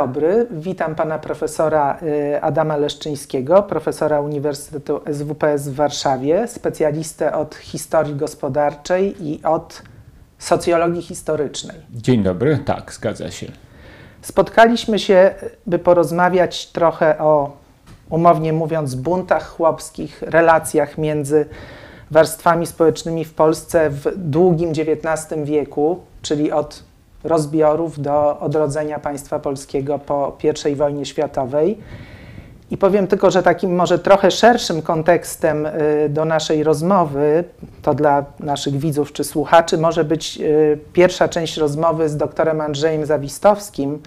dobry, 0.00 0.46
witam 0.50 0.94
pana 0.94 1.18
profesora 1.18 1.98
y, 2.02 2.42
Adama 2.42 2.76
Leszczyńskiego, 2.76 3.62
profesora 3.62 4.20
Uniwersytetu 4.20 5.00
SWPS 5.12 5.68
w 5.68 5.74
Warszawie, 5.74 6.48
specjalistę 6.48 7.34
od 7.34 7.54
historii 7.54 8.14
gospodarczej 8.14 9.28
i 9.28 9.42
od 9.42 9.82
socjologii 10.38 11.02
historycznej. 11.02 11.76
Dzień 11.90 12.22
dobry, 12.22 12.58
tak, 12.64 12.92
zgadza 12.94 13.30
się. 13.30 13.46
Spotkaliśmy 14.22 14.98
się, 14.98 15.34
by 15.66 15.78
porozmawiać 15.78 16.66
trochę 16.66 17.18
o, 17.18 17.56
umownie 18.10 18.52
mówiąc, 18.52 18.94
buntach 18.94 19.48
chłopskich, 19.48 20.22
relacjach 20.22 20.98
między 20.98 21.46
warstwami 22.10 22.66
społecznymi 22.66 23.24
w 23.24 23.34
Polsce 23.34 23.90
w 23.90 24.12
długim 24.16 24.70
XIX 24.70 25.40
wieku, 25.44 26.00
czyli 26.22 26.52
od 26.52 26.89
rozbiorów 27.24 28.00
do 28.00 28.40
odrodzenia 28.40 28.98
państwa 28.98 29.38
polskiego 29.38 29.98
po 29.98 30.38
I 30.70 30.74
wojnie 30.74 31.06
światowej. 31.06 31.78
I 32.70 32.76
powiem 32.76 33.06
tylko, 33.06 33.30
że 33.30 33.42
takim 33.42 33.74
może 33.74 33.98
trochę 33.98 34.30
szerszym 34.30 34.82
kontekstem 34.82 35.66
y, 35.66 36.08
do 36.08 36.24
naszej 36.24 36.62
rozmowy, 36.62 37.44
to 37.82 37.94
dla 37.94 38.24
naszych 38.40 38.76
widzów 38.76 39.12
czy 39.12 39.24
słuchaczy, 39.24 39.78
może 39.78 40.04
być 40.04 40.38
y, 40.40 40.78
pierwsza 40.92 41.28
część 41.28 41.56
rozmowy 41.56 42.08
z 42.08 42.16
doktorem 42.16 42.60
Andrzejem 42.60 43.06
Zawistowskim 43.06 43.98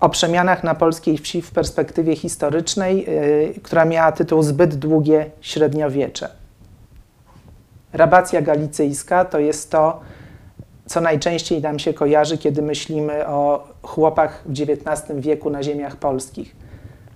o 0.00 0.08
przemianach 0.08 0.64
na 0.64 0.74
polskiej 0.74 1.18
wsi 1.18 1.42
w 1.42 1.50
perspektywie 1.50 2.16
historycznej, 2.16 3.06
y, 3.56 3.60
która 3.62 3.84
miała 3.84 4.12
tytuł 4.12 4.42
Zbyt 4.42 4.74
długie 4.74 5.30
średniowiecze. 5.40 6.28
Rabacja 7.92 8.42
galicyjska 8.42 9.24
to 9.24 9.38
jest 9.38 9.70
to, 9.70 10.00
co 10.86 11.00
najczęściej 11.00 11.60
nam 11.60 11.78
się 11.78 11.94
kojarzy, 11.94 12.38
kiedy 12.38 12.62
myślimy 12.62 13.26
o 13.26 13.68
chłopach 13.82 14.44
w 14.46 14.50
XIX 14.50 15.18
wieku 15.18 15.50
na 15.50 15.62
ziemiach 15.62 15.96
polskich. 15.96 16.56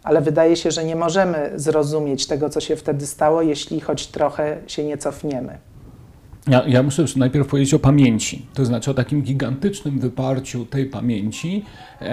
Ale 0.02 0.20
wydaje 0.20 0.56
się, 0.56 0.70
że 0.70 0.84
nie 0.84 0.96
możemy 0.96 1.52
zrozumieć 1.54 2.26
tego, 2.26 2.50
co 2.50 2.60
się 2.60 2.76
wtedy 2.76 3.06
stało, 3.06 3.42
jeśli 3.42 3.80
choć 3.80 4.06
trochę 4.06 4.58
się 4.66 4.84
nie 4.84 4.98
cofniemy. 4.98 5.58
Ja, 6.48 6.62
ja 6.66 6.82
muszę 6.82 7.04
najpierw 7.16 7.48
powiedzieć 7.48 7.74
o 7.74 7.78
pamięci, 7.78 8.46
to 8.54 8.64
znaczy 8.64 8.90
o 8.90 8.94
takim 8.94 9.22
gigantycznym 9.22 9.98
wyparciu 9.98 10.66
tej 10.66 10.86
pamięci, 10.86 11.64
e, 12.00 12.04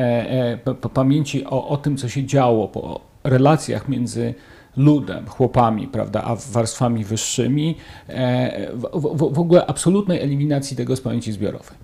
e, 0.66 0.89
pamięci 0.94 1.45
o, 1.45 1.67
o 1.67 1.78
tym, 1.78 1.98
co 1.98 2.09
się 2.09 2.26
działo, 2.26 2.67
po 2.67 3.02
relacjach 3.23 3.89
między 3.89 4.33
ludem, 4.78 5.28
chłopami, 5.28 5.88
prawda, 5.88 6.23
a 6.23 6.36
warstwami 6.36 7.04
wyższymi, 7.04 7.78
e, 8.09 8.72
w, 8.73 8.82
w, 8.94 9.34
w 9.34 9.40
ogóle 9.40 9.66
absolutnej 9.66 10.22
eliminacji 10.22 10.78
tego 10.78 10.95
z 10.95 11.02
pamięci 11.02 11.32
zbiorowej. 11.32 11.78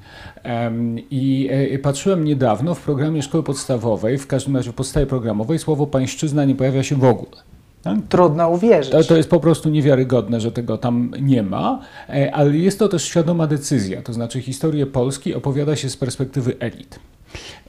I 1.11 1.49
e, 1.51 1.79
patrzyłem 1.79 2.23
niedawno 2.23 2.75
w 2.75 2.81
programie 2.81 3.21
szkoły 3.21 3.43
podstawowej, 3.43 4.17
w 4.17 4.27
każdym 4.27 4.55
razie 4.55 4.71
w 4.71 4.75
podstawie 4.75 5.05
programowej, 5.05 5.59
słowo 5.59 5.87
pańszczyzna 5.87 6.45
nie 6.45 6.55
pojawia 6.55 6.83
się 6.83 6.95
w 6.95 7.03
ogóle. 7.03 7.41
Tak? 7.81 7.97
Trudno 8.09 8.49
uwierzyć. 8.49 8.91
To, 8.91 9.03
to, 9.03 9.17
jest 9.17 9.29
po 9.29 9.39
prostu 9.39 9.69
niewiarygodne, 9.69 10.41
że 10.41 10.51
tego 10.51 10.77
tam 10.77 11.11
nie 11.21 11.43
ma, 11.43 11.79
e, 12.09 12.35
ale 12.35 12.57
jest 12.57 12.79
to 12.79 12.87
też 12.87 13.03
świadoma 13.03 13.47
decyzja. 13.47 14.01
To 14.01 14.13
znaczy, 14.13 14.41
historię 14.41 14.85
Polski 14.85 15.35
opowiada 15.35 15.75
się 15.75 15.89
z 15.89 15.97
perspektywy 15.97 16.55
elit. 16.59 16.99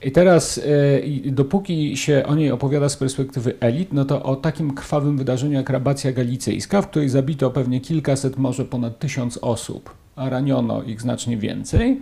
I 0.03 0.11
teraz, 0.11 0.57
e, 0.57 1.31
dopóki 1.31 1.97
się 1.97 2.23
o 2.27 2.35
niej 2.35 2.51
opowiada 2.51 2.89
z 2.89 2.97
perspektywy 2.97 3.53
elit, 3.59 3.93
no 3.93 4.05
to 4.05 4.23
o 4.23 4.35
takim 4.35 4.73
krwawym 4.73 5.17
wydarzeniu 5.17 5.53
jak 5.53 5.69
rabacja 5.69 6.11
galicyjska, 6.11 6.81
w 6.81 6.87
której 6.87 7.09
zabito 7.09 7.51
pewnie 7.51 7.81
kilkaset, 7.81 8.37
może 8.37 8.65
ponad 8.65 8.99
tysiąc 8.99 9.39
osób, 9.41 9.89
a 10.15 10.29
raniono 10.29 10.83
ich 10.83 11.01
znacznie 11.01 11.37
więcej, 11.37 12.01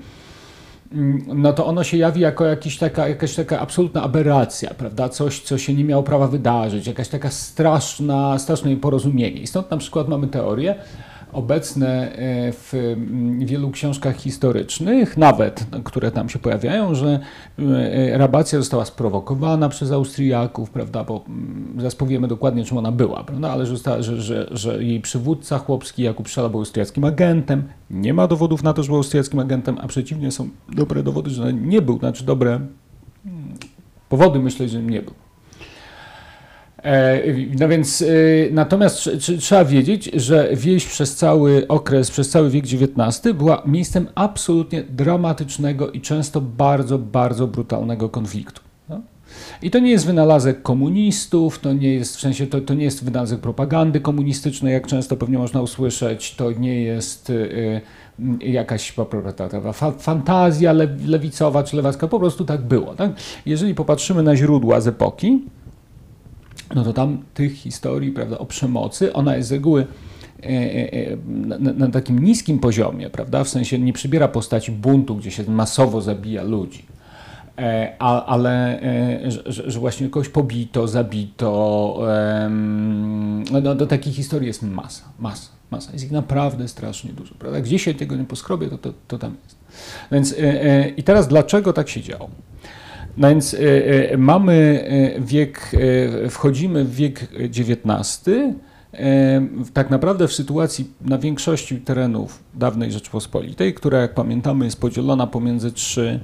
mm, 0.91 1.23
no 1.27 1.53
to 1.53 1.66
ono 1.66 1.83
się 1.83 1.97
jawi 1.97 2.21
jako 2.21 2.45
jakiś 2.45 2.77
taka, 2.77 3.07
jakaś 3.07 3.35
taka 3.35 3.59
absolutna 3.59 4.01
aberracja, 4.01 4.73
prawda? 4.73 5.09
Coś, 5.09 5.39
co 5.39 5.57
się 5.57 5.73
nie 5.73 5.83
miało 5.83 6.03
prawa 6.03 6.27
wydarzyć, 6.27 6.88
jakaś 6.88 7.07
taka 7.07 7.29
straszna, 7.29 8.39
straszne 8.39 8.75
porozumienie. 8.75 9.41
I 9.41 9.47
stąd 9.47 9.71
na 9.71 9.77
przykład 9.77 10.07
mamy 10.07 10.27
teorię, 10.27 10.75
obecne 11.34 12.12
e, 12.12 12.52
w 12.52 12.74
mm, 12.74 13.46
wielu 13.46 13.72
książkach 13.72 14.16
historycznych, 14.16 15.18
nawet 15.18 15.66
które 15.84 16.12
tam 16.12 16.30
się 16.30 16.40
pojawiają, 16.40 16.96
że 16.96 17.19
e, 17.59 18.18
rabacja 18.18 18.59
została 18.59 18.86
sprowokowana 18.86 19.69
przez 19.69 19.92
Austriaków, 19.92 20.69
prawda, 20.69 21.03
bo 21.03 21.24
mm, 21.28 21.74
zaraz 21.78 21.96
powiemy 21.96 22.28
dokładnie, 22.28 22.64
czym 22.64 22.78
ona 22.78 22.92
była, 22.92 23.24
prawda, 23.24 23.52
ale 23.52 23.66
że, 23.66 23.72
została, 23.72 24.02
że, 24.02 24.22
że, 24.22 24.47
że 24.52 24.84
jej 24.84 25.02
przywódca 25.02 25.58
chłopski 25.58 26.03
Jakub 26.03 26.28
Szala 26.28 26.50
był 26.50 26.59
austriackim 26.59 27.03
agentem. 27.03 27.63
Nie 27.90 28.13
ma 28.13 28.28
dowodów 28.28 28.63
na 28.63 28.74
to, 28.74 28.84
że 28.84 28.88
był 28.88 28.98
austriackim 28.98 29.40
agentem, 29.40 29.78
a 29.81 29.88
przeciwnie 29.88 30.31
są 30.31 30.50
dobre 30.69 31.03
dowody, 31.03 31.30
że 31.30 31.53
nie 31.53 31.81
był, 31.81 32.00
znaczy 32.00 32.25
dobre 32.25 32.52
mm, 32.52 32.68
powody 34.09 34.40
myślę, 34.40 34.68
że 34.68 34.84
nie 34.84 35.02
był. 35.02 35.13
E, 36.84 37.22
no 37.59 37.68
więc 37.68 38.02
y, 38.02 38.50
natomiast 38.52 39.09
trzeba 39.40 39.66
wiedzieć, 39.66 40.12
że 40.14 40.50
wieś 40.53 40.86
przez 40.86 41.16
cały 41.16 41.68
okres, 41.68 42.12
przez 42.12 42.30
cały 42.30 42.50
wiek 42.50 42.66
XIX 42.66 43.36
była 43.36 43.64
miejscem 43.66 44.08
absolutnie 44.16 44.84
dramatycznego 44.84 45.92
i 45.92 46.02
często 46.02 46.42
bardzo, 46.42 46.97
bardzo 47.00 47.47
brutalnego 47.47 48.09
konfliktu. 48.09 48.62
No. 48.90 49.02
I 49.62 49.72
to 49.72 49.80
nie 49.80 49.92
jest 49.92 50.06
wynalazek 50.06 50.62
komunistów, 50.62 51.59
to 51.59 51.74
nie 51.74 51.94
jest, 51.94 52.18
w 52.18 52.19
sensie 52.19 52.47
to, 52.47 52.62
to 52.62 52.74
nie 52.74 52.84
jest 52.84 53.06
wynalazek 53.06 53.40
propagandy 53.40 54.00
komunistycznej, 54.00 54.74
jak 54.74 54.88
często 54.88 55.18
pewnie 55.18 55.38
można 55.38 55.62
usłyszeć, 55.62 56.36
to 56.36 56.52
nie 56.52 56.81
jest 56.81 57.30
y, 57.30 57.34
y, 57.34 57.81
jakaś 58.40 58.94
fantazja 60.00 60.74
lewicowa 61.06 61.63
czy 61.63 61.75
lewacka, 61.75 62.08
po 62.08 62.19
prostu 62.19 62.46
tak 62.46 62.62
było. 62.62 62.96
Tak? 62.96 63.12
Jeżeli 63.46 63.75
popatrzymy 63.75 64.24
na 64.24 64.36
źródła 64.36 64.81
z 64.81 64.88
epoki, 64.88 65.42
no 66.75 66.83
to 66.83 66.93
tam 66.93 67.23
tych 67.33 67.53
historii 67.53 68.11
prawda, 68.11 68.37
o 68.37 68.45
przemocy, 68.45 69.13
ona 69.13 69.35
jest 69.35 69.49
z 69.49 69.51
reguły 69.51 69.87
e, 70.43 70.45
e, 70.45 70.93
e, 70.93 71.17
na, 71.27 71.73
na, 71.73 71.87
takim 71.87 72.19
niskim 72.19 72.59
poziomie, 72.59 73.09
prawda? 73.09 73.43
w 73.43 73.49
sensie 73.49 73.79
nie 73.79 73.93
przybiera 73.93 74.27
postaci 74.27 74.71
buntu, 74.71 75.15
gdzie 75.15 75.31
się 75.31 75.43
masowo 75.43 76.01
zabija 76.01 76.43
ludzi, 76.43 76.85
a, 77.99 78.25
ale 78.25 78.81
że, 79.45 79.71
że, 79.71 79.79
właśnie 79.79 80.09
kogoś 80.09 80.29
pobito, 80.29 80.87
zabito, 80.87 81.99
no, 83.51 83.61
do, 83.61 83.75
do 83.75 83.88
takich 83.88 84.15
historii 84.15 84.47
jest 84.47 84.63
masa, 84.63 85.03
masa, 85.19 85.49
masa. 85.71 85.91
Jest 85.93 86.05
ich 86.05 86.11
naprawdę 86.11 86.67
strasznie 86.67 87.13
dużo. 87.13 87.35
Prawda? 87.39 87.61
Gdzie 87.61 87.79
się 87.79 87.93
tego 87.93 88.15
nie 88.15 88.23
poskrobię, 88.23 88.69
to, 88.69 88.77
to, 88.77 88.93
to 89.07 89.17
tam 89.17 89.35
jest. 89.43 89.55
Więc 90.11 90.35
i 90.97 91.03
teraz 91.03 91.27
dlaczego 91.27 91.73
tak 91.73 91.89
się 91.89 92.01
działo? 92.01 92.29
No 93.17 93.29
więc 93.29 93.53
y, 93.53 93.57
y, 94.13 94.17
mamy 94.17 94.83
y, 95.17 95.22
wiek, 95.22 95.72
wchodzimy 96.29 96.85
w 96.85 96.95
wiek 96.95 97.27
XIX, 97.33 98.29
tak 99.73 99.89
naprawdę 99.89 100.27
w 100.27 100.33
sytuacji 100.33 100.91
na 101.01 101.17
większości 101.17 101.77
terenów 101.77 102.44
dawnej 102.53 102.91
Rzeczpospolitej, 102.91 103.73
która 103.73 104.01
jak 104.01 104.13
pamiętamy 104.13 104.66
jest 104.66 104.81
podzielona 104.81 105.27
pomiędzy 105.27 105.71
trzy, 105.71 106.19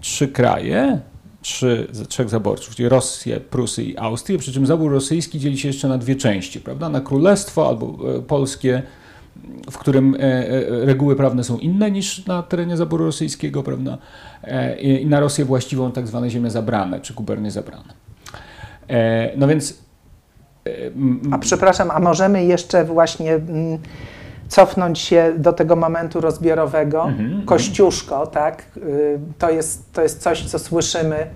trzy 0.00 0.28
kraje, 0.28 1.00
trzy, 1.42 1.88
trzech 2.08 2.28
zaborców, 2.28 2.74
czyli 2.74 2.88
Rosję, 2.88 3.40
Prusy 3.40 3.84
i 3.84 3.98
Austrię, 3.98 4.38
przy 4.38 4.52
czym 4.52 4.66
zabór 4.66 4.92
rosyjski 4.92 5.40
dzieli 5.40 5.58
się 5.58 5.68
jeszcze 5.68 5.88
na 5.88 5.98
dwie 5.98 6.16
części, 6.16 6.60
prawda? 6.60 6.88
Na 6.88 7.00
królestwo 7.00 7.68
albo 7.68 8.16
e, 8.16 8.22
polskie, 8.22 8.82
w 9.70 9.78
którym 9.78 10.14
e, 10.14 10.18
e, 10.18 10.86
reguły 10.86 11.16
prawne 11.16 11.44
są 11.44 11.58
inne 11.58 11.90
niż 11.90 12.26
na 12.26 12.42
terenie 12.42 12.76
zaboru 12.76 13.04
rosyjskiego, 13.04 13.62
prawda? 13.62 13.98
E, 14.42 14.76
I 14.76 15.06
na 15.06 15.20
Rosję 15.20 15.44
właściwą 15.44 15.92
tak 15.92 16.06
zwane 16.06 16.30
ziemie 16.30 16.50
zabrane, 16.50 17.00
czy 17.00 17.14
gubernie 17.14 17.50
zabrane. 17.50 17.94
No 19.36 19.48
więc... 19.48 19.86
A 21.30 21.38
przepraszam, 21.38 21.90
a 21.90 22.00
możemy 22.00 22.44
jeszcze 22.44 22.84
właśnie 22.84 23.40
cofnąć 24.48 24.98
się 24.98 25.32
do 25.38 25.52
tego 25.52 25.76
momentu 25.76 26.20
rozbiorowego. 26.20 27.04
Mm 27.04 27.18
-hmm. 27.18 27.44
Kościuszko, 27.44 28.26
tak? 28.26 28.64
Y, 28.76 29.18
to 29.38 29.50
jest, 29.50 29.92
to 29.92 30.02
jest 30.02 30.22
coś, 30.22 30.44
co 30.44 30.58
słyszymy 30.58 31.26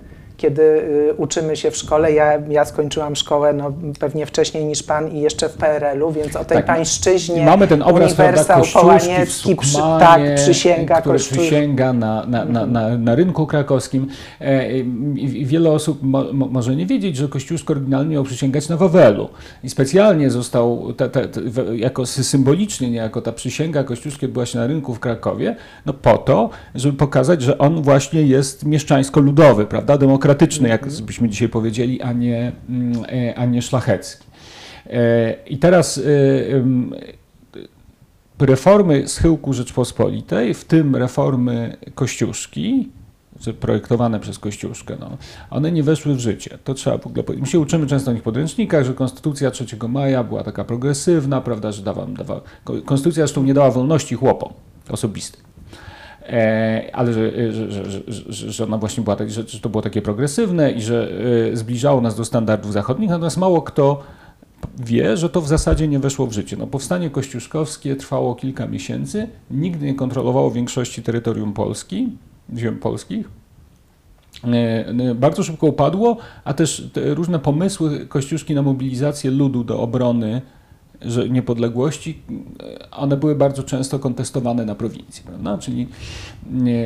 kiedy 0.41 0.63
y, 0.63 1.15
uczymy 1.17 1.57
się 1.57 1.71
w 1.71 1.77
szkole. 1.77 2.13
Ja, 2.13 2.39
ja 2.49 2.65
skończyłam 2.65 3.17
szkołę 3.17 3.53
no, 3.53 3.73
pewnie 3.99 4.27
wcześniej 4.27 4.65
niż 4.65 4.83
pan 4.83 5.09
i 5.09 5.21
jeszcze 5.21 5.49
w 5.49 5.53
PRL-u, 5.53 6.13
więc 6.13 6.37
o 6.37 6.45
tej 6.45 6.57
tak, 6.57 6.67
pańszczyźnie 6.67 7.45
mamy 7.45 7.67
ten 7.67 7.83
obraz, 7.83 8.19
Uniwersał 8.19 8.63
Połaniecki, 8.73 9.57
przy, 9.57 9.77
tak, 9.77 10.21
przysięga 10.35 11.01
który 11.01 11.19
przysięga 11.19 11.93
na, 11.93 12.27
na, 12.27 12.45
na, 12.45 12.67
na, 12.67 12.99
na 12.99 13.15
rynku 13.15 13.47
krakowskim. 13.47 14.07
E, 14.41 14.79
i, 14.79 15.47
wiele 15.47 15.71
osób 15.71 16.03
mo, 16.03 16.25
może 16.33 16.77
nie 16.77 16.87
wiedzieć, 16.87 17.17
że 17.17 17.29
Kościuszko 17.29 17.73
oryginalnie 17.73 18.15
miał 18.15 18.25
przysięgać 18.25 18.69
na 18.69 18.77
Wawelu 18.77 19.29
i 19.65 19.71
specjalnie 19.71 20.31
został 20.31 20.93
te, 20.93 21.09
te, 21.09 21.29
te, 21.29 21.41
jako 21.77 22.07
symbolicznie, 22.07 22.91
nie 22.91 22.97
jako 22.97 23.23
ta 23.23 23.33
przysięga 23.33 23.85
Kościuszki 23.85 24.29
była 24.29 24.47
się 24.47 24.59
na 24.59 24.67
rynku 24.67 24.95
w 24.95 25.01
Krakowie, 25.01 25.57
no 25.87 25.93
po 25.93 26.19
to, 26.19 26.51
żeby 26.75 26.97
pokazać, 26.97 27.43
że 27.43 27.59
on 27.59 27.83
właśnie 27.83 28.23
jest 28.23 28.67
mieszczańsko-ludowy, 28.67 29.67
prawda, 29.67 29.99
demokratyczny 29.99 30.30
demokratyczny, 30.31 30.69
jak 30.69 30.87
byśmy 31.03 31.29
dzisiaj 31.29 31.49
powiedzieli, 31.49 32.03
a 32.03 32.13
nie, 32.13 32.53
mm, 32.69 33.05
e, 33.05 33.39
a 33.39 33.45
nie 33.45 33.63
szlachecki. 33.63 34.27
E, 34.87 35.35
I 35.47 35.59
teraz 35.59 35.99
e, 35.99 36.03
reformy 38.47 39.09
schyłku 39.09 39.53
Rzeczpospolitej, 39.53 40.55
w 40.55 40.65
tym 40.65 40.97
reformy 40.97 41.77
Kościuszki, 41.95 42.89
projektowane 43.61 44.21
przez 44.21 44.39
Kościuszkę, 44.39 44.97
no, 45.01 45.17
one 45.51 45.73
nie 45.73 45.83
weszły 45.83 46.15
w 46.15 46.19
życie. 46.19 46.59
To 46.65 46.75
trzeba 46.75 46.99
w 46.99 47.07
ogóle 47.07 47.23
powiedzieć. 47.23 47.47
My 47.47 47.53
się 47.53 47.61
uczymy 47.61 47.87
często 47.87 48.11
w 48.11 48.15
nich 48.15 48.23
podręcznikach, 48.23 48.85
że 48.85 48.95
Konstytucja 48.95 49.51
3 49.51 49.65
maja 49.89 50.25
była 50.25 50.43
taka 50.43 50.65
progresywna, 50.65 51.41
prawda, 51.41 51.73
że 51.73 51.83
dawa, 51.83 52.07
dawa, 52.07 52.41
Konstytucja 52.65 53.27
zresztą 53.27 53.43
nie 53.43 53.55
dała 53.55 53.71
wolności 53.71 54.15
chłopom 54.15 54.53
osobistych. 54.89 55.50
E, 56.23 56.91
ale 56.93 57.13
że, 57.13 57.53
że, 57.53 57.71
że, 57.91 58.01
że, 58.09 58.53
że 58.53 58.65
ona 58.65 58.79
właśnie 58.79 59.05
była, 59.05 59.17
tak, 59.17 59.31
że, 59.31 59.45
to 59.45 59.69
było 59.69 59.83
takie 59.83 60.03
progresywne 60.03 60.73
i 60.73 60.83
że 60.83 61.11
e, 61.53 61.57
zbliżało 61.57 62.01
nas 62.01 62.17
do 62.17 62.25
standardów 62.25 62.73
zachodnich, 62.73 63.11
natomiast 63.11 63.37
mało 63.37 63.63
kto 63.63 64.03
wie, 64.79 65.17
że 65.17 65.31
to 65.31 65.41
w 65.41 65.49
zasadzie 65.49 65.89
nie 65.89 65.99
weszło 65.99 66.27
w 66.27 66.33
życie. 66.33 66.57
No, 66.57 66.67
powstanie 66.67 67.11
kościuszkowskie 67.11 67.97
trwało 67.97 68.35
kilka 68.35 68.67
miesięcy, 68.67 69.29
nigdy 69.51 69.87
nie 69.87 69.95
kontrolowało 69.95 70.51
większości 70.51 71.03
terytorium 71.03 71.53
Polski, 71.53 72.09
ziem 72.57 72.79
polskich. 72.79 73.29
E, 74.45 75.15
bardzo 75.15 75.43
szybko 75.43 75.67
upadło, 75.67 76.17
a 76.45 76.55
też 76.55 76.91
różne 76.95 77.39
pomysły 77.39 78.07
Kościuszki 78.07 78.55
na 78.55 78.63
mobilizację 78.63 79.31
ludu 79.31 79.65
do 79.65 79.81
obrony 79.81 80.43
że 81.03 81.29
niepodległości, 81.29 82.23
one 82.91 83.17
były 83.17 83.35
bardzo 83.35 83.63
często 83.63 83.99
kontestowane 83.99 84.65
na 84.65 84.75
prowincji, 84.75 85.23
prawda? 85.27 85.59
Czyli 85.59 85.89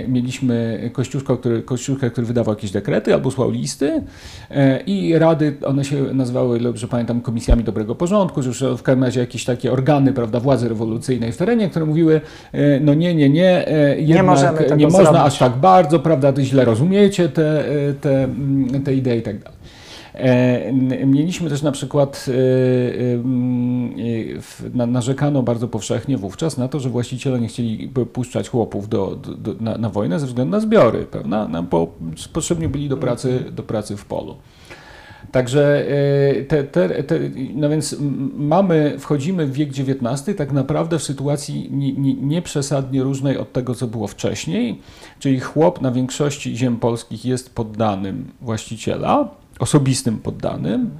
mieliśmy 0.09 0.91
Kościuszka, 0.93 1.37
który, 1.37 1.63
Kościuszka, 1.63 2.11
który 2.11 2.27
wydawał 2.27 2.55
jakieś 2.55 2.71
dekrety 2.71 3.15
albo 3.15 3.31
słał 3.31 3.51
listy 3.51 4.03
e, 4.51 4.81
i 4.81 5.19
rady, 5.19 5.57
one 5.67 5.85
się 5.85 6.03
nazywały, 6.03 6.61
że 6.75 6.89
pamiętam, 6.89 7.21
komisjami 7.21 7.65
dobrego 7.65 7.95
porządku, 7.95 8.43
że 8.43 8.49
już 8.49 8.81
w 8.81 8.83
każdym 8.83 9.05
razie 9.05 9.21
jakieś 9.21 9.45
takie 9.45 9.73
organy, 9.73 10.13
prawda, 10.13 10.41
władzy 10.41 10.69
rewolucyjnej 10.69 11.33
w 11.33 11.37
terenie, 11.37 11.71
które 11.71 11.87
mówiły, 11.87 12.21
e, 12.53 12.81
no 12.81 12.95
nie, 12.95 13.15
nie, 13.15 13.31
nie, 13.31 13.69
e, 13.69 14.01
jednak 14.01 14.71
nie, 14.71 14.77
nie 14.77 14.87
można 14.87 15.25
aż 15.25 15.39
tak 15.39 15.57
bardzo, 15.57 15.99
prawda, 15.99 16.33
źle 16.41 16.65
rozumiecie 16.65 17.29
te, 17.29 17.65
te, 18.01 18.29
te 18.85 18.95
idee 18.95 19.19
i 19.19 19.23
tak 19.23 19.39
dalej. 19.39 19.54
E, 20.15 20.73
mieliśmy 21.07 21.51
też 21.51 21.63
na 21.63 21.73
przykład, 21.73 22.27
e, 22.29 22.33
e, 24.83 24.87
narzekano 24.87 25.43
bardzo 25.43 25.69
powszechnie 25.69 26.19
wówczas 26.19 26.59
na 26.59 26.69
to, 26.69 26.81
że 26.81 26.91
właściciele 26.91 27.41
nie 27.41 27.49
chcieli 27.49 27.89
puszczać 27.89 28.49
chłopów 28.49 28.89
do, 28.89 29.17
do, 29.17 29.55
na, 29.61 29.79
na 29.79 29.91
wojnę 29.91 30.21
ze 30.21 30.27
względu 30.27 30.51
na 30.51 30.61
zbiory, 30.61 31.07
prawda? 31.11 31.49
No, 31.49 31.63
bo 31.63 31.95
potrzebni 32.33 32.69
byli 32.69 32.89
do 32.89 32.97
pracy, 32.97 33.45
do 33.53 33.63
pracy 33.63 33.97
w 33.97 34.05
polu. 34.05 34.37
Także 35.33 35.87
te, 36.49 36.65
te, 36.65 37.03
te, 37.03 37.19
no 37.55 37.69
więc 37.69 37.97
mamy, 38.37 38.97
wchodzimy 38.99 39.47
w 39.47 39.53
wiek 39.53 39.69
XIX 39.69 40.39
tak 40.39 40.53
naprawdę 40.53 40.99
w 40.99 41.03
sytuacji 41.03 41.71
nieprzesadnie 42.23 42.93
nie, 42.93 42.99
nie 42.99 43.05
różnej 43.05 43.39
od 43.39 43.53
tego, 43.53 43.75
co 43.75 43.87
było 43.87 44.07
wcześniej, 44.07 44.81
czyli 45.19 45.41
chłop 45.41 45.81
na 45.81 45.91
większości 45.91 46.57
ziem 46.57 46.77
polskich 46.77 47.25
jest 47.25 47.55
poddanym 47.55 48.33
właściciela, 48.41 49.44
osobistym 49.59 50.19
poddanym, 50.19 50.91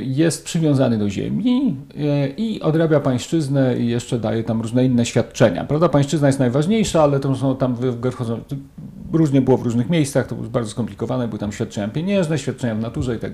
jest 0.00 0.44
przywiązany 0.44 0.98
do 0.98 1.10
ziemi 1.10 1.76
e, 1.98 2.28
i 2.28 2.62
odrabia 2.62 3.00
pańszczyznę 3.00 3.78
i 3.78 3.86
jeszcze 3.86 4.18
daje 4.18 4.44
tam 4.44 4.60
różne 4.60 4.84
inne 4.84 5.06
świadczenia. 5.06 5.64
Prawda, 5.64 5.88
pańszczyzna 5.88 6.26
jest 6.26 6.38
najważniejsza, 6.38 7.02
ale 7.02 7.20
to 7.20 7.36
są 7.36 7.56
tam 7.56 7.76
wchodzą, 8.12 8.40
różnie 9.12 9.42
było 9.42 9.56
w 9.56 9.62
różnych 9.62 9.90
miejscach, 9.90 10.26
to 10.26 10.34
było 10.34 10.48
bardzo 10.48 10.70
skomplikowane, 10.70 11.28
były 11.28 11.38
tam 11.38 11.52
świadczenia 11.52 11.88
pieniężne, 11.88 12.38
świadczenia 12.38 12.74
w 12.74 12.80
naturze 12.80 13.16
i 13.16 13.18
tak 13.18 13.32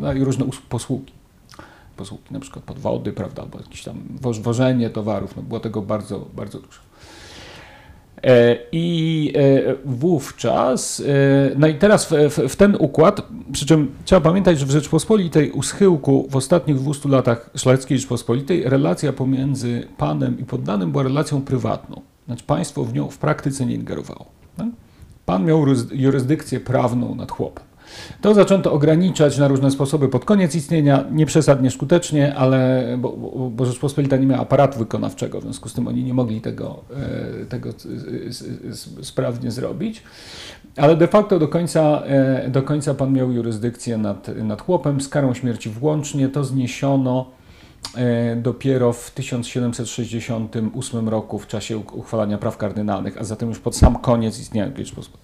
dalej, 0.00 0.20
i 0.20 0.24
różne 0.24 0.46
posługi. 0.68 1.12
Posługi 1.96 2.24
na 2.30 2.40
przykład 2.40 2.64
podwody, 2.64 3.12
prawda, 3.12 3.42
albo 3.42 3.58
jakieś 3.58 3.84
tam 3.84 4.02
wożenie 4.42 4.90
towarów, 4.90 5.36
no 5.36 5.42
było 5.42 5.60
tego 5.60 5.82
bardzo, 5.82 6.26
bardzo 6.36 6.58
dużo. 6.58 6.78
E, 8.24 8.56
I 8.72 9.32
e, 9.36 9.74
wówczas, 9.84 11.00
e, 11.00 11.04
no 11.58 11.66
i 11.66 11.74
teraz 11.74 12.06
w, 12.06 12.10
w, 12.10 12.52
w, 12.52 12.56
ten 12.56 12.76
układ, 12.78 13.28
przy 13.52 13.66
czym 13.66 13.90
trzeba 14.04 14.20
pamiętać, 14.20 14.58
że 14.58 14.66
w 14.66 14.70
Rzeczpospolitej 14.70 15.50
u 15.50 15.62
schyłku 15.62 16.28
w 16.30 16.36
ostatnich 16.36 16.76
200 16.76 17.08
latach 17.08 17.50
szlacheckiej 17.56 17.98
Rzeczpospolitej 17.98 18.62
relacja 18.64 19.12
pomiędzy 19.12 19.88
panem 19.96 20.40
i 20.40 20.44
poddanym 20.44 20.92
była 20.92 21.02
relacją 21.02 21.40
prywatną. 21.40 22.00
Znaczy 22.26 22.44
państwo 22.44 22.84
w 22.84 22.94
nią 22.94 23.08
w 23.08 23.18
praktyce 23.18 23.66
nie 23.66 23.74
ingerowało. 23.74 24.26
Tak? 24.56 24.68
Pan 25.26 25.44
miał 25.44 25.64
jurysdykcję 25.92 26.60
prawną 26.60 27.14
nad 27.14 27.30
chłopem. 27.30 27.64
To 28.20 28.34
zaczęto 28.34 28.72
ograniczać 28.72 29.38
na 29.38 29.48
różne 29.48 29.70
sposoby 29.70 30.08
pod 30.08 30.24
koniec 30.24 30.54
istnienia, 30.54 31.04
nie 31.10 31.26
przesadnie 31.26 31.70
skutecznie, 31.70 32.34
ale 32.34 32.84
bo, 32.98 33.12
bo 33.50 33.64
Rzeczpospolita 33.64 34.16
nie 34.16 34.26
miała 34.26 34.42
aparatu 34.42 34.78
wykonawczego, 34.78 35.40
w 35.40 35.42
związku 35.42 35.68
z 35.68 35.74
tym 35.74 35.88
oni 35.88 36.04
nie 36.04 36.14
mogli 36.14 36.40
tego, 36.40 36.84
e, 37.42 37.46
tego 37.46 37.68
sprawnie 39.02 39.50
zrobić. 39.50 40.02
Ale 40.76 40.96
de 40.96 41.08
facto 41.08 41.38
do 41.38 41.48
końca, 41.48 42.02
e, 42.06 42.50
do 42.50 42.62
końca 42.62 42.94
pan 42.94 43.12
miał 43.12 43.32
jurysdykcję 43.32 43.98
nad, 43.98 44.28
nad 44.28 44.62
chłopem 44.62 45.00
z 45.00 45.08
karą 45.08 45.34
śmierci 45.34 45.70
włącznie. 45.70 46.28
To 46.28 46.44
zniesiono 46.44 47.30
e, 47.96 48.36
dopiero 48.36 48.92
w 48.92 49.10
1768 49.10 51.08
roku 51.08 51.38
w 51.38 51.46
czasie 51.46 51.78
uchwalania 51.78 52.38
praw 52.38 52.56
kardynalnych, 52.56 53.18
a 53.18 53.24
zatem 53.24 53.48
już 53.48 53.58
pod 53.58 53.76
sam 53.76 53.96
koniec 53.98 54.40
istnienia 54.40 54.76
Rzeczpospolitej. 54.76 55.21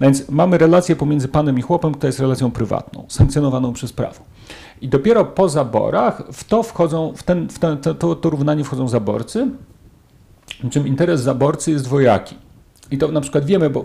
No 0.00 0.06
więc 0.06 0.28
mamy 0.28 0.58
relację 0.58 0.96
pomiędzy 0.96 1.28
panem 1.28 1.58
i 1.58 1.62
chłopem, 1.62 1.94
która 1.94 2.08
jest 2.08 2.20
relacją 2.20 2.50
prywatną, 2.50 3.04
sankcjonowaną 3.08 3.72
przez 3.72 3.92
prawo. 3.92 4.20
I 4.80 4.88
dopiero 4.88 5.24
po 5.24 5.48
zaborach 5.48 6.22
w 6.32 6.44
to 6.44 6.62
wchodzą, 6.62 7.12
w, 7.16 7.22
ten, 7.22 7.48
w 7.48 7.58
ten, 7.58 7.78
to, 7.78 8.14
to 8.14 8.30
równanie 8.30 8.64
wchodzą 8.64 8.88
zaborcy, 8.88 9.48
czym 10.70 10.86
interes 10.86 11.20
zaborcy 11.20 11.70
jest 11.70 11.84
dwojaki. 11.84 12.36
I 12.90 12.98
to 12.98 13.08
na 13.08 13.20
przykład 13.20 13.44
wiemy, 13.44 13.70
bo 13.70 13.84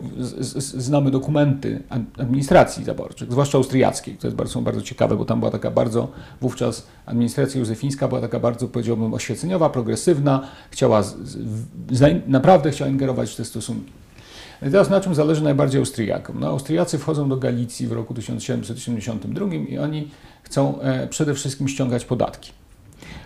znamy 0.58 1.12
dokumenty 1.12 1.84
administracji 2.18 2.84
zaborczych, 2.84 3.32
zwłaszcza 3.32 3.58
austriackiej, 3.58 4.16
które 4.16 4.34
bardzo, 4.34 4.54
są 4.54 4.64
bardzo 4.64 4.82
ciekawe, 4.82 5.16
bo 5.16 5.26
tam 5.26 5.40
była 5.40 5.52
taka 5.52 5.72
bardzo, 5.72 6.08
wówczas 6.42 6.88
administracja 7.06 7.60
józefińska 7.60 8.08
była 8.08 8.22
taka 8.22 8.40
bardzo, 8.40 8.68
powiedziałbym, 8.68 9.14
oświeceniowa, 9.14 9.70
progresywna, 9.70 10.48
chciała, 10.72 11.04
z, 11.04 11.16
z, 11.92 12.28
naprawdę 12.28 12.72
chciała 12.72 12.92
ingerować 12.92 13.32
w 13.32 13.36
te 13.36 13.46
stosunki. 13.46 13.92
I 14.68 14.72
teraz 14.72 14.90
na 14.90 15.02
czym 15.02 15.16
zależy 15.16 15.44
najbardziej 15.44 15.80
Austriakom? 15.80 16.40
No, 16.40 16.48
Austriacy 16.48 16.98
wchodzą 16.98 17.30
do 17.30 17.38
Galicji 17.38 17.88
w 17.88 17.92
roku 17.92 18.14
1772 18.14 19.56
i 19.56 19.78
oni 19.78 20.08
chcą 20.44 20.82
e, 20.82 21.08
przede 21.08 21.34
wszystkim 21.34 21.68
ściągać 21.68 22.06
podatki. 22.06 22.52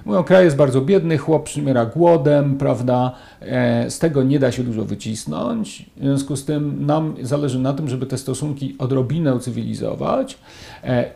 Mówią, 0.05 0.23
kraj 0.23 0.45
jest 0.45 0.57
bardzo 0.57 0.81
biedny, 0.81 1.17
chłop 1.17 1.43
przymiera 1.43 1.85
głodem, 1.85 2.57
prawda, 2.57 3.11
e, 3.41 3.89
z 3.89 3.99
tego 3.99 4.23
nie 4.23 4.39
da 4.39 4.51
się 4.51 4.63
dużo 4.63 4.85
wycisnąć, 4.85 5.85
w 5.97 6.03
związku 6.03 6.35
z 6.35 6.45
tym 6.45 6.85
nam 6.85 7.15
zależy 7.21 7.59
na 7.59 7.73
tym, 7.73 7.89
żeby 7.89 8.05
te 8.05 8.17
stosunki 8.17 8.75
odrobinę 8.79 9.35
ucywilizować. 9.35 10.37
E, 10.83 11.11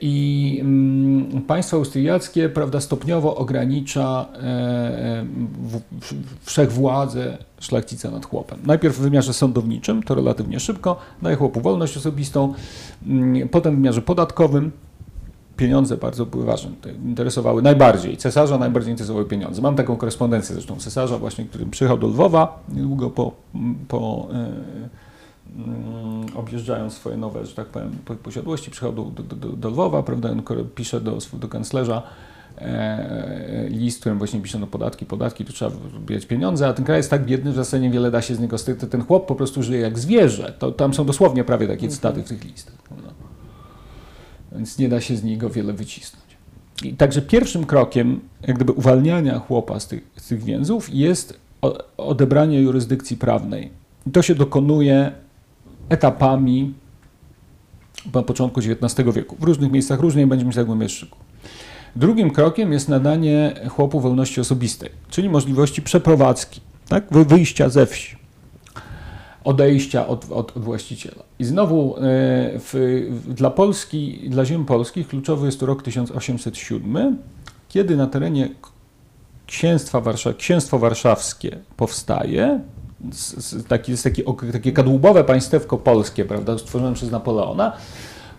i 0.00 0.58
mm, 0.60 1.42
państwo 1.42 1.76
austriackie, 1.76 2.48
prawda, 2.48 2.80
stopniowo 2.80 3.36
ogranicza 3.36 4.26
e, 4.42 5.26
wszechwładzę 6.42 7.38
szlachcica 7.60 8.10
nad 8.10 8.26
chłopem. 8.26 8.58
Najpierw 8.66 8.96
w 8.96 9.00
wymiarze 9.00 9.32
sądowniczym, 9.32 10.02
to 10.02 10.14
relatywnie 10.14 10.60
szybko, 10.60 10.96
daje 11.22 11.36
chłopu 11.36 11.60
wolność 11.60 11.96
osobistą, 11.96 12.54
mm, 13.06 13.48
potem 13.48 13.74
w 13.74 13.76
wymiarze 13.76 14.02
podatkowym, 14.02 14.72
pieniądze 15.58 15.96
bardzo 15.96 16.26
były 16.26 16.44
ważne, 16.44 16.70
interesowały 17.04 17.62
najbardziej. 17.62 18.16
Cesarza 18.16 18.58
najbardziej 18.58 18.90
interesowały 18.92 19.24
pieniądze. 19.24 19.62
Mam 19.62 19.76
taką 19.76 19.96
korespondencję 19.96 20.54
zresztą 20.54 20.76
cesarza 20.76 21.18
właśnie, 21.18 21.44
który 21.44 21.66
przyjechał 21.66 21.98
do 21.98 22.06
Lwowa 22.06 22.62
niedługo 22.68 23.10
po, 23.10 23.32
po 23.88 24.28
e, 24.32 24.34
mm, 25.56 26.26
objeżdżając 26.34 26.92
swoje 26.92 27.16
nowe, 27.16 27.46
że 27.46 27.54
tak 27.54 27.66
powiem, 27.66 27.90
posiadłości, 28.22 28.70
przyjechał 28.70 29.04
do, 29.04 29.22
do, 29.22 29.36
do, 29.36 29.48
do 29.48 29.68
Lwowa, 29.68 30.02
prawda, 30.02 30.30
on 30.30 30.42
pisze 30.74 31.00
do, 31.00 31.18
do 31.32 31.48
kanclerza 31.48 32.02
e, 32.58 33.66
list, 33.68 33.98
w 33.98 34.00
którym 34.00 34.18
właśnie 34.18 34.40
pisze 34.40 34.58
no 34.58 34.66
podatki, 34.66 35.06
podatki, 35.06 35.44
tu 35.44 35.52
trzeba 35.52 35.70
zbierać 36.04 36.26
pieniądze, 36.26 36.68
a 36.68 36.72
ten 36.72 36.84
kraj 36.84 36.98
jest 36.98 37.10
tak 37.10 37.24
biedny, 37.24 37.50
że 37.50 37.54
w 37.54 37.64
zasadzie 37.64 37.82
niewiele 37.82 38.10
da 38.10 38.22
się 38.22 38.34
z 38.34 38.40
niego, 38.40 38.56
ten 38.90 39.04
chłop 39.04 39.26
po 39.26 39.34
prostu 39.34 39.62
żyje 39.62 39.80
jak 39.80 39.98
zwierzę. 39.98 40.54
To, 40.58 40.72
tam 40.72 40.94
są 40.94 41.04
dosłownie 41.04 41.44
prawie 41.44 41.68
takie 41.68 41.88
cytaty 41.88 42.22
w 42.22 42.28
tych 42.28 42.44
listach. 42.44 42.74
Prawda? 42.74 43.27
Więc 44.58 44.78
nie 44.78 44.88
da 44.88 45.00
się 45.00 45.16
z 45.16 45.24
niego 45.24 45.50
wiele 45.50 45.72
wycisnąć. 45.72 46.24
I 46.84 46.94
także 46.94 47.22
pierwszym 47.22 47.66
krokiem 47.66 48.20
jak 48.42 48.56
gdyby 48.56 48.72
uwalniania 48.72 49.38
chłopa 49.38 49.80
z 49.80 49.86
tych, 49.86 50.02
z 50.16 50.28
tych 50.28 50.44
więzów 50.44 50.94
jest 50.94 51.40
odebranie 51.96 52.60
jurysdykcji 52.60 53.16
prawnej. 53.16 53.70
I 54.06 54.10
to 54.10 54.22
się 54.22 54.34
dokonuje 54.34 55.12
etapami 55.88 56.74
na 58.14 58.22
początku 58.22 58.60
XIX 58.60 59.14
wieku. 59.14 59.36
W 59.40 59.42
różnych 59.42 59.72
miejscach 59.72 60.00
różnie 60.00 60.26
będziemy 60.26 60.52
się 60.52 60.56
zagłębiać 60.56 60.92
szczegół. 60.92 61.18
Drugim 61.96 62.30
krokiem 62.30 62.72
jest 62.72 62.88
nadanie 62.88 63.54
chłopu 63.68 64.00
wolności 64.00 64.40
osobistej, 64.40 64.90
czyli 65.10 65.28
możliwości 65.28 65.82
przeprowadzki, 65.82 66.60
tak? 66.88 67.04
wyjścia 67.10 67.68
ze 67.68 67.86
wsi 67.86 68.16
odejścia 69.44 70.06
od, 70.06 70.24
od, 70.30 70.52
od 70.56 70.62
właściciela. 70.64 71.22
I 71.38 71.44
znowu 71.44 71.96
e, 71.96 72.00
w, 72.54 73.06
dla 73.28 73.50
Polski, 73.50 74.30
dla 74.30 74.44
ziem 74.44 74.64
polskich 74.64 75.08
kluczowy 75.08 75.46
jest 75.46 75.62
rok 75.62 75.82
1807, 75.82 77.18
kiedy 77.68 77.96
na 77.96 78.06
terenie 78.06 78.48
księstwa 79.46 80.00
Warsza, 80.00 80.32
księstwo 80.32 80.78
warszawskie 80.78 81.58
powstaje, 81.76 82.60
taki, 83.68 83.92
jest 83.92 84.04
taki, 84.04 84.22
takie 84.52 84.72
kadłubowe 84.72 85.24
państewko 85.24 85.78
polskie, 85.78 86.24
prawda, 86.24 86.58
stworzone 86.58 86.94
przez 86.94 87.10
Napoleona. 87.10 87.72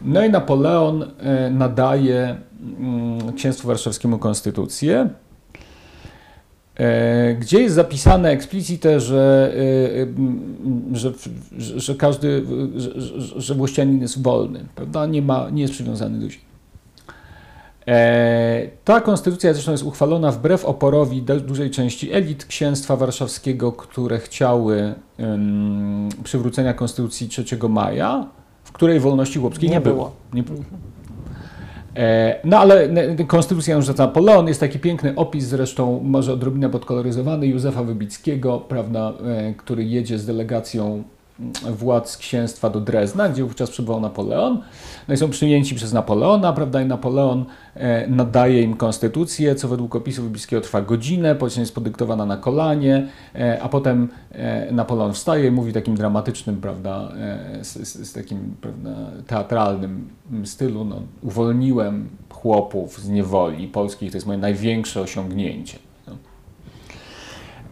No 0.02 0.26
i 0.26 0.30
Napoleon 0.30 1.04
e, 1.20 1.50
nadaje 1.50 2.38
mm, 2.80 3.34
księstwu 3.34 3.68
warszawskiemu 3.68 4.18
konstytucję, 4.18 5.10
gdzie 7.40 7.62
jest 7.62 7.76
zapisane 7.76 8.30
eksplicite, 8.30 9.00
że, 9.00 9.54
e, 10.94 10.98
że, 10.98 11.14
że 11.58 11.96
każdy, 11.96 12.46
że, 12.76 13.42
że 13.42 13.56
włościanin 13.56 14.02
jest 14.02 14.22
wolny, 14.22 14.66
prawda? 14.76 15.06
Nie, 15.06 15.22
ma, 15.22 15.50
nie 15.50 15.62
jest 15.62 15.74
przywiązany 15.74 16.20
do 16.20 16.30
ziemi. 16.30 16.50
Ta 18.86 19.02
konstytucja 19.02 19.54
zresztą 19.54 19.72
jest 19.72 19.84
uchwalona 19.84 20.32
wbrew 20.32 20.66
oporowi 20.66 21.22
dużej 21.22 21.72
części 21.72 22.14
elit 22.14 22.46
księstwa 22.46 22.96
warszawskiego, 22.96 23.72
które 23.72 24.20
chciały 24.20 24.94
przywrócenia 26.24 26.74
konstytucji 26.74 27.30
3 27.30 27.44
maja, 27.70 28.28
w 28.64 28.72
której 28.72 29.00
wolności 29.00 29.40
chłopskiej 29.40 29.70
nie, 29.70 29.76
nie 29.76 29.82
było. 29.82 29.96
było. 29.96 30.12
Nie 30.34 30.44
było. 30.44 30.60
E, 32.00 32.40
no 32.44 32.58
ale 32.60 32.90
konstytucja 33.28 33.76
już 33.76 33.98
Napoleon 33.98 34.48
jest 34.48 34.60
taki 34.60 34.80
piękny 34.80 35.16
opis, 35.16 35.46
zresztą 35.46 36.00
może 36.04 36.34
odrobinę 36.34 36.70
podkoloryzowany 36.70 37.48
Józefa 37.48 37.84
Wybickiego, 37.84 38.60
prawda, 38.60 39.14
e, 39.26 39.54
który 39.54 39.84
jedzie 39.84 40.20
z 40.20 40.26
delegacją 40.26 41.04
władz 41.72 42.18
księstwa 42.18 42.70
do 42.70 42.82
Drezna, 42.82 43.30
gdzie 43.30 43.44
wówczas 43.44 43.70
przebywał 43.70 44.00
Napoleon. 44.00 44.62
No 45.08 45.14
i 45.14 45.18
są 45.18 45.30
przyjęci 45.30 45.76
przez 45.76 45.94
Napoleona, 45.94 46.54
prawda, 46.54 46.82
i 46.82 46.86
Napoleon 46.86 47.46
e, 47.76 48.08
nadaje 48.08 48.62
im 48.62 48.78
konstytucję, 48.78 49.56
co 49.56 49.68
według 49.68 49.96
opisu 49.96 50.24
Wybickiego 50.24 50.62
trwa 50.62 50.82
godzinę, 50.82 51.36
potem 51.36 51.60
jest 51.60 51.76
podyktowana 51.76 52.26
na 52.26 52.38
kolanie, 52.38 53.08
e, 53.36 53.62
a 53.62 53.70
potem 53.70 54.10
e, 54.32 54.72
Napoleon 54.72 55.14
wstaje 55.14 55.48
i 55.48 55.52
mówi 55.52 55.74
takim 55.74 55.96
dramatycznym, 55.96 56.62
prawda, 56.62 57.12
z, 57.62 57.88
z, 57.88 58.10
z 58.10 58.14
takim 58.14 58.56
prawda, 58.62 58.90
teatralnym 59.28 60.10
stylu, 60.44 60.86
no, 60.86 61.02
uwolniłem 61.22 62.10
chłopów 62.30 63.00
z 63.00 63.10
niewoli 63.10 63.68
polskich, 63.68 64.12
to 64.12 64.18
jest 64.18 64.28
moje 64.28 64.40
największe 64.40 65.02
osiągnięcie. 65.02 65.80
No. 66.08 66.14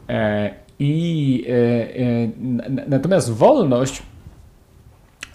E, 0.10 0.67
e, 0.80 2.28
natomiast 2.88 3.32
wolność 3.32 4.04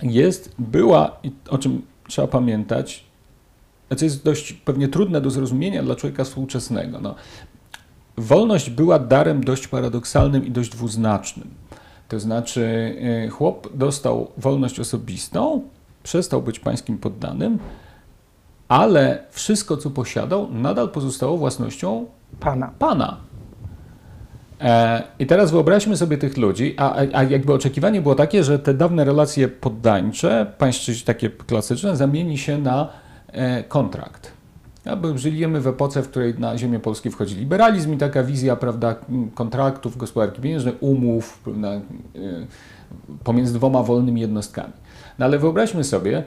jest, 0.03 0.55
była, 0.59 1.21
o 1.51 1.59
czym 1.59 1.83
trzeba 2.09 2.29
pamiętać, 2.29 3.05
co 3.97 4.05
jest 4.05 4.25
dość 4.25 4.53
pewnie 4.53 4.89
trudne 4.89 5.21
do 5.21 5.31
zrozumienia 5.31 5.83
dla 5.83 5.97
człowieka 5.97 6.25
współczesnego. 6.25 7.01
No, 7.01 7.15
wolność 8.17 8.71
była 8.71 8.99
darem 8.99 9.45
dość 9.45 9.69
paradoksalnym 9.69 10.47
i 10.47 10.51
dość 10.51 10.71
dwuznacznym. 10.71 11.49
To 12.09 12.21
znaczy, 12.21 12.97
e, 13.25 13.29
chłop 13.29 13.77
dostał 13.77 14.31
wolność 14.37 14.81
osobistą, 14.81 15.63
przestał 16.03 16.43
być 16.43 16.59
pańskim 16.61 16.99
poddanym, 16.99 17.59
ale 18.69 19.25
wszystko, 19.31 19.77
co 19.77 19.91
posiadał, 19.91 20.49
nadal 20.53 20.89
pozostało 20.89 21.37
własnością 21.39 22.07
pana. 22.41 22.71
pana. 22.79 23.17
E, 24.63 25.03
I 25.19 25.27
teraz 25.27 25.51
wyobraźmy 25.51 25.97
sobie 25.97 26.19
tych 26.19 26.37
ludzi, 26.37 26.75
a, 26.79 26.97
a 27.13 27.23
jakby 27.23 27.53
oczekiwanie 27.53 28.03
było 28.03 28.15
takie, 28.15 28.45
że 28.45 28.59
te 28.59 28.75
dawne 28.75 29.05
relacje 29.05 29.49
poddańcze, 29.49 30.53
pańszczyźni 30.59 31.05
takie 31.07 31.31
klasyczne, 31.31 31.97
zamieni 31.97 32.39
się 32.39 32.59
na 32.59 32.89
e, 33.33 33.63
kontrakt. 33.65 34.33
Bo 35.03 35.19
żyjemy 35.19 35.61
w 35.61 35.67
epoce, 35.67 36.03
w 36.03 36.09
której 36.09 36.35
na 36.39 36.59
ziemię 36.59 36.81
polskie 36.81 37.11
wchodzi 37.11 37.35
liberalizm 37.35 37.95
i 37.95 37.97
taka 37.97 38.23
wizja 38.23 38.57
prawda, 38.57 38.95
kontraktów, 39.35 39.97
gospodarki 39.97 40.43
pieniężnej, 40.43 40.75
umów 40.81 41.39
prawda, 41.45 41.69
e, 41.69 41.81
pomiędzy 43.25 43.55
dwoma 43.55 43.83
wolnymi 43.83 44.21
jednostkami. 44.21 44.73
No 45.19 45.25
ale 45.25 45.39
wyobraźmy 45.39 45.85
sobie, 45.85 46.23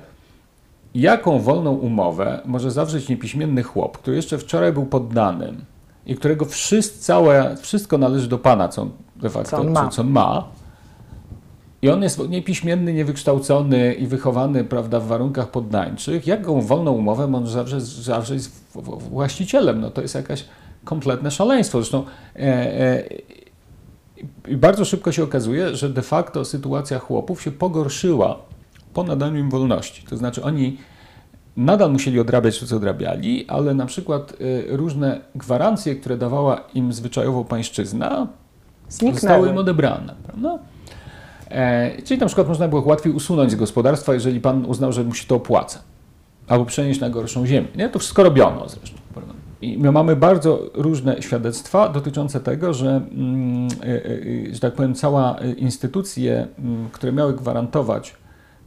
jaką 0.96 1.40
wolną 1.40 1.72
umowę 1.72 2.42
może 2.46 2.72
zawrzeć 2.72 3.10
niepiśmienny 3.10 3.64
chłop, 3.64 3.98
który 3.98 4.16
jeszcze 4.16 4.38
wczoraj 4.38 4.74
był 4.74 4.86
poddanym, 4.86 5.66
i 6.06 6.16
którego 6.16 6.46
wszyscy, 6.46 7.00
całe, 7.00 7.58
wszystko 7.58 7.98
należy 7.98 8.28
do 8.28 8.38
Pana, 8.38 8.68
co 8.68 8.88
de 9.16 9.30
facto, 9.30 9.50
co 9.50 9.58
on 9.58 9.72
ma. 9.72 9.90
Co 9.90 10.02
on 10.02 10.10
ma. 10.10 10.48
I 11.82 11.90
on 11.90 12.04
jest 12.04 12.30
niepiśmienny, 12.30 12.94
niewykształcony 12.94 13.94
i 13.94 14.08
wychowany 14.08 14.64
prawda, 14.64 15.00
w 15.00 15.08
warunkach 15.08 15.52
poddańczych. 15.52 16.28
Jaką 16.28 16.62
wolną 16.62 16.92
umowę 16.92 17.28
może 17.28 17.52
zawrzeć, 17.52 17.84
zawrzeć 17.84 18.42
z 18.42 18.50
właścicielem? 19.10 19.82
No 19.82 19.90
to 19.90 20.02
jest 20.02 20.16
jakaś 20.16 20.46
kompletne 20.84 21.32
szaleństwo. 21.32 21.82
Zresztą 21.82 22.04
e, 22.36 22.40
e, 22.40 23.04
i 24.48 24.58
bardzo 24.58 24.86
szybko 24.86 25.12
się 25.12 25.24
okazuje, 25.24 25.76
że 25.76 25.90
de 25.90 26.02
facto 26.02 26.46
sytuacja 26.46 27.00
chłopów 27.00 27.42
się 27.42 27.52
pogorszyła 27.52 28.40
po 28.94 29.04
nadaniu 29.04 29.40
im 29.40 29.50
wolności. 29.50 30.06
To 30.10 30.18
znaczy 30.18 30.44
oni 30.44 30.78
nadal 31.58 31.92
musieli 31.92 32.20
odrabiać 32.20 32.60
to, 32.60 32.66
co 32.66 32.76
odrabiali, 32.76 33.46
ale 33.48 33.74
na 33.74 33.86
przykład 33.86 34.34
y, 34.42 34.66
różne 34.70 35.22
gwarancje, 35.36 35.96
które 35.96 36.18
dawała 36.18 36.62
im 36.74 36.94
zwyczajowo 36.94 37.44
pańszczyzna, 37.46 38.28
Zniknęły. 38.90 39.20
zostały 39.20 39.50
im 39.50 39.58
odebrane. 39.58 40.16
Prawda? 40.24 40.60
E, 41.50 42.02
czyli 42.02 42.20
na 42.20 42.26
przykład 42.26 42.48
można 42.48 42.68
było 42.68 42.82
łatwiej 42.86 43.14
usunąć 43.14 43.52
z 43.52 43.56
gospodarstwa, 43.56 44.14
jeżeli 44.14 44.42
pan 44.42 44.66
uznał, 44.66 44.92
że 44.92 45.04
mu 45.04 45.14
się 45.14 45.28
to 45.28 45.36
opłaca, 45.36 45.80
albo 46.48 46.66
przenieść 46.66 47.00
na 47.00 47.10
gorszą 47.10 47.46
ziemię. 47.46 47.68
Nie? 47.76 47.90
To 47.90 48.00
wszystko 48.00 48.24
robiono 48.24 48.70
zresztą. 48.70 48.98
Prawda? 49.14 49.34
I 49.62 49.78
my 49.78 49.92
mamy 49.92 50.16
bardzo 50.16 50.60
różne 50.74 51.22
świadectwa 51.22 51.90
dotyczące 51.90 52.40
tego, 52.40 52.74
że, 52.74 52.90
mm, 52.90 53.68
y, 53.68 53.88
y, 53.88 54.50
że 54.54 54.60
tak 54.60 54.74
powiem, 54.74 54.96
cała 54.96 55.36
instytucje, 55.58 56.48
mm, 56.60 56.90
które 56.92 57.12
miały 57.12 57.34
gwarantować 57.34 58.16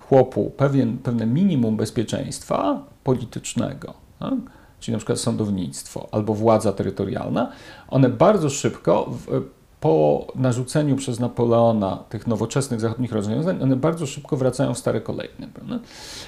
chłopu 0.09 0.51
pewien, 0.57 0.99
pewne 0.99 1.27
minimum 1.27 1.77
bezpieczeństwa 1.77 2.83
politycznego, 3.05 3.95
tak? 4.19 4.35
czyli 4.81 4.93
na 4.93 4.99
przykład 4.99 5.19
sądownictwo 5.19 6.09
albo 6.13 6.35
władza 6.35 6.73
terytorialna, 6.73 7.53
one 7.89 8.09
bardzo 8.09 8.51
szybko 8.51 9.11
w, 9.11 9.43
po 9.81 10.27
narzuceniu 10.35 10.97
przez 10.97 11.21
Napoleona 11.21 12.05
tych 12.09 12.27
nowoczesnych 12.27 12.81
zachodnich 12.81 13.13
rozwiązań, 13.13 13.63
one 13.63 13.77
bardzo 13.77 14.07
szybko 14.07 14.37
wracają 14.37 14.75
w 14.75 14.79
stare 14.79 15.01
kolejne. 15.01 15.49
Prawda? 15.55 15.79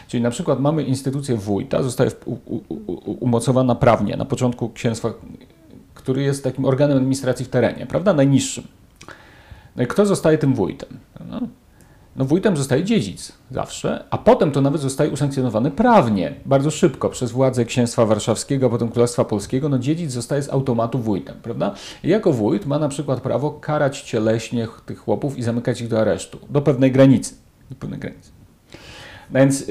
Czyli 0.09 0.23
na 0.23 0.31
przykład 0.31 0.61
mamy 0.61 0.83
instytucję 0.83 1.37
wójta, 1.37 1.83
zostaje 1.83 2.11
u, 2.25 2.33
u, 2.33 2.61
u, 2.69 3.13
umocowana 3.21 3.75
prawnie 3.75 4.17
na 4.17 4.25
początku 4.25 4.71
księstwa, 4.71 5.13
który 5.95 6.23
jest 6.23 6.45
takim 6.45 6.65
organem 6.65 6.97
administracji 6.97 7.45
w 7.45 7.49
terenie, 7.49 7.87
prawda, 7.87 8.13
najniższym. 8.15 8.65
No 9.77 9.83
i 9.83 9.87
kto 9.87 10.07
zostaje 10.07 10.39
tym 10.39 10.55
wójtem? 10.55 10.89
Prawda? 11.15 11.41
No 12.21 12.27
wójtem 12.27 12.57
zostaje 12.57 12.85
dziedzic 12.85 13.33
zawsze, 13.51 14.05
a 14.11 14.19
potem 14.19 14.53
to 14.53 14.61
nawet 14.61 14.81
zostaje 14.81 15.11
usankcjonowane 15.11 15.71
prawnie, 15.71 16.35
bardzo 16.47 16.71
szybko 16.71 17.09
przez 17.09 17.33
władze 17.33 17.65
księstwa 17.65 18.07
warszawskiego, 18.07 18.71
potem 18.71 18.89
Królestwa 18.89 19.25
Polskiego, 19.25 19.69
no 19.69 19.79
dziedzic 19.79 20.11
zostaje 20.13 20.43
z 20.43 20.49
automatu 20.49 20.99
wójtem, 20.99 21.37
prawda? 21.43 21.75
I 22.05 22.09
jako 22.09 22.33
wójt 22.33 22.67
ma 22.67 22.79
na 22.79 22.89
przykład 22.89 23.21
prawo 23.21 23.51
karać 23.51 24.03
cieleśnie 24.03 24.69
tych 24.87 24.99
chłopów 24.99 25.39
i 25.39 25.43
zamykać 25.43 25.81
ich 25.81 25.89
do 25.89 26.01
aresztu, 26.01 26.39
do 26.51 26.63
pewnej 26.63 26.93
granicy. 26.93 27.35
Do 27.71 27.77
pewnej 27.77 27.99
granicy. 27.99 28.31
Więc 29.31 29.61
yy, 29.61 29.67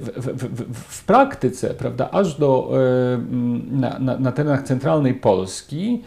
w, 0.00 0.10
w, 0.16 0.36
w, 0.36 0.74
w, 0.74 1.04
praktyce, 1.04 1.74
prawda, 1.74 2.10
aż 2.10 2.34
do, 2.34 2.70
yy, 2.72 3.78
na, 3.80 3.98
na, 3.98 4.18
na 4.18 4.32
terenach 4.32 4.62
centralnej 4.62 5.14
Polski, 5.14 6.02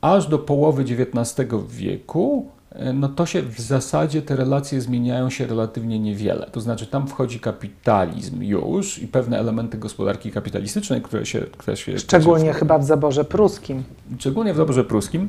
aż 0.00 0.26
do 0.26 0.38
połowy 0.38 0.82
XIX 0.82 1.50
wieku, 1.68 2.55
no 2.94 3.08
to 3.08 3.26
się 3.26 3.42
w 3.42 3.60
zasadzie 3.60 4.22
te 4.22 4.36
relacje 4.36 4.80
zmieniają 4.80 5.30
się 5.30 5.46
relatywnie 5.46 5.98
niewiele. 5.98 6.48
To 6.52 6.60
znaczy 6.60 6.86
tam 6.86 7.08
wchodzi 7.08 7.40
kapitalizm 7.40 8.42
już 8.42 8.98
i 8.98 9.08
pewne 9.08 9.38
elementy 9.38 9.78
gospodarki 9.78 10.30
kapitalistycznej, 10.30 11.02
które 11.02 11.26
się... 11.26 11.40
Które 11.40 11.76
się 11.76 11.98
Szczególnie 11.98 12.46
się 12.46 12.52
chyba 12.52 12.78
w 12.78 12.84
zaborze 12.84 13.24
pruskim. 13.24 13.84
Szczególnie 14.18 14.54
w 14.54 14.56
zaborze 14.56 14.84
pruskim, 14.84 15.28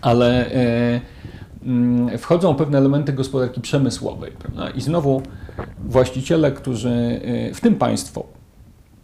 ale 0.00 0.52
e, 0.52 1.00
mm, 1.64 2.18
wchodzą 2.18 2.54
pewne 2.54 2.78
elementy 2.78 3.12
gospodarki 3.12 3.60
przemysłowej. 3.60 4.32
Prawda? 4.32 4.70
I 4.70 4.80
znowu 4.80 5.22
właściciele, 5.84 6.52
którzy, 6.52 7.20
e, 7.50 7.54
w 7.54 7.60
tym 7.60 7.74
państwo, 7.74 8.24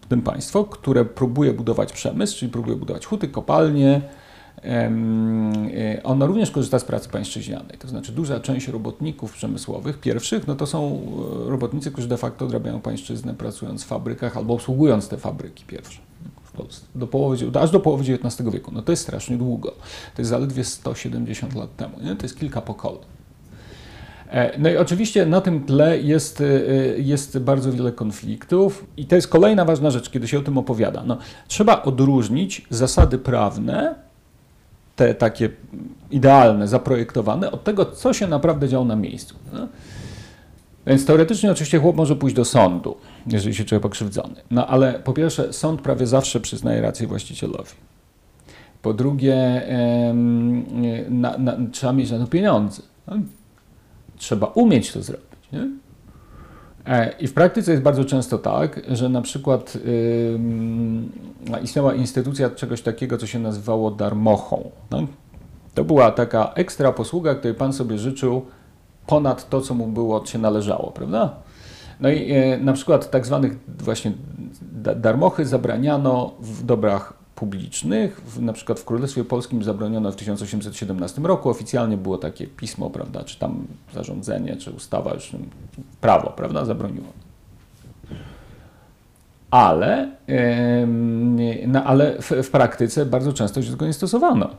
w 0.01 0.07
tym 0.07 0.23
państwo, 0.23 0.65
które 0.65 1.05
próbuje 1.05 1.53
budować 1.53 1.93
przemysł, 1.93 2.39
czyli 2.39 2.53
próbuje 2.53 2.77
budować 2.77 3.07
huty, 3.07 3.29
kopalnie, 3.29 4.01
E, 4.63 6.01
ona 6.05 6.27
również 6.27 6.51
korzysta 6.51 6.79
z 6.79 6.85
pracy 6.85 7.09
pańszczyźnianej. 7.09 7.79
To 7.79 7.89
znaczy 7.89 8.13
duża 8.13 8.41
część 8.41 8.69
robotników 8.69 9.33
przemysłowych, 9.33 10.01
pierwszych, 10.01 10.47
no 10.47 10.55
to 10.55 10.67
są 10.67 11.01
e, 11.47 11.51
robotnicy, 11.51 11.91
którzy 11.91 12.09
de 12.09 12.17
facto 12.17 12.45
odrabiają 12.45 12.81
pańszczyznę 12.81 13.35
pracując 13.35 13.85
w 13.85 13.87
fabrykach 13.87 14.37
albo 14.37 14.55
obsługując 14.55 15.09
te 15.09 15.17
fabryki 15.17 15.65
pierwsze. 15.65 16.01
Polsce, 16.57 16.87
do 16.95 17.07
połowy, 17.07 17.37
aż 17.61 17.71
do 17.71 17.81
połowy 17.81 18.13
XIX 18.13 18.51
wieku. 18.51 18.71
No 18.75 18.83
to 18.83 18.93
jest 18.93 19.03
strasznie 19.03 19.37
długo. 19.37 19.71
To 20.15 20.23
jest 20.23 20.31
zaledwie 20.31 20.65
170 20.65 21.55
lat 21.55 21.77
temu. 21.77 22.01
Nie? 22.03 22.17
To 22.17 22.23
jest 22.23 22.39
kilka 22.39 22.61
pokoleń. 22.61 23.03
E, 24.31 24.59
no 24.59 24.71
i 24.71 24.77
oczywiście 24.77 25.27
na 25.27 25.41
tym 25.41 25.65
tle 25.65 26.01
jest, 26.01 26.43
jest 26.97 27.39
bardzo 27.39 27.73
wiele 27.73 27.93
konfliktów 27.93 28.87
i 28.97 29.07
to 29.07 29.17
jest 29.17 29.29
kolejna 29.29 29.65
ważna 29.65 29.91
rzecz, 29.91 30.11
kiedy 30.11 30.29
się 30.29 30.39
o 30.39 30.43
tym 30.43 30.59
opowiada. 30.59 31.03
No, 31.07 31.19
trzeba 31.49 31.83
odróżnić 31.83 32.67
zasady 32.71 33.19
prawne 33.19 34.04
te 34.97 35.15
takie 35.15 35.51
idealne, 36.11 36.69
zaprojektowane, 36.69 37.51
od 37.51 37.65
tego, 37.65 37.85
co 37.85 38.13
się 38.13 38.27
naprawdę 38.27 38.69
działo 38.69 38.85
na 38.85 38.97
miejscu. 38.97 39.35
No? 39.53 39.69
Więc 40.87 41.07
teoretycznie 41.07 41.51
oczywiście 41.51 41.79
chłop 41.79 41.97
może 41.97 42.17
pójść 42.17 42.37
do 42.37 42.45
sądu, 42.45 42.97
jeżeli 43.27 43.55
się 43.55 43.65
czuje 43.65 43.81
pokrzywdzony. 43.81 44.35
No 44.51 44.67
ale 44.67 44.93
po 44.93 45.13
pierwsze, 45.13 45.53
sąd 45.53 45.81
prawie 45.81 46.07
zawsze 46.07 46.41
przyznaje 46.41 46.81
rację 46.81 47.07
właścicielowi. 47.07 47.71
Po 48.83 48.95
drugie, 48.95 49.63
na, 51.09 51.39
na, 51.39 51.57
trzeba 51.73 51.93
mieć 51.93 52.11
na 52.11 52.19
to 52.19 52.27
pieniądze. 52.27 52.83
No? 53.07 53.17
Trzeba 54.17 54.47
umieć 54.47 54.93
to 54.93 55.03
zrobić. 55.03 55.29
Nie? 55.53 55.69
E, 56.87 57.15
I 57.21 57.27
w 57.29 57.35
praktyce 57.35 57.71
jest 57.71 57.83
bardzo 57.83 58.05
często 58.05 58.39
tak, 58.39 58.81
że 58.89 59.09
na 59.09 59.23
przykład 59.23 59.75
yy, 61.51 61.61
istniała 61.63 61.95
instytucja 61.95 62.51
czegoś 62.51 62.83
takiego, 62.83 63.19
co 63.19 63.27
się 63.27 63.39
nazywało 63.39 63.91
darmochą. 63.91 64.71
No? 64.91 65.07
To 65.75 65.85
była 65.85 66.11
taka 66.11 66.53
ekstra 66.55 66.93
posługa, 66.93 67.35
której 67.35 67.55
pan 67.55 67.73
sobie 67.73 67.99
życzył 67.99 68.47
ponad 69.07 69.49
to, 69.49 69.61
co 69.61 69.75
mu 69.75 69.87
było, 69.87 70.27
się 70.27 70.39
należało, 70.39 70.91
prawda? 70.91 71.37
No 72.01 72.09
i 72.09 72.31
e, 72.33 72.59
na 72.59 72.73
przykład 72.73 73.11
tak 73.11 73.27
zwanych 73.27 73.57
właśnie 73.79 74.13
darmochy 74.97 75.47
zabraniano 75.47 76.33
w 76.41 76.65
dobrach 76.65 77.24
publicznych. 77.35 78.21
W, 78.21 78.43
na 78.43 78.53
przykład 78.53 78.81
w 78.81 78.85
Królestwie 78.85 79.25
Polskim 79.25 79.65
zabroniono 79.65 80.13
w 80.13 80.17
1817 80.17 81.23
roku. 81.23 81.51
Oficjalnie 81.51 81.97
było 81.97 82.19
takie 82.19 82.47
pismo, 82.47 82.91
prawda, 82.91 83.25
czy 83.25 83.39
tam 83.39 83.67
zarządzenie, 83.95 84.57
czy 84.57 84.71
ustawa, 84.71 85.15
już 85.15 85.33
prawo, 86.01 86.31
prawda, 86.37 86.65
zabroniło. 86.65 87.07
Ale, 89.51 90.11
no, 91.67 91.85
ale 91.85 92.23
w, 92.23 92.31
w 92.31 92.51
praktyce 92.51 93.07
bardzo 93.07 93.33
często 93.33 93.63
się 93.63 93.71
tego 93.71 93.87
nie 93.87 93.93
stosowano. 93.93 94.51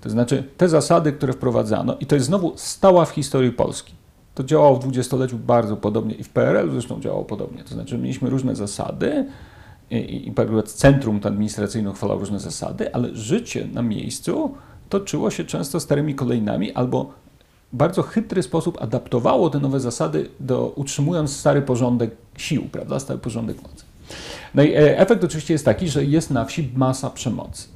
To 0.00 0.10
znaczy 0.10 0.44
te 0.56 0.68
zasady, 0.68 1.12
które 1.12 1.32
wprowadzano, 1.32 1.96
i 2.00 2.06
to 2.06 2.14
jest 2.14 2.26
znowu 2.26 2.52
stała 2.56 3.04
w 3.04 3.10
historii 3.10 3.52
Polski. 3.52 3.94
To 4.34 4.44
działało 4.44 4.76
w 4.76 4.78
dwudziestoleciu 4.78 5.38
bardzo 5.38 5.76
podobnie 5.76 6.14
i 6.14 6.24
w 6.24 6.28
PRL 6.28 6.70
zresztą 6.70 7.00
działało 7.00 7.24
podobnie. 7.24 7.64
To 7.64 7.74
znaczy 7.74 7.98
mieliśmy 7.98 8.30
różne 8.30 8.56
zasady, 8.56 9.26
i, 9.98 10.28
i 10.28 10.32
centrum 10.64 11.20
administracyjne 11.24 11.90
uchwalało 11.90 12.20
różne 12.20 12.40
zasady, 12.40 12.94
ale 12.94 13.14
życie 13.14 13.68
na 13.72 13.82
miejscu 13.82 14.54
toczyło 14.88 15.30
się 15.30 15.44
często 15.44 15.80
starymi 15.80 16.14
kolejnami 16.14 16.72
albo 16.72 17.12
bardzo 17.72 18.02
chytry 18.02 18.42
sposób 18.42 18.82
adaptowało 18.82 19.50
te 19.50 19.60
nowe 19.60 19.80
zasady, 19.80 20.28
do, 20.40 20.72
utrzymując 20.76 21.36
stary 21.36 21.62
porządek 21.62 22.10
sił, 22.36 22.62
prawda, 22.72 23.00
stary 23.00 23.18
porządek 23.18 23.62
mocy. 23.62 23.84
No 24.54 24.62
i 24.62 24.72
e, 24.72 24.98
efekt 24.98 25.24
oczywiście 25.24 25.54
jest 25.54 25.64
taki, 25.64 25.88
że 25.88 26.04
jest 26.04 26.30
na 26.30 26.44
wsi 26.44 26.70
masa 26.76 27.10
przemocy. 27.10 27.68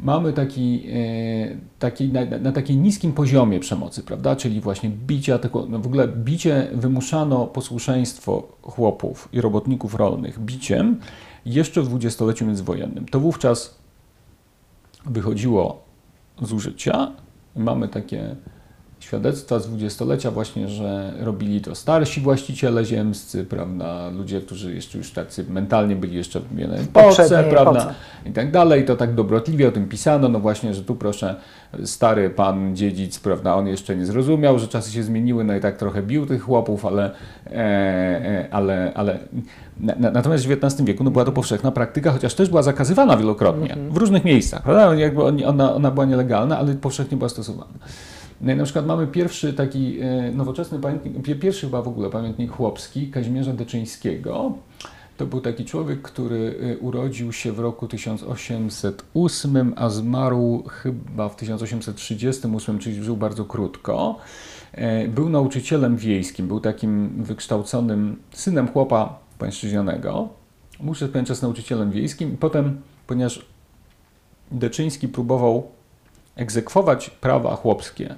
Mamy 0.00 0.32
taki, 0.32 0.82
e, 0.92 1.56
taki 1.78 2.08
na, 2.08 2.24
na 2.24 2.52
takim 2.52 2.82
niskim 2.82 3.12
poziomie 3.12 3.60
przemocy, 3.60 4.02
prawda, 4.02 4.36
czyli 4.36 4.60
właśnie 4.60 4.90
bicia, 4.90 5.38
tego, 5.38 5.66
no 5.68 5.78
w 5.78 5.86
ogóle 5.86 6.08
bicie, 6.08 6.68
wymuszano 6.72 7.46
posłuszeństwo 7.46 8.48
chłopów 8.62 9.28
i 9.32 9.40
robotników 9.40 9.94
rolnych 9.94 10.38
biciem, 10.38 11.00
jeszcze 11.44 11.82
w 11.82 11.88
dwudziestoleciu 11.88 12.46
międzywojennym. 12.46 13.06
To 13.06 13.20
wówczas 13.20 13.78
wychodziło 15.06 15.84
z 16.42 16.52
użycia. 16.52 17.12
Mamy 17.56 17.88
takie 17.88 18.36
świadectwa 19.00 19.58
z 19.58 19.66
dwudziestolecia 19.66 20.30
właśnie, 20.30 20.68
że 20.68 21.12
robili 21.20 21.60
to 21.60 21.74
starsi 21.74 22.20
właściciele 22.20 22.84
ziemscy, 22.84 23.44
prawda, 23.44 24.10
ludzie, 24.10 24.40
którzy 24.40 24.74
jeszcze 24.74 24.98
już 24.98 25.12
tacy 25.12 25.44
mentalnie 25.48 25.96
byli 25.96 26.16
jeszcze 26.16 26.40
w 26.40 26.44
epoce, 26.60 27.44
prawda, 27.50 27.94
i 28.26 28.32
tak 28.32 28.50
dalej, 28.50 28.84
to 28.84 28.96
tak 28.96 29.14
dobrotliwie 29.14 29.68
o 29.68 29.72
tym 29.72 29.88
pisano, 29.88 30.28
no 30.28 30.40
właśnie, 30.40 30.74
że 30.74 30.84
tu 30.84 30.94
proszę, 30.94 31.36
stary 31.84 32.30
pan 32.30 32.76
dziedzic, 32.76 33.18
prawda, 33.18 33.54
on 33.54 33.66
jeszcze 33.66 33.96
nie 33.96 34.06
zrozumiał, 34.06 34.58
że 34.58 34.68
czasy 34.68 34.92
się 34.92 35.02
zmieniły, 35.02 35.44
no 35.44 35.56
i 35.56 35.60
tak 35.60 35.76
trochę 35.76 36.02
bił 36.02 36.26
tych 36.26 36.42
chłopów, 36.42 36.86
ale, 36.86 37.10
e, 37.46 37.50
e, 37.52 38.48
ale, 38.50 38.92
ale 38.94 39.18
na, 39.80 40.10
natomiast 40.10 40.46
w 40.46 40.50
XIX 40.50 40.82
wieku 40.82 41.04
no, 41.04 41.10
była 41.10 41.24
to 41.24 41.32
powszechna 41.32 41.70
praktyka, 41.70 42.12
chociaż 42.12 42.34
też 42.34 42.48
była 42.48 42.62
zakazywana 42.62 43.16
wielokrotnie, 43.16 43.72
mm 43.72 43.88
-hmm. 43.88 43.92
w 43.92 43.96
różnych 43.96 44.24
miejscach, 44.24 44.62
prawda, 44.62 44.94
jakby 44.94 45.24
ona, 45.24 45.74
ona 45.74 45.90
była 45.90 46.04
nielegalna, 46.06 46.58
ale 46.58 46.74
powszechnie 46.74 47.16
była 47.16 47.28
stosowana. 47.28 47.72
No 48.40 48.56
na 48.56 48.64
przykład 48.64 48.86
mamy 48.86 49.06
pierwszy 49.06 49.52
taki 49.52 50.00
e, 50.00 50.32
nowoczesny 50.32 50.78
pamiętnik, 50.78 51.38
pierwszy 51.40 51.66
chyba 51.66 51.82
w 51.82 51.88
ogóle 51.88 52.10
pamiętnik 52.10 52.52
chłopski 52.52 53.10
Kazimierza 53.10 53.52
Deczyńskiego. 53.52 54.52
To 55.16 55.26
był 55.26 55.40
taki 55.40 55.64
człowiek, 55.64 56.02
który 56.02 56.54
e, 56.60 56.78
urodził 56.78 57.32
się 57.32 57.52
w 57.52 57.58
roku 57.58 57.88
1808, 57.88 59.72
a 59.76 59.88
zmarł 59.88 60.62
chyba 60.68 61.28
w 61.28 61.36
1838, 61.36 62.78
czyli 62.78 63.02
żył 63.02 63.16
bardzo 63.16 63.44
krótko. 63.44 64.16
E, 64.72 65.08
był 65.08 65.28
nauczycielem 65.28 65.96
wiejskim, 65.96 66.48
był 66.48 66.60
takim 66.60 67.24
wykształconym 67.24 68.16
synem 68.32 68.68
chłopa 68.68 69.18
pańszczyźnianego. 69.38 70.28
Był 70.80 70.94
przez 70.94 71.10
pewien 71.10 71.26
czas 71.26 71.42
nauczycielem 71.42 71.90
wiejskim 71.90 72.34
i 72.34 72.36
potem, 72.36 72.80
ponieważ 73.06 73.46
Deczyński 74.52 75.08
próbował 75.08 75.68
egzekwować 76.36 77.10
prawa 77.10 77.56
chłopskie 77.56 78.14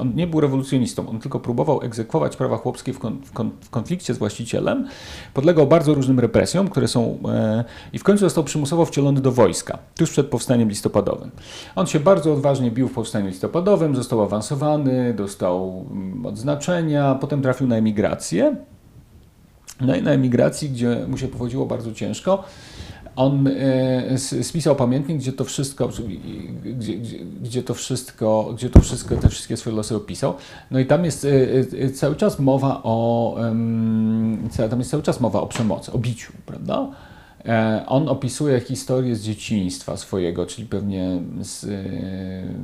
on 0.00 0.12
nie 0.14 0.26
był 0.26 0.40
rewolucjonistą, 0.40 1.08
on 1.08 1.20
tylko 1.20 1.40
próbował 1.40 1.82
egzekwować 1.82 2.36
prawa 2.36 2.56
chłopskie 2.56 2.92
w, 2.92 2.98
kon, 2.98 3.18
w, 3.24 3.32
kon, 3.32 3.50
w 3.60 3.70
konflikcie 3.70 4.14
z 4.14 4.18
właścicielem. 4.18 4.88
Podlegał 5.34 5.66
bardzo 5.66 5.94
różnym 5.94 6.20
represjom, 6.20 6.68
które 6.68 6.88
są. 6.88 7.18
E, 7.28 7.64
I 7.92 7.98
w 7.98 8.02
końcu 8.02 8.20
został 8.20 8.44
przymusowo 8.44 8.84
wcielony 8.84 9.20
do 9.20 9.32
wojska, 9.32 9.78
tuż 9.96 10.10
przed 10.10 10.26
powstaniem 10.26 10.68
listopadowym. 10.68 11.30
On 11.76 11.86
się 11.86 12.00
bardzo 12.00 12.32
odważnie 12.32 12.70
bił 12.70 12.88
w 12.88 12.92
powstaniu 12.92 13.26
listopadowym, 13.26 13.96
został 13.96 14.22
awansowany, 14.22 15.14
dostał 15.14 15.86
mm, 15.90 16.26
odznaczenia, 16.26 17.14
potem 17.20 17.42
trafił 17.42 17.66
na 17.66 17.76
emigrację. 17.76 18.56
No 19.80 19.96
i 19.96 20.02
na 20.02 20.10
emigracji, 20.10 20.70
gdzie 20.70 21.06
mu 21.08 21.18
się 21.18 21.28
powodziło 21.28 21.66
bardzo 21.66 21.92
ciężko, 21.92 22.44
on 23.16 23.46
e, 23.46 24.18
spisał 24.18 24.76
pamiętnik, 24.76 25.18
gdzie 25.18 25.32
to 25.32 25.44
wszystko, 25.44 25.88
gdzie, 25.88 26.02
gdzie, 26.96 27.18
gdzie, 27.18 27.62
to 27.62 27.74
wszystko, 27.74 28.52
gdzie 28.56 28.70
to 28.70 28.80
wszystko, 28.80 29.16
te 29.16 29.28
wszystkie 29.28 29.56
swoje 29.56 29.76
losy 29.76 29.96
opisał. 29.96 30.34
No 30.70 30.78
i 30.78 30.86
tam 30.86 31.04
jest 31.04 31.24
e, 31.24 31.28
e, 31.84 31.90
cały 31.90 32.16
czas 32.16 32.38
mowa 32.38 32.80
o, 32.82 33.36
tam 34.70 34.78
jest 34.78 34.90
cały 34.90 35.02
czas 35.02 35.20
mowa 35.20 35.40
o 35.40 35.46
przemocy, 35.46 35.92
o 35.92 35.98
biciu, 35.98 36.32
prawda? 36.46 36.88
On 37.86 38.08
opisuje 38.08 38.60
historię 38.60 39.16
z 39.16 39.22
dzieciństwa 39.22 39.96
swojego, 39.96 40.46
czyli 40.46 40.66
pewnie 40.66 41.20
z 41.40 41.66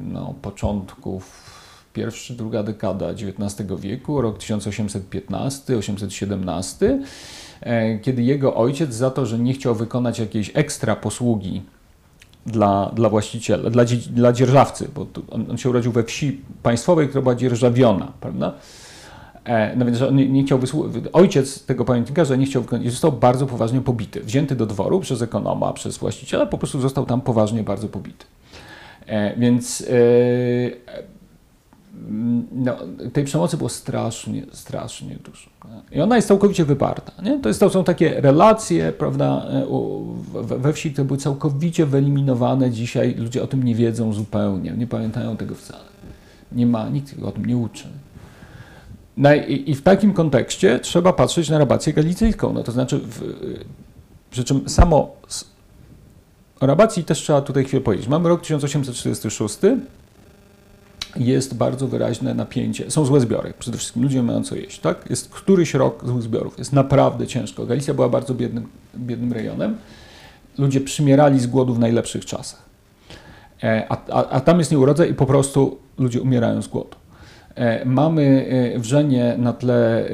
no, 0.04 0.34
początków 0.42 1.50
pierwsza, 1.92 2.34
druga 2.34 2.62
dekada 2.62 3.10
XIX 3.10 3.80
wieku, 3.80 4.20
rok 4.20 4.38
1815-817 4.38 6.86
E, 6.86 6.98
kiedy 8.03 8.23
jego 8.23 8.55
ojciec 8.55 8.94
za 8.94 9.11
to, 9.11 9.27
że 9.27 9.38
nie 9.38 9.53
chciał 9.53 9.75
wykonać 9.75 10.18
jakiejś 10.18 10.51
ekstra 10.55 10.96
posługi 10.96 11.62
dla, 12.46 12.90
dla 12.94 13.09
właściciela, 13.09 13.70
dla, 13.70 13.85
dla 14.11 14.33
dzierżawcy, 14.33 14.88
bo 14.94 15.07
on, 15.31 15.46
on, 15.51 15.59
się 15.59 15.70
urodził 15.70 15.92
we 15.92 16.05
wsi 16.05 16.40
państwowej, 16.62 17.09
która 17.09 17.23
była 17.23 17.35
dzierżawiona, 17.35 18.12
prawda? 18.20 18.53
E, 19.44 19.77
no 19.77 19.85
więc 19.85 20.01
nie, 20.12 20.29
nie 20.29 20.44
chciał 20.44 20.61
ojciec 21.12 21.64
tego 21.64 21.85
pamiętnikarza 21.85 22.37
nie 22.37 22.46
chciał 22.46 22.62
wykonać, 22.62 22.90
został 22.90 23.12
bardzo 23.12 23.46
poważnie 23.46 23.81
pobity. 23.81 24.20
Wzięty 24.20 24.57
do 24.57 24.66
dworu 24.66 25.01
przez 25.01 25.23
ekonoma, 25.23 25.73
przez 25.73 25.99
właściciela, 25.99 26.46
po 26.46 26.59
prostu 26.59 26.81
został 26.81 27.07
tam 27.07 27.20
poważnie 27.20 27.62
bardzo 27.62 27.88
pobity. 27.88 28.27
E, 29.07 29.37
więc 29.37 29.81
e, 29.81 29.85
no, 32.53 32.76
tej 33.12 33.24
przemocy 33.24 33.57
było 33.57 33.68
strasznie, 33.68 34.46
strasznie 34.53 35.16
dużo. 35.24 35.50
I 35.92 36.00
ona 36.00 36.16
jest 36.16 36.29
całkowicie 36.29 36.64
wyparta. 36.64 37.22
Nie? 37.22 37.40
To, 37.40 37.48
jest, 37.48 37.61
to 37.61 37.70
są 37.70 37.85
takie 37.85 38.20
relacje 38.20 38.92
prawda, 38.92 39.46
we 40.42 40.72
wsi, 40.72 40.92
które 40.92 41.05
były 41.05 41.18
całkowicie 41.18 41.87
wyeliminowane 41.87 42.70
dzisiaj. 42.70 43.14
Ludzie 43.14 43.42
o 43.42 43.46
tym 43.46 43.62
nie 43.62 43.74
wiedzą 43.74 44.12
zupełnie, 44.12 44.70
nie 44.70 44.87
pamiętają 44.87 45.37
tego 45.37 45.55
wcale. 45.55 45.85
Nie 46.53 46.66
ma, 46.66 46.88
nikt 46.88 47.22
o 47.22 47.33
tym 47.33 47.46
nie 47.46 47.57
uczy. 47.57 47.85
No 49.16 49.35
i, 49.35 49.70
i 49.70 49.74
w 49.74 49.83
takim 49.83 50.12
kontekście 50.12 50.79
trzeba 50.79 51.12
patrzeć 51.12 51.48
na 51.48 51.59
rabację 51.59 51.92
galicyjską. 51.92 52.53
No, 52.53 52.62
to 52.62 52.72
znaczy, 52.72 52.98
w, 52.98 53.22
przy 54.31 54.44
czym 54.44 54.68
samo 54.68 55.16
o 56.61 56.66
rabacji 56.66 57.05
też 57.05 57.18
trzeba 57.18 57.40
tutaj 57.40 57.64
chwilę 57.64 57.83
powiedzieć. 57.83 58.09
Mamy 58.09 58.29
rok 58.29 58.40
1846, 58.40 59.59
jest 61.16 61.55
bardzo 61.55 61.88
wyraźne 61.88 62.35
napięcie. 62.35 62.90
Są 62.90 63.05
złe 63.05 63.20
zbiory, 63.20 63.53
przede 63.59 63.79
wszystkim 63.79 64.03
ludzie 64.03 64.23
mają 64.23 64.44
co 64.44 64.57
jeść, 64.57 64.81
tak? 64.81 65.11
Jest 65.11 65.29
któryś 65.29 65.75
rok 65.75 66.07
złych 66.07 66.23
zbiorów, 66.23 66.59
jest 66.59 66.73
naprawdę 66.73 67.27
ciężko. 67.27 67.66
Galicja 67.66 67.94
była 67.94 68.09
bardzo 68.09 68.35
biednym, 68.35 68.66
biednym 68.96 69.33
rejonem. 69.33 69.77
Ludzie 70.59 70.81
przymierali 70.81 71.40
z 71.40 71.46
głodu 71.46 71.75
w 71.75 71.79
najlepszych 71.79 72.27
czasach. 72.27 72.62
E, 73.62 73.87
a, 73.88 73.96
a, 74.12 74.29
a 74.29 74.40
tam 74.40 74.59
jest 74.59 74.70
nieurodzaj 74.70 75.11
i 75.11 75.14
po 75.14 75.27
prostu 75.27 75.79
ludzie 75.99 76.23
umierają 76.23 76.62
z 76.62 76.68
głodu. 76.68 76.99
E, 77.54 77.84
mamy 77.84 78.46
e, 78.74 78.78
wrzenie 78.78 79.34
na 79.38 79.52
tle 79.52 80.08
e, 80.08 80.12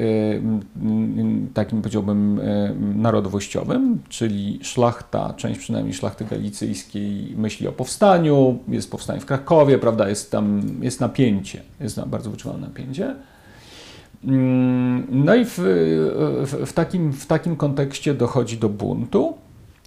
takim 1.53 1.81
powiedziałbym 1.81 2.41
narodowościowym, 2.95 3.99
czyli 4.09 4.59
szlachta, 4.61 5.33
część 5.33 5.59
przynajmniej 5.59 5.93
szlachty 5.93 6.25
galicyjskiej 6.25 7.33
myśli 7.37 7.67
o 7.67 7.71
powstaniu, 7.71 8.59
jest 8.67 8.91
powstanie 8.91 9.19
w 9.19 9.25
Krakowie, 9.25 9.77
prawda, 9.77 10.09
jest 10.09 10.31
tam 10.31 10.61
jest 10.81 10.99
napięcie, 10.99 11.61
jest 11.79 12.01
bardzo 12.05 12.31
wyczuwalne 12.31 12.67
napięcie. 12.67 13.15
Mm, 14.23 15.07
no 15.09 15.35
i 15.35 15.45
w, 15.45 15.59
w, 16.65 16.73
takim, 16.73 17.13
w 17.13 17.25
takim 17.25 17.55
kontekście 17.55 18.13
dochodzi 18.13 18.57
do 18.57 18.69
buntu. 18.69 19.33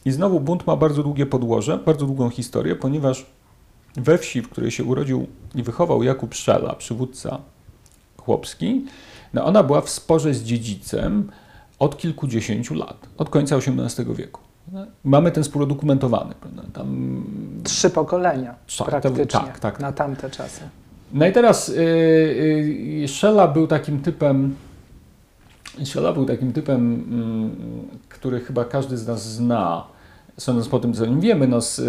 I 0.04 0.10
znowu 0.10 0.40
bunt 0.40 0.66
ma 0.66 0.76
bardzo 0.76 1.02
długie 1.02 1.26
podłoże, 1.26 1.78
bardzo 1.78 2.06
długą 2.06 2.30
historię, 2.30 2.76
ponieważ 2.76 3.26
we 3.96 4.18
wsi, 4.18 4.42
w 4.42 4.48
której 4.48 4.70
się 4.70 4.84
urodził 4.84 5.26
i 5.54 5.62
wychował 5.62 6.02
Jakub 6.02 6.34
Szela, 6.34 6.74
przywódca 6.74 7.38
chłopski, 8.16 8.84
no 9.34 9.44
ona 9.44 9.62
była 9.62 9.80
w 9.80 9.90
sporze 9.90 10.34
z 10.34 10.42
dziedzicem 10.42 11.30
od 11.78 11.98
kilkudziesięciu 11.98 12.74
lat, 12.74 13.08
od 13.18 13.30
końca 13.30 13.56
XVIII 13.56 14.14
wieku. 14.14 14.40
Mamy 15.04 15.32
ten 15.32 15.44
spór 15.44 15.62
udokumentowany. 15.62 16.34
Tam... 16.72 17.22
Trzy 17.64 17.90
pokolenia 17.90 18.54
tak, 18.78 18.88
praktycznie 18.88 19.24
tak, 19.26 19.58
tak, 19.58 19.80
na 19.80 19.92
tamte 19.92 20.30
czasy. 20.30 20.60
No 21.12 21.26
i 21.26 21.32
teraz 21.32 21.68
yy, 21.68 21.74
yy, 23.00 23.08
Szela 23.08 23.48
był 23.48 23.66
takim 23.66 24.02
typem, 24.02 24.56
Szela 25.84 26.12
był 26.12 26.26
takim 26.26 26.52
typem, 26.52 27.04
yy, 27.92 27.98
który 28.08 28.40
chyba 28.40 28.64
każdy 28.64 28.98
z 28.98 29.06
nas 29.06 29.32
zna 29.32 29.84
sądząc 30.40 30.68
po 30.68 30.78
tym, 30.78 30.94
co 30.94 31.06
nim 31.06 31.20
wiemy, 31.20 31.48
no, 31.48 31.60
z, 31.60 31.80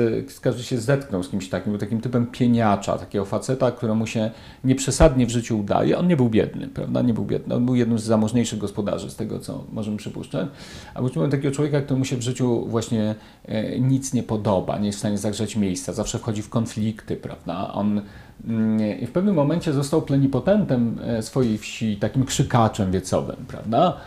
każdy 0.41 0.63
się 0.63 0.77
zetknął 0.77 1.23
z 1.23 1.29
kimś 1.29 1.49
takim, 1.49 1.71
był 1.71 1.79
takim 1.79 2.01
typem 2.01 2.27
pieniacza, 2.27 2.97
takiego 2.97 3.25
faceta, 3.25 3.71
któremu 3.71 4.07
się 4.07 4.31
nieprzesadnie 4.63 5.25
w 5.25 5.29
życiu 5.29 5.59
udaje. 5.59 5.97
On 5.97 6.07
nie 6.07 6.17
był 6.17 6.29
biedny, 6.29 6.67
prawda? 6.67 7.01
Nie 7.01 7.13
był 7.13 7.25
biedny. 7.25 7.55
On 7.55 7.65
był 7.65 7.75
jednym 7.75 7.99
z 7.99 8.03
zamożniejszych 8.03 8.59
gospodarzy, 8.59 9.09
z 9.09 9.15
tego, 9.15 9.39
co 9.39 9.63
możemy 9.71 9.97
przypuszczać. 9.97 10.47
A 10.93 11.01
był 11.01 11.29
takiego 11.29 11.51
człowieka, 11.51 11.81
któremu 11.81 12.05
się 12.05 12.17
w 12.17 12.21
życiu 12.21 12.65
właśnie 12.67 13.15
e, 13.45 13.79
nic 13.79 14.13
nie 14.13 14.23
podoba, 14.23 14.77
nie 14.77 14.85
jest 14.85 14.97
w 14.97 14.99
stanie 14.99 15.17
zagrzeć 15.17 15.55
miejsca, 15.55 15.93
zawsze 15.93 16.19
wchodzi 16.19 16.41
w 16.41 16.49
konflikty, 16.49 17.15
prawda? 17.15 17.73
On 17.73 18.01
mm, 18.47 18.99
i 18.99 19.05
w 19.05 19.11
pewnym 19.11 19.35
momencie 19.35 19.73
został 19.73 20.01
plenipotentem 20.01 20.99
e, 21.03 21.21
swojej 21.21 21.57
wsi, 21.57 21.97
takim 21.97 22.25
krzykaczem 22.25 22.91
wiecowym, 22.91 23.45
prawda? 23.47 23.97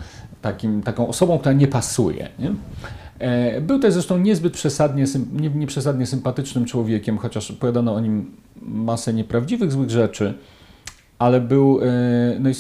Takim, 0.43 0.83
taką 0.83 1.09
osobą, 1.09 1.39
która 1.39 1.53
nie 1.53 1.69
pasuje. 1.69 2.29
Nie? 2.39 2.55
E, 3.19 3.61
był 3.61 3.79
też 3.79 3.93
zresztą 3.93 4.19
niezbyt 4.19 4.53
przesadnie, 4.53 5.05
nie, 5.33 5.51
nieprzesadnie 5.51 6.07
sympatycznym 6.07 6.65
człowiekiem, 6.65 7.19
chociaż 7.19 7.51
opowiadano 7.51 7.95
o 7.95 8.01
nim 8.01 8.31
masę 8.63 9.15
nieprawdziwych, 9.15 9.73
złych 9.73 9.91
rzeczy, 9.91 10.35
ale 11.19 11.41
był, 11.41 11.81
e, 11.83 11.87
no, 12.41 12.51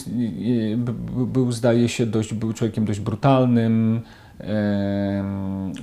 był 1.27 1.53
zdaje 1.53 1.88
się, 1.88 2.07
dość, 2.07 2.35
był 2.35 2.53
człowiekiem 2.53 2.85
dość 2.85 3.01
brutalnym, 3.01 4.01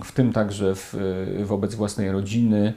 w 0.03 0.11
tym 0.13 0.33
także 0.33 0.75
w, 0.75 0.95
wobec 1.43 1.75
własnej 1.75 2.11
rodziny 2.11 2.73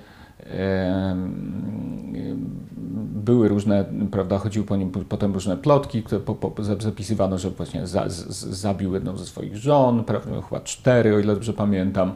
były 3.24 3.48
różne, 3.48 3.84
prawda, 4.10 4.38
chodziły 4.38 4.66
po 4.66 4.76
nim 4.76 4.90
potem 4.90 5.34
różne 5.34 5.56
plotki, 5.56 6.02
które 6.02 6.20
po, 6.20 6.34
po, 6.34 6.64
zapisywano, 6.64 7.38
że 7.38 7.50
właśnie 7.50 7.86
za, 7.86 8.08
z, 8.08 8.26
zabił 8.44 8.94
jedną 8.94 9.16
ze 9.16 9.26
swoich 9.26 9.56
żon, 9.56 10.04
prawda, 10.04 10.42
chyba 10.48 10.60
cztery, 10.60 11.14
o 11.14 11.18
ile 11.18 11.34
dobrze 11.34 11.52
pamiętam. 11.52 12.12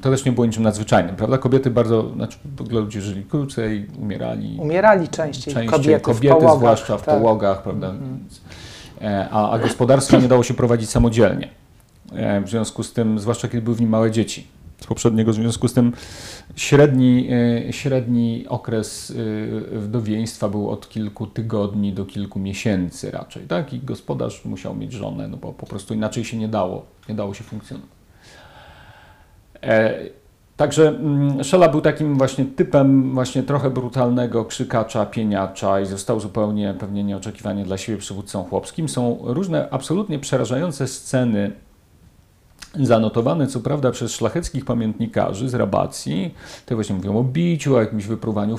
To 0.00 0.10
też 0.10 0.24
nie 0.24 0.32
było 0.32 0.46
niczym 0.46 0.62
nadzwyczajnym, 0.62 1.16
prawda? 1.16 1.38
Kobiety 1.38 1.70
bardzo, 1.70 2.10
znaczy 2.14 2.38
w 2.56 2.60
ogóle 2.60 2.80
ludzie 2.80 3.00
żyli 3.00 3.24
krócej, 3.24 3.86
umierali. 3.98 4.58
Umierali 4.60 5.08
częściej, 5.08 5.54
częściej 5.54 5.80
kobiety, 5.80 6.00
kobiety 6.00 6.28
połogach, 6.28 6.56
zwłaszcza 6.56 6.98
w 6.98 7.04
tak. 7.04 7.18
połogach, 7.18 7.62
prawda? 7.62 7.94
E, 9.02 9.28
a, 9.30 9.50
a 9.50 9.58
gospodarstwa 9.58 10.18
nie 10.18 10.28
dało 10.28 10.42
się 10.42 10.54
prowadzić 10.54 10.90
samodzielnie. 10.90 11.48
E, 12.12 12.40
w 12.40 12.48
związku 12.48 12.82
z 12.82 12.92
tym, 12.92 13.18
zwłaszcza 13.18 13.48
kiedy 13.48 13.62
były 13.62 13.76
w 13.76 13.80
nim 13.80 13.90
małe 13.90 14.10
dzieci 14.10 14.46
z 14.82 14.86
poprzedniego, 14.86 15.32
w 15.32 15.34
związku 15.34 15.68
z 15.68 15.74
tym 15.74 15.92
średni, 16.56 17.28
e, 17.68 17.72
średni 17.72 18.44
okres 18.48 19.12
e, 19.74 19.78
wdowieństwa 19.78 20.48
był 20.48 20.70
od 20.70 20.88
kilku 20.88 21.26
tygodni 21.26 21.92
do 21.92 22.04
kilku 22.04 22.38
miesięcy 22.38 23.10
raczej, 23.10 23.46
tak? 23.46 23.72
I 23.72 23.80
gospodarz 23.80 24.44
musiał 24.44 24.74
mieć 24.74 24.92
żonę, 24.92 25.28
no 25.28 25.36
bo 25.36 25.52
po 25.52 25.66
prostu 25.66 25.94
inaczej 25.94 26.24
się 26.24 26.36
nie 26.36 26.48
dało, 26.48 26.84
nie 27.08 27.14
dało 27.14 27.34
się 27.34 27.44
funkcjonować. 27.44 27.90
E, 29.62 29.94
także 30.56 30.88
mm, 30.88 31.44
Szela 31.44 31.68
był 31.68 31.80
takim 31.80 32.18
właśnie 32.18 32.44
typem 32.44 33.14
właśnie 33.14 33.42
trochę 33.42 33.70
brutalnego 33.70 34.44
krzykacza, 34.44 35.06
pieniacza 35.06 35.80
i 35.80 35.86
został 35.86 36.20
zupełnie 36.20 36.74
pewnie 36.78 37.04
nieoczekiwanie 37.04 37.64
dla 37.64 37.78
siebie 37.78 37.98
przywódcą 37.98 38.44
chłopskim. 38.44 38.88
Są 38.88 39.18
różne 39.22 39.68
absolutnie 39.70 40.18
przerażające 40.18 40.88
sceny 40.88 41.52
zanotowane 42.80 43.46
co 43.46 43.60
prawda 43.60 43.90
przez 43.90 44.12
szlacheckich 44.12 44.64
pamiętnikarzy 44.64 45.48
z 45.48 45.54
rabacji. 45.54 46.34
Te 46.66 46.74
właśnie 46.74 46.96
mówią 46.96 47.18
o 47.18 47.24
biciu, 47.24 47.76
o 47.76 47.80
jakimś 47.80 48.06
wypruwaniu, 48.06 48.58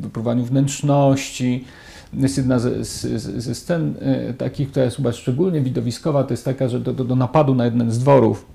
wypruwaniu 0.00 0.44
wnętrzności. 0.44 1.64
Jest 2.12 2.36
jedna 2.36 2.58
ze, 2.58 2.84
ze, 2.84 3.18
ze 3.18 3.54
scen 3.54 3.94
e, 4.00 4.34
takich, 4.34 4.70
która 4.70 4.84
jest 4.84 4.96
chyba 4.96 5.12
szczególnie 5.12 5.60
widowiskowa, 5.60 6.24
to 6.24 6.32
jest 6.32 6.44
taka, 6.44 6.68
że 6.68 6.80
do, 6.80 6.92
do, 6.92 7.04
do 7.04 7.16
napadu 7.16 7.54
na 7.54 7.64
jeden 7.64 7.90
z 7.90 7.98
dworów, 7.98 8.46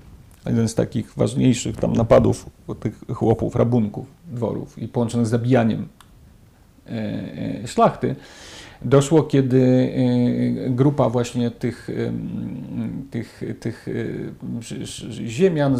jeden 0.46 0.68
z 0.68 0.74
takich 0.74 1.12
ważniejszych 1.16 1.76
tam 1.76 1.92
napadów 1.92 2.50
tych 2.80 3.04
chłopów, 3.14 3.56
rabunków 3.56 4.06
dworów 4.32 4.78
i 4.78 4.88
połączonych 4.88 5.26
z 5.26 5.30
zabijaniem 5.30 5.88
e, 6.86 6.90
e, 6.90 7.66
szlachty, 7.66 8.16
doszło, 8.84 9.22
kiedy 9.22 9.58
y, 10.66 10.70
grupa 10.70 11.08
właśnie 11.08 11.50
tych, 11.50 11.88
tych, 13.10 13.42
tych 13.60 13.88
y, 13.88 14.32
ziemian, 15.26 15.76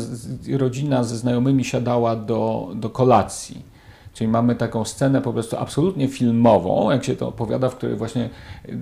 rodzina 0.52 1.04
ze 1.04 1.16
znajomymi 1.16 1.64
siadała 1.64 2.16
do, 2.16 2.70
do 2.74 2.90
kolacji. 2.90 3.72
Czyli 4.12 4.28
mamy 4.28 4.54
taką 4.54 4.84
scenę 4.84 5.20
po 5.20 5.32
prostu 5.32 5.56
absolutnie 5.56 6.08
filmową, 6.08 6.90
jak 6.90 7.04
się 7.04 7.16
to 7.16 7.28
opowiada, 7.28 7.68
w 7.68 7.76
której 7.76 7.96
właśnie 7.96 8.24
y, 8.24 8.78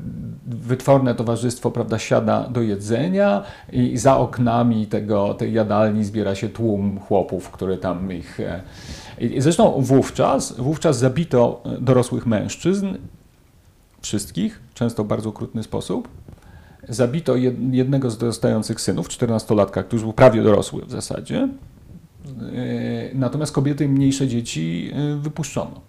wytworne 0.46 1.14
towarzystwo 1.14 1.70
prawda, 1.70 1.98
siada 1.98 2.48
do 2.48 2.62
jedzenia 2.62 3.42
i 3.72 3.98
za 3.98 4.16
oknami 4.16 4.86
tego, 4.86 5.34
tej 5.34 5.52
jadalni 5.52 6.04
zbiera 6.04 6.34
się 6.34 6.48
tłum 6.48 7.00
chłopów, 7.00 7.50
który 7.50 7.76
tam 7.78 8.12
ich... 8.12 8.40
E, 8.40 8.62
zresztą 9.38 9.74
wówczas, 9.78 10.60
wówczas 10.60 10.98
zabito 10.98 11.62
dorosłych 11.80 12.26
mężczyzn 12.26 12.86
wszystkich, 14.00 14.60
często 14.74 15.04
w 15.04 15.06
bardzo 15.06 15.28
okrutny 15.28 15.62
sposób. 15.62 16.08
Zabito 16.88 17.36
jednego 17.70 18.10
z 18.10 18.18
dorastających 18.18 18.80
synów, 18.80 19.08
14-latka, 19.08 19.84
który 19.84 20.02
był 20.02 20.12
prawie 20.12 20.42
dorosły 20.42 20.86
w 20.86 20.90
zasadzie. 20.90 21.48
E, 22.54 23.14
natomiast 23.14 23.52
kobiety 23.52 23.84
i 23.84 23.88
mniejsze 23.88 24.28
dzieci 24.28 24.90
e, 24.94 25.16
wypuszczono. 25.16 25.80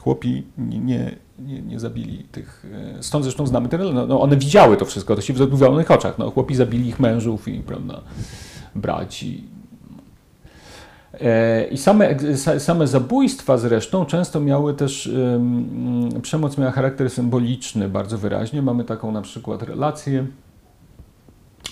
Chłopi 0.00 0.46
nie, 0.58 1.16
nie, 1.38 1.62
nie 1.62 1.80
zabili 1.80 2.24
tych. 2.32 2.66
E, 2.98 3.02
stąd 3.02 3.24
zresztą 3.24 3.46
znamy 3.46 3.68
ten. 3.68 3.94
No, 3.94 4.20
one 4.20 4.36
widziały 4.36 4.76
to 4.76 4.84
wszystko, 4.84 5.16
to 5.16 5.22
się 5.22 5.32
w 5.32 5.38
zadłużonych 5.38 5.90
oczach. 5.90 6.18
No, 6.18 6.30
chłopi 6.30 6.54
zabili 6.54 6.88
ich 6.88 7.00
mężów 7.00 7.48
i 7.48 7.60
prawda, 7.60 8.00
braci 8.74 9.44
I 11.70 11.78
same, 11.78 12.16
same 12.58 12.86
zabójstwa 12.86 13.58
zresztą 13.58 14.04
często 14.06 14.40
miały 14.40 14.74
też, 14.74 15.10
przemoc 16.22 16.58
miała 16.58 16.70
charakter 16.70 17.10
symboliczny 17.10 17.88
bardzo 17.88 18.18
wyraźnie. 18.18 18.62
Mamy 18.62 18.84
taką 18.84 19.12
na 19.12 19.22
przykład 19.22 19.62
relację, 19.62 20.26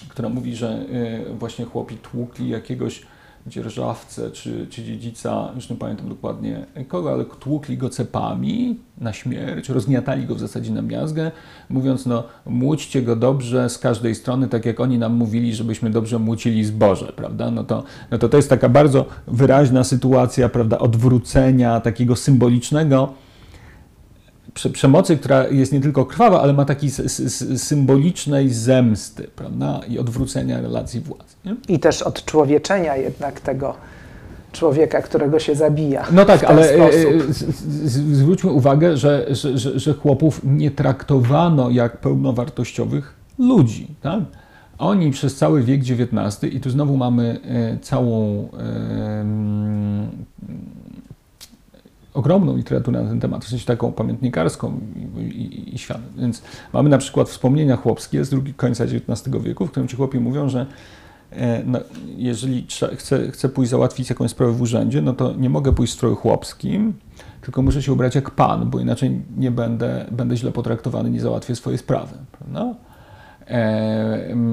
która 0.09 0.29
mówi, 0.29 0.57
że 0.57 0.69
e, 0.69 1.35
właśnie 1.35 1.65
chłopi 1.65 1.97
tłukli 1.97 2.49
jakiegoś 2.49 3.03
dzierżawcę 3.47 4.31
czy, 4.31 4.67
czy 4.71 4.85
dziedzica, 4.85 5.53
już 5.55 5.71
nie 5.71 5.77
pamiętam 5.77 6.09
dokładnie 6.09 6.67
kogo, 6.89 7.13
ale 7.13 7.25
tłukli 7.25 7.77
go 7.77 7.91
cepami 7.91 8.79
na 8.99 9.13
śmierć, 9.13 9.69
rozgniatali 9.69 10.27
go 10.27 10.35
w 10.35 10.41
zasadzie 10.41 10.73
na 10.73 10.83
miazgę, 10.83 11.31
mówiąc, 11.69 12.07
no 12.07 12.25
młóćcie 12.47 13.03
go 13.03 13.17
dobrze 13.17 13.71
z 13.71 13.79
każdej 13.79 14.15
strony, 14.15 14.49
tak 14.49 14.67
jak 14.67 14.81
oni 14.81 14.99
nam 14.99 15.15
mówili, 15.15 15.55
żebyśmy 15.55 15.91
dobrze 15.91 16.19
młócili 16.19 16.65
zboże, 16.65 17.13
prawda? 17.17 17.51
No 17.51 17.65
to, 17.65 17.83
no 18.11 18.19
to 18.19 18.29
to 18.29 18.37
jest 18.37 18.51
taka 18.51 18.69
bardzo 18.69 19.07
wyraźna 19.27 19.85
sytuacja, 19.85 20.49
prawda, 20.49 20.79
odwrócenia 20.79 21.81
takiego 21.81 22.17
symbolicznego 22.17 23.13
przemocy, 24.73 25.17
która 25.17 25.49
jest 25.49 25.73
nie 25.73 25.81
tylko 25.81 26.05
krwawa, 26.07 26.43
ale 26.43 26.53
ma 26.53 26.65
takiej 26.65 26.91
symbolicznej 27.57 28.49
zemsty 28.49 29.29
prawda? 29.37 29.81
i 29.89 29.99
odwrócenia 29.99 30.61
relacji 30.61 31.01
władzy. 31.01 31.35
Nie? 31.45 31.57
I 31.69 31.79
też 31.79 32.03
odczłowieczenia 32.03 32.97
jednak 32.97 33.41
tego 33.41 33.75
człowieka, 34.53 35.03
którego 35.03 35.39
się 35.39 35.55
zabija. 35.55 36.07
No 36.13 36.25
tak, 36.25 36.45
ale 36.45 36.75
e, 36.75 36.85
e, 36.85 36.91
zwróćmy 38.13 38.51
uwagę, 38.51 38.97
że, 38.97 39.27
że, 39.31 39.59
że, 39.59 39.79
że, 39.79 39.95
chłopów 39.95 40.41
nie 40.45 40.71
traktowano 40.71 41.71
jak 41.71 41.97
pełnowartościowych 41.97 43.15
ludzi. 43.39 43.87
Tak? 44.03 44.21
Oni 44.79 45.11
przez 45.11 45.37
cały 45.37 45.63
wiek 45.63 45.81
XIX, 45.81 46.55
i 46.55 46.61
tu 46.61 46.71
znowu 46.71 46.97
mamy 46.97 47.41
e, 47.45 47.79
całą 47.79 48.49
ogromną 52.21 52.57
literaturę 52.57 53.03
na 53.03 53.09
ten 53.09 53.21
temat, 53.21 53.45
w 53.45 53.49
sensie 53.49 53.67
taką 53.67 53.93
pamiętnikarską 53.93 54.81
i, 55.17 55.21
i, 55.21 55.75
i 55.75 55.79
świat. 55.79 56.01
Więc 56.19 56.43
mamy 56.73 56.89
na 56.89 56.99
przykład 56.99 57.29
wspomnienia 57.29 57.77
chłopskie 57.77 58.25
z 58.25 58.31
drugiego 58.31 58.59
końca 58.59 58.85
XIX 58.85 59.37
wieku, 59.41 59.67
w 59.67 59.71
którym 59.71 59.89
ci 59.89 59.97
chłopi 59.97 60.21
mówią, 60.21 60.49
że 60.49 60.67
e, 61.33 61.63
no, 61.65 61.79
jeżeli 62.17 62.67
chcę, 62.97 63.31
chcę 63.31 63.49
pójść 63.49 63.71
załatwić 63.71 64.11
jakąś 64.11 64.31
sprawę 64.31 64.53
w 64.53 64.61
urzędzie, 64.61 65.03
no 65.03 65.13
to 65.13 65.33
nie 65.33 65.51
mogę 65.51 65.73
pójść 65.73 65.93
w 65.93 65.97
stroju 65.97 66.17
chłopskim, 66.17 66.93
tylko 67.41 67.63
muszę 67.63 67.83
się 67.83 67.93
ubrać 67.93 68.15
jak 68.15 68.31
pan, 68.31 68.71
bo 68.71 68.81
inaczej 68.81 69.21
nie 69.37 69.51
będę, 69.51 70.07
będę 70.11 70.37
źle 70.37 70.53
potraktowany, 70.53 71.11
nie 71.11 71.21
załatwię 71.21 71.57
swojej 71.57 71.79
sprawy. 71.79 72.15
Prawda? 72.33 72.75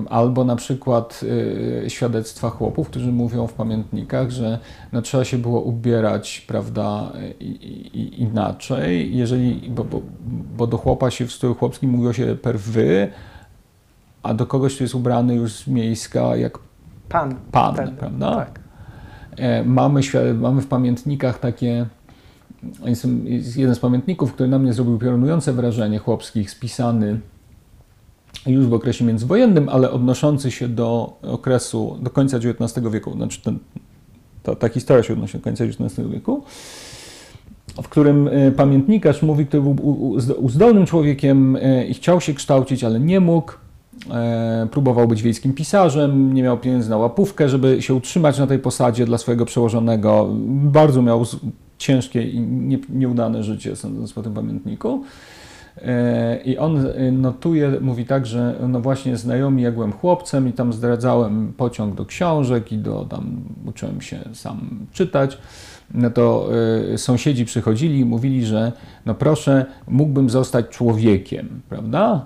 Albo 0.09 0.43
na 0.43 0.55
przykład 0.55 1.19
y, 1.23 1.89
świadectwa 1.89 2.49
chłopów, 2.49 2.89
którzy 2.89 3.11
mówią 3.11 3.47
w 3.47 3.53
pamiętnikach, 3.53 4.29
że 4.29 4.59
no, 4.91 5.01
trzeba 5.01 5.23
się 5.23 5.37
było 5.37 5.61
ubierać 5.61 6.45
prawda, 6.47 7.11
inaczej, 8.17 9.17
jeżeli, 9.17 9.69
bo, 9.69 9.83
bo, 9.83 10.01
bo 10.57 10.67
do 10.67 10.77
chłopa 10.77 11.11
się 11.11 11.25
w 11.25 11.31
stroju 11.31 11.55
chłopskim 11.55 11.89
mówiło 11.89 12.13
się 12.13 12.35
per 12.41 12.59
wy, 12.59 13.11
a 14.23 14.33
do 14.33 14.45
kogoś, 14.45 14.75
kto 14.75 14.83
jest 14.83 14.95
ubrany 14.95 15.35
już 15.35 15.53
z 15.53 15.67
miejska 15.67 16.35
jak 16.35 16.59
pan, 17.09 17.35
pan 17.51 17.95
prawda? 17.97 18.35
Tak. 18.35 18.59
E, 19.37 19.63
mamy, 19.63 20.01
mamy 20.39 20.61
w 20.61 20.67
pamiętnikach 20.67 21.39
takie 21.39 21.85
jest 22.85 23.57
jeden 23.57 23.75
z 23.75 23.79
pamiętników, 23.79 24.33
który 24.33 24.49
na 24.49 24.59
mnie 24.59 24.73
zrobił 24.73 24.97
piorunujące 24.97 25.53
wrażenie, 25.53 25.99
chłopskich, 25.99 26.51
spisany 26.51 27.19
już 28.51 28.65
w 28.65 28.73
okresie 28.73 29.05
międzywojennym, 29.05 29.69
ale 29.69 29.91
odnoszący 29.91 30.51
się 30.51 30.67
do 30.67 31.17
okresu, 31.21 31.97
do 32.01 32.09
końca 32.09 32.37
XIX 32.37 32.87
wieku, 32.91 33.13
znaczy 33.13 33.41
ten, 33.41 33.59
ta, 34.43 34.55
ta 34.55 34.69
historia 34.69 35.03
się 35.03 35.13
odnosi 35.13 35.37
do 35.37 35.43
końca 35.43 35.63
XIX 35.63 36.09
wieku, 36.09 36.43
w 37.83 37.89
którym 37.89 38.27
e, 38.27 38.51
pamiętnikarz 38.51 39.21
mówi, 39.21 39.45
który 39.45 39.63
był 39.63 39.75
uzdolnym 40.37 40.85
człowiekiem 40.85 41.55
e, 41.55 41.85
i 41.85 41.93
chciał 41.93 42.21
się 42.21 42.33
kształcić, 42.33 42.83
ale 42.83 42.99
nie 42.99 43.19
mógł. 43.19 43.51
E, 44.11 44.67
próbował 44.71 45.07
być 45.07 45.21
wiejskim 45.21 45.53
pisarzem, 45.53 46.33
nie 46.33 46.43
miał 46.43 46.57
pieniędzy 46.57 46.89
na 46.89 46.97
łapówkę, 46.97 47.49
żeby 47.49 47.81
się 47.81 47.93
utrzymać 47.93 48.39
na 48.39 48.47
tej 48.47 48.59
posadzie 48.59 49.05
dla 49.05 49.17
swojego 49.17 49.45
przełożonego. 49.45 50.29
Bardzo 50.47 51.01
miał 51.01 51.25
ciężkie 51.77 52.21
i 52.29 52.39
nie, 52.39 52.79
nieudane 52.89 53.43
życie, 53.43 53.75
sądząc 53.75 54.13
po 54.13 54.23
tym 54.23 54.33
pamiętniku. 54.33 55.03
E, 55.81 56.39
I 56.45 56.57
on 56.57 56.87
e, 56.87 57.11
notuje, 57.11 57.71
mówi 57.81 58.05
tak, 58.05 58.25
że 58.25 58.55
no 58.69 58.81
właśnie 58.81 59.17
znajomi, 59.17 59.63
jak 59.63 59.73
byłem 59.73 59.93
chłopcem 59.93 60.47
i 60.47 60.53
tam 60.53 60.73
zdradzałem 60.73 61.53
pociąg 61.57 61.95
do 61.95 62.05
książek 62.05 62.71
i 62.71 62.77
do 62.77 63.05
tam 63.09 63.41
uczyłem 63.65 64.01
się 64.01 64.19
sam 64.33 64.85
czytać, 64.91 65.37
no 65.93 66.09
to 66.09 66.49
y, 66.93 66.97
sąsiedzi 66.97 67.45
przychodzili 67.45 67.99
i 67.99 68.05
mówili, 68.05 68.45
że 68.45 68.71
no 69.05 69.15
proszę, 69.15 69.65
mógłbym 69.87 70.29
zostać 70.29 70.67
człowiekiem, 70.69 71.61
prawda? 71.69 72.25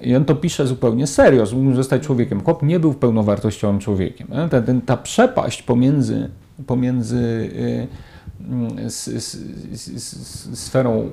I 0.00 0.16
on 0.16 0.24
to 0.24 0.34
pisze 0.34 0.66
zupełnie 0.66 1.06
serio, 1.06 1.46
że 1.46 1.56
mógłbym 1.56 1.76
zostać 1.76 2.02
człowiekiem. 2.02 2.44
Chłop 2.44 2.62
nie 2.62 2.80
był 2.80 2.94
pełnowartościowym 2.94 3.78
człowiekiem. 3.78 4.28
Ta, 4.50 4.62
ta 4.86 4.96
przepaść 4.96 5.62
pomiędzy, 5.62 6.30
pomiędzy 6.66 7.50
sferą 10.54 11.12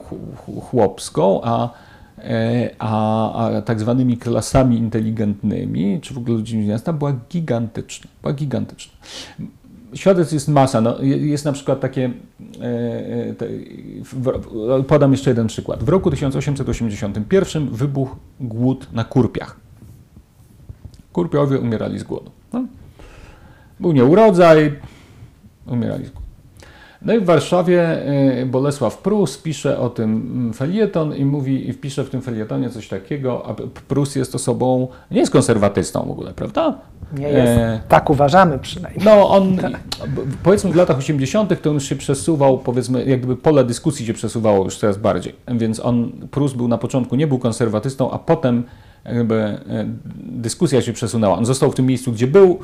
chłopską, 0.61 1.41
a, 1.43 1.69
e, 2.17 2.69
a, 2.79 3.33
a 3.33 3.61
tak 3.61 3.79
zwanymi 3.79 4.17
klasami 4.17 4.77
inteligentnymi, 4.77 5.99
czy 6.01 6.13
w 6.13 6.17
ogóle 6.17 6.37
ludźmi 6.37 6.65
z 6.65 6.67
miasta, 6.67 6.93
była 6.93 7.13
gigantyczna. 7.29 8.09
Była 8.21 8.33
gigantyczna. 8.33 8.93
Świadectw 9.93 10.33
jest 10.33 10.47
masa. 10.47 10.81
No, 10.81 11.01
jest 11.01 11.45
na 11.45 11.51
przykład 11.51 11.79
takie, 11.79 12.11
e, 12.61 12.65
e, 13.29 13.33
te, 13.33 13.47
podam 14.87 15.11
jeszcze 15.11 15.29
jeden 15.29 15.47
przykład. 15.47 15.83
W 15.83 15.89
roku 15.89 16.11
1881 16.11 17.69
wybuchł 17.69 18.15
głód 18.39 18.87
na 18.93 19.03
Kurpiach. 19.03 19.59
Kurpiowie 21.13 21.59
umierali 21.59 21.99
z 21.99 22.03
głodu. 22.03 22.31
No. 22.53 22.65
Był 23.79 23.91
nieurodzaj, 23.91 24.79
umierali 25.65 26.05
z 26.05 26.09
głodu. 26.09 26.20
No 27.01 27.13
i 27.13 27.19
w 27.19 27.25
Warszawie 27.25 28.07
y, 28.41 28.45
Bolesław 28.45 28.97
Prus 28.97 29.37
pisze 29.37 29.79
o 29.79 29.89
tym 29.89 30.11
mm, 30.33 30.53
felieton 30.53 31.15
i 31.15 31.25
mówi, 31.25 31.69
i 31.69 31.73
wpisze 31.73 32.03
w 32.03 32.09
tym 32.09 32.21
felietonie 32.21 32.69
coś 32.69 32.87
takiego, 32.87 33.45
a 33.45 33.53
Prus 33.87 34.15
jest 34.15 34.35
osobą, 34.35 34.87
nie 35.11 35.19
jest 35.19 35.31
konserwatystą 35.31 36.05
w 36.07 36.11
ogóle, 36.11 36.33
prawda? 36.33 36.77
Nie 37.17 37.27
jest. 37.27 37.51
E... 37.51 37.79
Tak 37.87 38.09
uważamy 38.09 38.59
przynajmniej. 38.59 39.05
No 39.05 39.29
on, 39.29 39.57
tak. 39.57 39.79
powiedzmy 40.43 40.71
w 40.71 40.75
latach 40.75 40.97
80. 40.97 41.61
to 41.61 41.69
on 41.69 41.73
już 41.73 41.85
się 41.85 41.95
przesuwał, 41.95 42.57
powiedzmy, 42.57 43.05
jakby 43.05 43.35
pole 43.35 43.63
dyskusji 43.63 44.05
się 44.05 44.13
przesuwało 44.13 44.63
już 44.63 44.77
coraz 44.77 44.97
bardziej. 44.97 45.35
Więc 45.47 45.79
on, 45.79 46.11
Prus 46.31 46.53
był 46.53 46.67
na 46.67 46.77
początku, 46.77 47.15
nie 47.15 47.27
był 47.27 47.39
konserwatystą, 47.39 48.11
a 48.11 48.19
potem 48.19 48.63
jakby 49.05 49.35
e, 49.35 49.59
dyskusja 50.15 50.81
się 50.81 50.93
przesunęła. 50.93 51.37
On 51.37 51.45
został 51.45 51.71
w 51.71 51.75
tym 51.75 51.85
miejscu, 51.85 52.11
gdzie 52.11 52.27
był, 52.27 52.59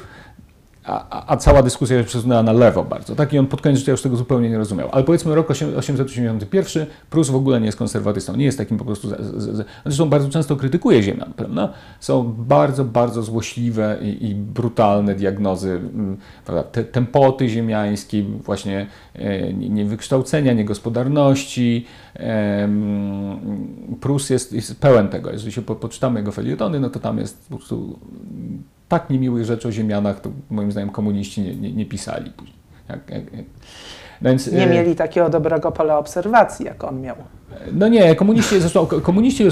a, 0.87 1.33
a, 1.33 1.37
cała 1.37 1.63
dyskusja 1.63 1.97
się 1.97 2.03
przesunęła 2.03 2.43
na 2.43 2.51
lewo 2.51 2.83
bardzo. 2.83 3.15
Tak 3.15 3.33
i 3.33 3.39
on 3.39 3.47
pod 3.47 3.61
koniec 3.61 3.79
życia 3.79 3.91
już 3.91 4.01
tego 4.01 4.15
zupełnie 4.15 4.49
nie 4.49 4.57
rozumiał. 4.57 4.89
Ale 4.91 5.03
powiedzmy 5.03 5.35
rok 5.35 5.51
881, 5.51 6.85
Prus 7.09 7.29
w 7.29 7.35
ogóle 7.35 7.59
nie 7.59 7.65
jest 7.65 7.77
konserwatystą, 7.77 8.35
nie 8.35 8.45
jest 8.45 8.57
takim 8.57 8.77
po 8.77 8.85
prostu... 8.85 9.07
Zresztą 9.85 10.09
bardzo 10.09 10.29
często 10.29 10.55
krytykuje 10.55 11.03
Ziemian, 11.03 11.33
prawda? 11.35 11.73
Są 11.99 12.23
bardzo, 12.37 12.85
bardzo 12.85 13.23
złośliwe 13.23 13.97
i, 14.01 14.29
i 14.29 14.35
brutalne 14.35 15.15
diagnozy 15.15 15.69
mm, 15.69 16.17
prawda? 16.45 16.63
Te, 16.63 16.83
tempoty 16.83 17.49
ziemiańskiej, 17.49 18.23
właśnie 18.23 18.87
e, 19.13 19.53
niewykształcenia, 19.53 20.53
niegospodarności. 20.53 21.85
E, 22.15 22.69
Prus 24.01 24.29
jest, 24.29 24.53
jest 24.53 24.79
pełen 24.79 25.07
tego. 25.07 25.31
Jeżeli 25.31 25.51
się 25.51 25.61
po, 25.61 25.75
poczytamy 25.75 26.19
jego 26.19 26.31
felietony, 26.31 26.79
no 26.79 26.89
to 26.89 26.99
tam 26.99 27.17
jest 27.17 27.49
po 27.49 27.57
prostu 27.57 27.99
tak 28.87 29.09
niemiłych 29.09 29.45
rzeczy 29.45 29.67
o 29.67 29.71
ziemianach, 29.71 30.21
to 30.21 30.31
moim 30.49 30.71
zdaniem 30.71 30.89
komuniści 30.89 31.41
nie, 31.41 31.55
nie, 31.55 31.73
nie 31.73 31.85
pisali 31.85 32.31
później. 32.31 32.57
Jak, 32.89 33.09
jak, 33.09 33.33
jak. 33.33 33.45
No 34.21 34.29
więc, 34.29 34.51
nie 34.51 34.63
e, 34.63 34.69
mieli 34.69 34.95
takiego 34.95 35.29
dobrego 35.29 35.71
pola 35.71 35.97
obserwacji, 35.97 36.65
jak 36.65 36.83
on 36.83 37.01
miał. 37.01 37.15
No 37.73 37.87
nie, 37.87 38.15
komuniści, 38.15 38.59
zresztą 38.59 38.85
komuniści, 38.85 39.43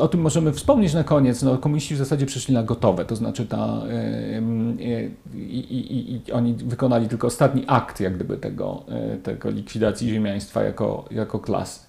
o 0.00 0.08
tym 0.08 0.20
możemy 0.20 0.52
wspomnieć 0.52 0.94
na 0.94 1.04
koniec, 1.04 1.42
no, 1.42 1.58
komuniści 1.58 1.94
w 1.94 1.98
zasadzie 1.98 2.26
przyszli 2.26 2.54
na 2.54 2.62
gotowe, 2.62 3.04
to 3.04 3.16
znaczy 3.16 3.46
ta, 3.46 3.82
i, 5.34 5.58
i, 5.58 6.14
i 6.14 6.32
oni 6.32 6.54
wykonali 6.54 7.08
tylko 7.08 7.26
ostatni 7.26 7.64
akt 7.66 8.00
jak 8.00 8.14
gdyby 8.14 8.36
tego, 8.36 8.82
e, 8.88 9.16
tego 9.16 9.50
likwidacji 9.50 10.08
ziemiaństwa 10.08 10.62
jako, 10.62 11.04
jako 11.10 11.38
klasy. 11.38 11.80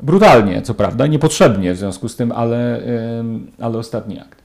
Brutalnie, 0.00 0.62
co 0.62 0.74
prawda, 0.74 1.06
niepotrzebnie 1.06 1.74
w 1.74 1.76
związku 1.76 2.08
z 2.08 2.16
tym, 2.16 2.32
ale, 2.32 2.82
ale 3.60 3.78
ostatni 3.78 4.18
akt. 4.20 4.39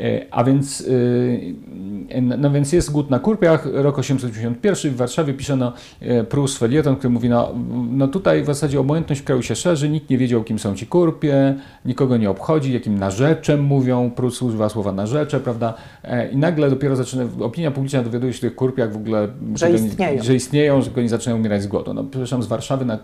E, 0.00 0.26
a 0.30 0.44
więc, 0.44 0.88
e, 2.10 2.20
no 2.20 2.50
więc 2.50 2.72
jest 2.72 2.92
głód 2.92 3.10
na 3.10 3.18
Kurpiach, 3.18 3.66
rok 3.72 3.98
881 3.98 4.92
w 4.92 4.96
Warszawie 4.96 5.34
piszeno 5.34 5.72
e, 6.00 6.24
Prus 6.24 6.58
felieton, 6.58 6.96
który 6.96 7.10
mówi, 7.10 7.28
no, 7.28 7.54
no 7.90 8.08
tutaj 8.08 8.42
w 8.42 8.46
zasadzie 8.46 8.80
obojętność 8.80 9.20
w 9.20 9.24
kraju 9.24 9.42
się 9.42 9.54
szerzy, 9.54 9.88
nikt 9.88 10.10
nie 10.10 10.18
wiedział 10.18 10.44
kim 10.44 10.58
są 10.58 10.74
ci 10.74 10.86
Kurpie, 10.86 11.54
nikogo 11.84 12.16
nie 12.16 12.30
obchodzi, 12.30 12.72
jakim 12.72 12.98
narzeczem 12.98 13.62
mówią, 13.62 14.10
Prus 14.10 14.42
używa 14.42 14.68
słowa 14.68 14.92
narzecze, 14.92 15.40
prawda, 15.40 15.74
i 16.32 16.36
nagle 16.36 16.70
dopiero 16.70 16.96
zaczyna, 16.96 17.24
opinia 17.40 17.70
publiczna 17.70 18.02
dowiaduje 18.02 18.32
się 18.32 18.38
o 18.38 18.40
tych 18.40 18.54
Kurpiach 18.54 18.92
w 18.92 18.96
ogóle, 18.96 19.28
że, 19.54 19.70
istnieją. 19.70 20.22
że 20.22 20.34
istnieją, 20.34 20.82
że 20.82 20.90
oni 20.96 21.08
zaczynają 21.08 21.40
umierać 21.40 21.62
z 21.62 21.66
głodu. 21.66 21.94
No 21.94 22.04
przepraszam, 22.04 22.42
z 22.42 22.46
Warszawy 22.46 22.84
na 22.84 22.98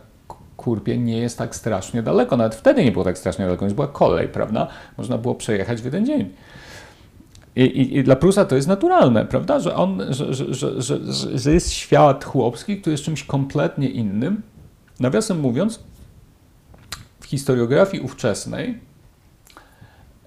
Kurpie 0.56 0.98
nie 0.98 1.18
jest 1.18 1.38
tak 1.38 1.56
strasznie 1.56 2.02
daleko, 2.02 2.36
nawet 2.36 2.54
wtedy 2.54 2.84
nie 2.84 2.92
było 2.92 3.04
tak 3.04 3.18
strasznie 3.18 3.44
daleko, 3.44 3.60
więc 3.60 3.72
była 3.72 3.88
kolej, 3.88 4.28
prawda, 4.28 4.68
można 4.98 5.18
było 5.18 5.34
przejechać 5.34 5.82
w 5.82 5.84
jeden 5.84 6.06
dzień. 6.06 6.30
I, 7.56 7.60
i, 7.62 7.96
I, 7.96 8.04
dla 8.04 8.16
Prusa 8.16 8.44
to 8.44 8.56
jest 8.56 8.68
naturalne, 8.68 9.24
prawda? 9.26 9.60
Że, 9.60 9.74
on, 9.74 10.02
że, 10.10 10.34
że, 10.34 10.82
że, 10.82 10.98
że, 11.38 11.52
jest 11.52 11.72
świat 11.72 12.24
chłopski, 12.24 12.80
który 12.80 12.92
jest 12.94 13.04
czymś 13.04 13.24
kompletnie 13.24 13.88
innym. 13.88 14.42
Nawiasem 15.00 15.40
mówiąc, 15.40 15.80
w 17.20 17.26
historiografii 17.26 18.02
ówczesnej 18.02 18.78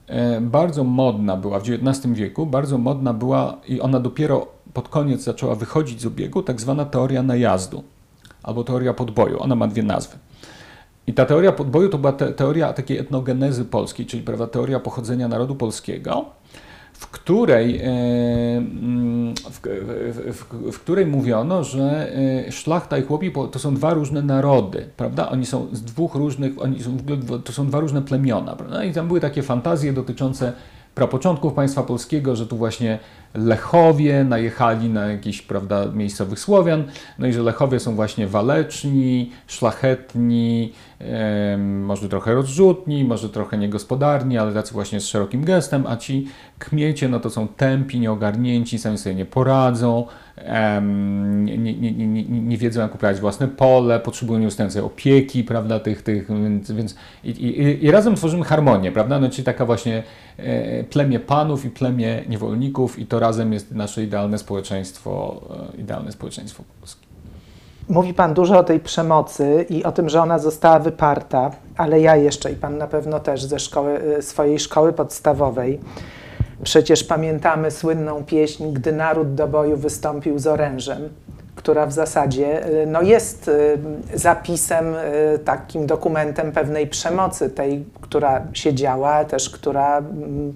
e, 0.08 0.42
bardzo 0.42 0.84
modna 0.84 1.38
była, 1.38 1.60
w 1.60 1.64
XIX 1.64 2.14
wieku, 2.14 2.46
bardzo 2.46 2.78
modna 2.78 3.14
była 3.14 3.58
i 3.68 3.82
ona 3.82 4.00
dopiero 4.00 4.48
pod 4.74 4.90
koniec 4.90 5.24
zaczęła 5.24 5.56
wychodzić 5.56 6.02
z 6.02 6.06
obiegu, 6.06 6.44
tak 6.44 6.62
zwana 6.62 6.86
teoria 6.86 7.24
najazdu 7.24 7.84
albo 8.44 8.64
teoria 8.64 8.94
podboju. 8.94 9.40
Ona 9.40 9.56
ma 9.56 9.68
dwie 9.68 9.84
nazwy. 9.84 10.18
I 11.08 11.14
ta 11.14 11.26
teoria 11.26 11.52
podboju 11.52 11.90
to 11.90 11.98
była 11.98 12.14
te, 12.14 12.34
teoria 12.34 12.74
takiej 12.74 12.98
etnogenezy 12.98 13.66
polskiej, 13.66 14.06
czyli 14.06 14.24
prawda, 14.24 14.48
teoria 14.48 14.80
pochodzenia 14.80 15.28
narodu 15.28 15.56
polskiego, 15.56 16.26
w 17.00 17.08
której, 17.08 17.78
e, 17.78 17.88
mm, 18.58 19.34
w, 19.36 19.60
w, 20.34 20.72
w, 20.72 20.80
której 20.80 21.06
mówiono, 21.06 21.64
że 21.64 22.12
e, 22.48 22.52
szlachta 22.52 22.98
i 22.98 23.04
chłopi 23.04 23.32
to 23.52 23.60
są 23.60 23.76
dwa 23.76 23.94
różne 23.94 24.22
narody, 24.22 24.90
prawda? 24.98 25.30
Oni 25.30 25.46
są 25.46 25.68
z 25.72 25.82
dwóch 25.82 26.16
różnych, 26.16 26.62
oni 26.62 26.84
są, 26.84 26.98
to 27.44 27.54
są 27.54 27.68
dwa 27.68 27.80
różne 27.80 28.02
plemiona, 28.02 28.56
prawda? 28.56 28.84
I 28.84 28.94
tam 28.94 29.08
były 29.08 29.20
takie 29.20 29.44
fantazje 29.44 29.94
dotyczące 29.94 30.54
prapoczątków 30.96 31.54
państwa 31.54 31.84
polskiego, 31.84 32.36
że 32.36 32.48
tu 32.48 32.58
właśnie 32.58 33.00
Lechowie 33.34 34.24
najechali 34.24 34.90
na 34.90 35.06
jakichś 35.06 35.42
prawda, 35.42 35.86
miejscowych 35.86 36.40
Słowian, 36.40 36.84
no 37.20 37.28
i 37.28 37.34
że 37.34 37.44
Lechowie 37.44 37.80
są 37.80 37.96
właśnie 37.96 38.28
waleczni, 38.28 39.32
szlachetni, 39.48 40.74
e, 41.02 41.58
może 41.58 42.10
trochę 42.10 42.34
rozrzutni, 42.34 43.04
może 43.04 43.30
trochę 43.30 43.58
niegospodarni, 43.58 44.38
ale 44.38 44.54
tacy 44.54 44.74
właśnie 44.74 45.00
z 45.00 45.08
szerokim 45.08 45.44
gestem, 45.46 45.88
a 45.88 45.98
ci 45.98 46.28
kmiecie 46.60 47.10
no 47.10 47.20
to 47.20 47.30
są 47.30 47.48
tępi, 47.48 48.00
nieogarnięci, 48.00 48.80
sami 48.80 48.98
sobie 48.98 49.16
nie 49.16 49.26
poradzą, 49.26 50.06
nie, 51.46 51.58
nie, 51.58 51.74
nie, 51.92 52.24
nie, 52.24 52.58
wiedzą 52.58 52.82
jak 52.82 52.96
uprawiać 52.96 53.20
własne 53.20 53.48
pole, 53.48 54.00
potrzebują 54.00 54.40
nieustającej 54.40 54.82
opieki, 54.82 55.44
prawda, 55.44 55.80
tych, 55.80 56.02
tych 56.02 56.28
więc, 56.28 56.72
więc 56.72 56.96
i, 57.24 57.30
i, 57.30 57.86
i 57.86 57.92
razem 57.92 58.16
tworzymy 58.16 58.46
harmonię, 58.46 58.92
prawda, 58.92 59.20
no 59.20 59.30
czyli 59.30 59.44
taka 59.44 59.66
właśnie 59.66 60.04
e, 60.38 60.84
plemię 60.84 61.20
panów 61.20 61.66
i 61.66 61.70
plemię 61.70 62.24
niewolników 62.30 63.00
i 63.00 63.06
to 63.06 63.20
razem 63.20 63.54
jest 63.54 63.72
nasze 63.72 64.04
idealne 64.04 64.38
społeczeństwo, 64.38 65.42
e, 65.74 65.82
idealne 65.82 66.12
społeczeństwo 66.12 66.64
polskie. 66.80 67.10
Mówi 67.90 68.14
Pan 68.14 68.34
dużo 68.34 68.58
o 68.58 68.64
tej 68.64 68.80
przemocy 68.80 69.66
i 69.70 69.84
o 69.84 69.92
tym, 69.92 70.10
że 70.10 70.22
ona 70.22 70.40
została 70.40 70.80
wyparta, 70.80 71.52
ale 71.78 72.02
ja 72.02 72.16
jeszcze 72.16 72.52
i 72.52 72.56
Pan 72.56 72.78
na 72.78 72.88
pewno 72.88 73.20
też 73.20 73.44
ze 73.44 73.60
szkoły, 73.60 74.02
e, 74.18 74.22
swojej 74.22 74.60
szkoły 74.60 74.94
podstawowej. 74.94 75.80
Przecież 76.64 77.04
pamiętamy 77.04 77.72
słynną 77.72 78.24
pieśń, 78.24 78.74
gdy 78.74 78.92
naród 78.92 79.36
do 79.36 79.48
boju 79.48 79.78
wystąpił 79.78 80.40
z 80.40 80.48
orężem, 80.48 81.10
która 81.56 81.86
w 81.86 81.94
zasadzie 81.94 82.66
e, 82.66 82.86
no, 82.86 83.02
jest 83.02 83.52
zapisem, 84.14 84.86
takim 85.46 85.88
dokumentem 85.88 86.52
pewnej 86.52 86.88
przemocy, 86.88 87.50
tej, 87.50 87.86
która 88.02 88.42
się 88.54 88.74
działa, 88.74 89.26
też 89.26 89.50
która 89.50 89.98
mm, 89.98 90.54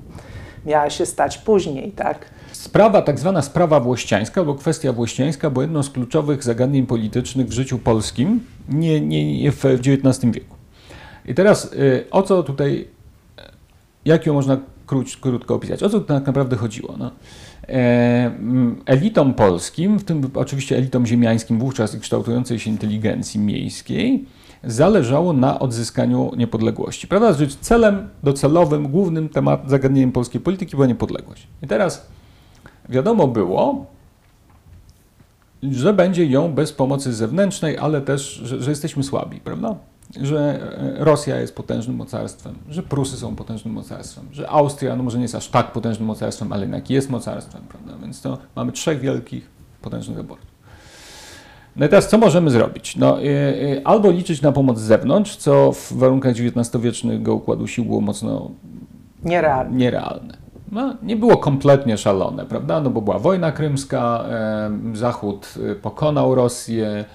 miała 0.65 0.89
się 0.89 1.05
stać 1.05 1.37
później, 1.37 1.91
tak? 1.91 2.25
Sprawa, 2.51 3.01
tak 3.01 3.19
zwana 3.19 3.41
sprawa 3.41 3.79
włościańska, 3.79 4.41
albo 4.41 4.55
kwestia 4.55 4.93
włościańska, 4.93 5.49
była 5.49 5.63
jedną 5.63 5.83
z 5.83 5.89
kluczowych 5.89 6.43
zagadnień 6.43 6.85
politycznych 6.85 7.47
w 7.47 7.51
życiu 7.51 7.79
polskim 7.79 8.39
nie, 8.69 9.01
nie, 9.01 9.41
nie 9.41 9.51
w 9.51 9.65
XIX 9.65 10.33
wieku. 10.33 10.55
I 11.25 11.35
teraz 11.35 11.73
y, 11.73 12.05
o 12.11 12.23
co 12.23 12.43
tutaj, 12.43 12.87
jak 14.05 14.25
ją 14.25 14.33
można 14.33 14.57
króć, 14.93 15.17
krótko 15.17 15.55
opisać, 15.55 15.83
o 15.83 15.89
co 15.89 15.99
tak 15.99 16.25
naprawdę 16.27 16.55
chodziło? 16.55 16.95
No? 16.97 17.11
E, 17.69 18.31
elitom 18.85 19.33
polskim, 19.33 19.99
w 19.99 20.03
tym 20.03 20.29
oczywiście 20.33 20.77
elitom 20.77 21.05
ziemiańskim 21.05 21.59
wówczas 21.59 21.95
kształtującej 21.97 22.59
się 22.59 22.69
inteligencji 22.69 23.39
miejskiej, 23.39 24.25
zależało 24.63 25.33
na 25.33 25.59
odzyskaniu 25.59 26.31
niepodległości. 26.37 27.07
Prawda 27.07 27.33
rzecz, 27.33 27.55
celem 27.55 28.09
docelowym, 28.23 28.87
głównym 28.87 29.29
temat, 29.29 29.63
zagadnieniem 29.67 30.11
polskiej 30.11 30.41
polityki 30.41 30.71
była 30.71 30.87
niepodległość. 30.87 31.47
I 31.63 31.67
teraz 31.67 32.07
wiadomo 32.89 33.27
było, 33.27 33.85
że 35.63 35.93
będzie 35.93 36.25
ją 36.25 36.53
bez 36.53 36.73
pomocy 36.73 37.13
zewnętrznej, 37.13 37.77
ale 37.77 38.01
też, 38.01 38.33
że, 38.43 38.61
że, 38.61 38.69
jesteśmy 38.69 39.03
słabi, 39.03 39.39
prawda? 39.39 39.75
Że 40.21 40.59
e, 40.99 41.03
Rosja 41.03 41.39
jest 41.39 41.55
potężnym 41.55 41.95
mocarstwem, 41.95 42.55
że 42.69 42.83
Prusy 42.83 43.17
są 43.17 43.35
potężnym 43.35 43.73
mocarstwem, 43.73 44.25
że 44.31 44.49
Austria, 44.49 44.95
no 44.95 45.03
może 45.03 45.17
nie 45.17 45.23
jest 45.23 45.35
aż 45.35 45.47
tak 45.47 45.71
potężnym 45.71 46.07
mocarstwem, 46.07 46.53
ale 46.53 46.61
jednak 46.61 46.89
jest 46.89 47.09
mocarstwem, 47.09 47.61
prawda? 47.69 47.93
Więc 48.01 48.21
to 48.21 48.37
mamy 48.55 48.71
trzech 48.71 48.99
wielkich, 48.99 49.49
potężnych 49.81 50.17
zaborców. 50.17 50.53
No 51.75 51.85
i 51.85 51.89
teraz 51.89 52.09
co 52.09 52.17
możemy 52.17 52.49
zrobić? 52.49 52.95
No, 52.95 53.21
y, 53.21 53.25
y, 53.25 53.81
albo 53.83 54.11
liczyć 54.11 54.41
na 54.41 54.51
pomoc 54.51 54.79
z 54.79 54.81
zewnątrz, 54.81 55.35
co 55.35 55.71
w 55.71 55.93
warunkach 55.93 56.31
XIX-wiecznego 56.31 57.33
układu 57.33 57.67
sił 57.67 57.85
było 57.85 58.01
mocno 58.01 58.51
nierealne. 59.23 59.77
nierealne. 59.77 60.37
No, 60.71 60.95
nie 61.03 61.15
było 61.15 61.37
kompletnie 61.37 61.97
szalone, 61.97 62.45
prawda? 62.45 62.79
No 62.79 62.89
bo 62.89 63.01
była 63.01 63.19
wojna 63.19 63.51
krymska, 63.51 64.25
e, 64.29 64.71
Zachód 64.93 65.53
pokonał 65.81 66.35
Rosję, 66.35 67.05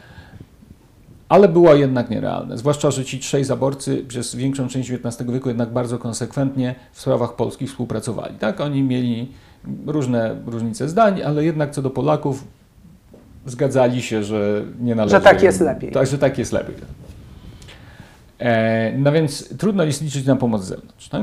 ale 1.28 1.48
było 1.48 1.74
jednak 1.74 2.10
nierealne. 2.10 2.58
Zwłaszcza, 2.58 2.90
że 2.90 3.04
ci 3.04 3.18
trzej 3.18 3.44
zaborcy 3.44 4.04
przez 4.08 4.34
większą 4.34 4.68
część 4.68 4.90
XIX 4.90 5.30
wieku 5.30 5.48
jednak 5.48 5.70
bardzo 5.70 5.98
konsekwentnie 5.98 6.74
w 6.92 7.00
sprawach 7.00 7.36
polskich 7.36 7.70
współpracowali. 7.70 8.34
Tak? 8.34 8.60
Oni 8.60 8.82
mieli 8.82 9.32
różne 9.86 10.36
różnice 10.46 10.88
zdań, 10.88 11.22
ale 11.22 11.44
jednak 11.44 11.70
co 11.70 11.82
do 11.82 11.90
Polaków 11.90 12.44
zgadzali 13.46 14.02
się, 14.02 14.24
że 14.24 14.64
nie 14.80 14.94
należy... 14.94 15.16
Że 15.16 15.20
tak 15.20 15.42
jest 15.42 15.60
lepiej. 15.60 15.92
Tak, 15.92 16.06
że 16.06 16.18
tak 16.18 16.38
jest 16.38 16.52
lepiej. 16.52 16.74
E, 18.38 18.92
no 18.98 19.12
więc 19.12 19.56
trudno 19.56 19.84
jest 19.84 20.02
liczyć 20.02 20.26
na 20.26 20.36
pomoc 20.36 20.62
z 20.62 20.68
zewnątrz. 20.68 21.08
Tak? 21.08 21.22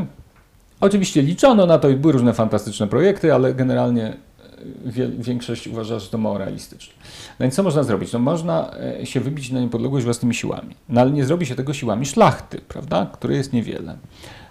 Oczywiście 0.80 1.22
liczono 1.22 1.65
na 1.65 1.80
to 1.80 1.89
i 1.89 1.96
były 1.96 2.13
różne 2.13 2.34
fantastyczne 2.34 2.88
projekty, 2.88 3.34
ale 3.34 3.54
generalnie 3.54 4.18
większość 5.19 5.67
uważa, 5.67 5.99
że 5.99 6.10
to 6.10 6.17
mało 6.17 6.38
realistyczne. 6.38 6.93
No 7.39 7.43
więc 7.43 7.56
co 7.56 7.63
można 7.63 7.84
zrobić? 7.84 8.13
No 8.13 8.19
można 8.19 8.71
e, 8.99 9.06
się 9.06 9.19
wybić 9.19 9.51
na 9.51 9.60
niepodległość 9.60 10.06
własnymi 10.06 10.36
siłami, 10.36 10.75
no 10.89 11.01
ale 11.01 11.12
nie 11.12 11.25
zrobi 11.25 11.45
się 11.45 11.56
tego 11.56 11.73
siłami 11.73 12.06
szlachty, 12.06 12.62
prawda, 12.67 13.10
które 13.13 13.36
jest 13.36 13.54
niewiele. 13.54 13.97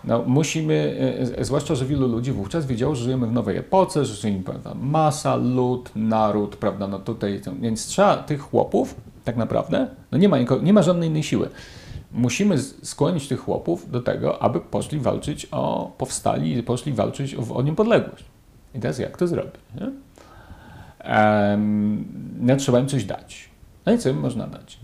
No, 0.04 0.22
musimy, 0.26 0.96
e, 1.34 1.38
e, 1.38 1.44
zwłaszcza, 1.44 1.74
że 1.74 1.86
wielu 1.86 2.08
ludzi 2.08 2.32
wówczas 2.32 2.66
wiedziało, 2.66 2.94
że 2.94 3.04
żyjemy 3.04 3.26
w 3.26 3.32
nowej 3.32 3.56
epoce, 3.56 4.04
że 4.04 4.14
żyjemy, 4.14 4.42
prawda, 4.42 4.74
masa, 4.74 5.36
lud, 5.36 5.90
naród, 5.96 6.56
prawda, 6.56 6.88
no 6.88 6.98
tutaj, 6.98 7.40
więc 7.60 7.86
trzeba 7.86 8.16
tych 8.16 8.40
chłopów, 8.40 8.94
tak 9.24 9.36
naprawdę, 9.36 9.88
no 10.12 10.18
nie 10.18 10.28
ma, 10.28 10.36
nie 10.62 10.72
ma 10.72 10.82
żadnej 10.82 11.08
innej 11.08 11.22
siły. 11.22 11.48
Musimy 12.12 12.58
skłonić 12.58 13.28
tych 13.28 13.40
chłopów 13.40 13.90
do 13.90 14.00
tego, 14.00 14.42
aby 14.42 14.60
poszli 14.60 14.98
walczyć 14.98 15.46
o, 15.50 15.92
powstali, 15.98 16.62
poszli 16.62 16.92
walczyć 16.92 17.34
o, 17.34 17.54
o 17.54 17.62
niepodległość. 17.62 18.24
I 18.74 18.80
teraz 18.80 18.98
jak 18.98 19.16
to 19.16 19.26
zrobić? 19.26 19.54
Nie? 19.80 20.03
No, 22.40 22.56
trzeba 22.56 22.80
im 22.80 22.86
coś 22.86 23.04
dać. 23.04 23.48
No 23.86 23.92
i 23.92 23.98
co 23.98 24.08
im 24.08 24.20
można 24.20 24.46
dać? 24.46 24.80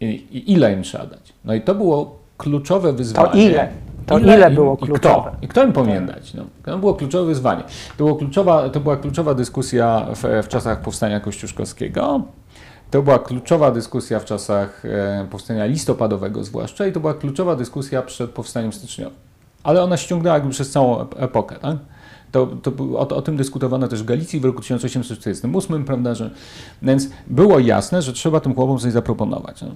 I, 0.00 0.06
I, 0.06 0.52
ile 0.52 0.72
im 0.72 0.82
trzeba 0.82 1.06
dać? 1.06 1.32
No 1.44 1.54
i 1.54 1.60
to 1.60 1.74
było 1.74 2.18
kluczowe 2.38 2.92
wyzwanie. 2.92 3.30
To 3.30 3.38
ile? 3.38 3.68
To 4.06 4.18
ile, 4.18 4.36
ile 4.36 4.50
było 4.50 4.76
kluczowe? 4.76 5.30
I 5.30 5.34
kto, 5.34 5.36
I 5.42 5.48
kto 5.48 5.64
im 5.64 5.72
powinien 5.72 6.06
dać? 6.06 6.34
No, 6.34 6.44
to 6.64 6.78
było 6.78 6.94
kluczowe 6.94 7.26
wyzwanie. 7.26 7.62
To, 7.96 8.04
było 8.04 8.16
kluczowa, 8.16 8.68
to 8.68 8.80
była 8.80 8.96
kluczowa 8.96 9.34
dyskusja 9.34 10.06
w, 10.14 10.44
w 10.44 10.48
czasach 10.48 10.80
powstania 10.80 11.20
kościuszkowskiego. 11.20 12.22
To 12.90 13.02
była 13.02 13.18
kluczowa 13.18 13.70
dyskusja 13.70 14.20
w 14.20 14.24
czasach 14.24 14.84
e, 14.84 15.26
powstania 15.30 15.66
listopadowego 15.66 16.44
zwłaszcza 16.44 16.86
i 16.86 16.92
to 16.92 17.00
była 17.00 17.14
kluczowa 17.14 17.56
dyskusja 17.56 18.02
przed 18.02 18.30
powstaniem 18.30 18.72
styczniowym. 18.72 19.18
Ale 19.62 19.82
ona 19.82 19.96
ściągnęła 19.96 20.34
jakby 20.34 20.50
przez 20.50 20.70
całą 20.70 21.00
epokę. 21.00 21.56
Tak? 21.56 21.76
To, 22.34 22.46
to 22.46 22.72
o, 22.94 23.08
o, 23.08 23.22
tym 23.22 23.36
dyskutowano 23.36 23.88
też 23.88 24.02
w 24.02 24.06
Galicji 24.06 24.40
w 24.40 24.44
roku 24.44 24.60
1848, 24.60 25.84
prawda, 25.84 26.14
że, 26.14 26.30
więc 26.82 27.10
było 27.26 27.58
jasne, 27.58 28.02
że 28.02 28.12
trzeba 28.12 28.40
tym 28.40 28.54
chłopom 28.54 28.78
coś 28.78 28.92
zaproponować. 28.92 29.62
No. 29.62 29.68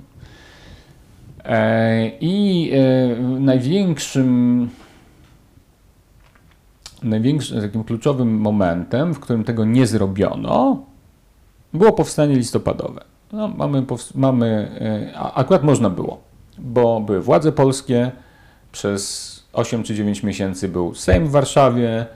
E, 1.44 2.08
I 2.20 2.70
e, 2.72 3.22
największym, 3.22 4.68
największym 7.02 7.60
takim 7.60 7.84
kluczowym 7.84 8.38
momentem, 8.38 9.14
w 9.14 9.20
którym 9.20 9.44
tego 9.44 9.64
nie 9.64 9.86
zrobiono, 9.86 10.82
było 11.74 11.92
powstanie 11.92 12.36
listopadowe. 12.36 13.04
No, 13.32 13.48
mamy, 13.48 13.84
mamy, 14.14 14.70
e, 15.14 15.18
akurat 15.18 15.62
można 15.62 15.90
było, 15.90 16.20
bo 16.58 17.00
były 17.00 17.20
władze 17.20 17.52
polskie, 17.52 18.12
przez 18.72 19.28
8 19.52 19.82
czy 19.82 19.94
9 19.94 20.22
miesięcy 20.22 20.68
był 20.68 20.94
Sejm 20.94 21.26
w 21.26 21.30
Warszawie, 21.30 22.06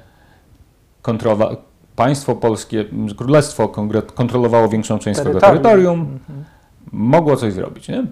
kontrola, 1.02 1.56
państwo 1.96 2.36
polskie, 2.36 2.84
królestwo 3.16 3.68
kontrolowało 4.14 4.68
większą 4.68 4.98
część 4.98 5.20
swojego 5.20 5.40
terytorium, 5.40 6.00
mhm. 6.00 6.44
mogło 6.92 7.36
coś 7.36 7.52
zrobić. 7.52 7.88
Nie? 7.88 8.06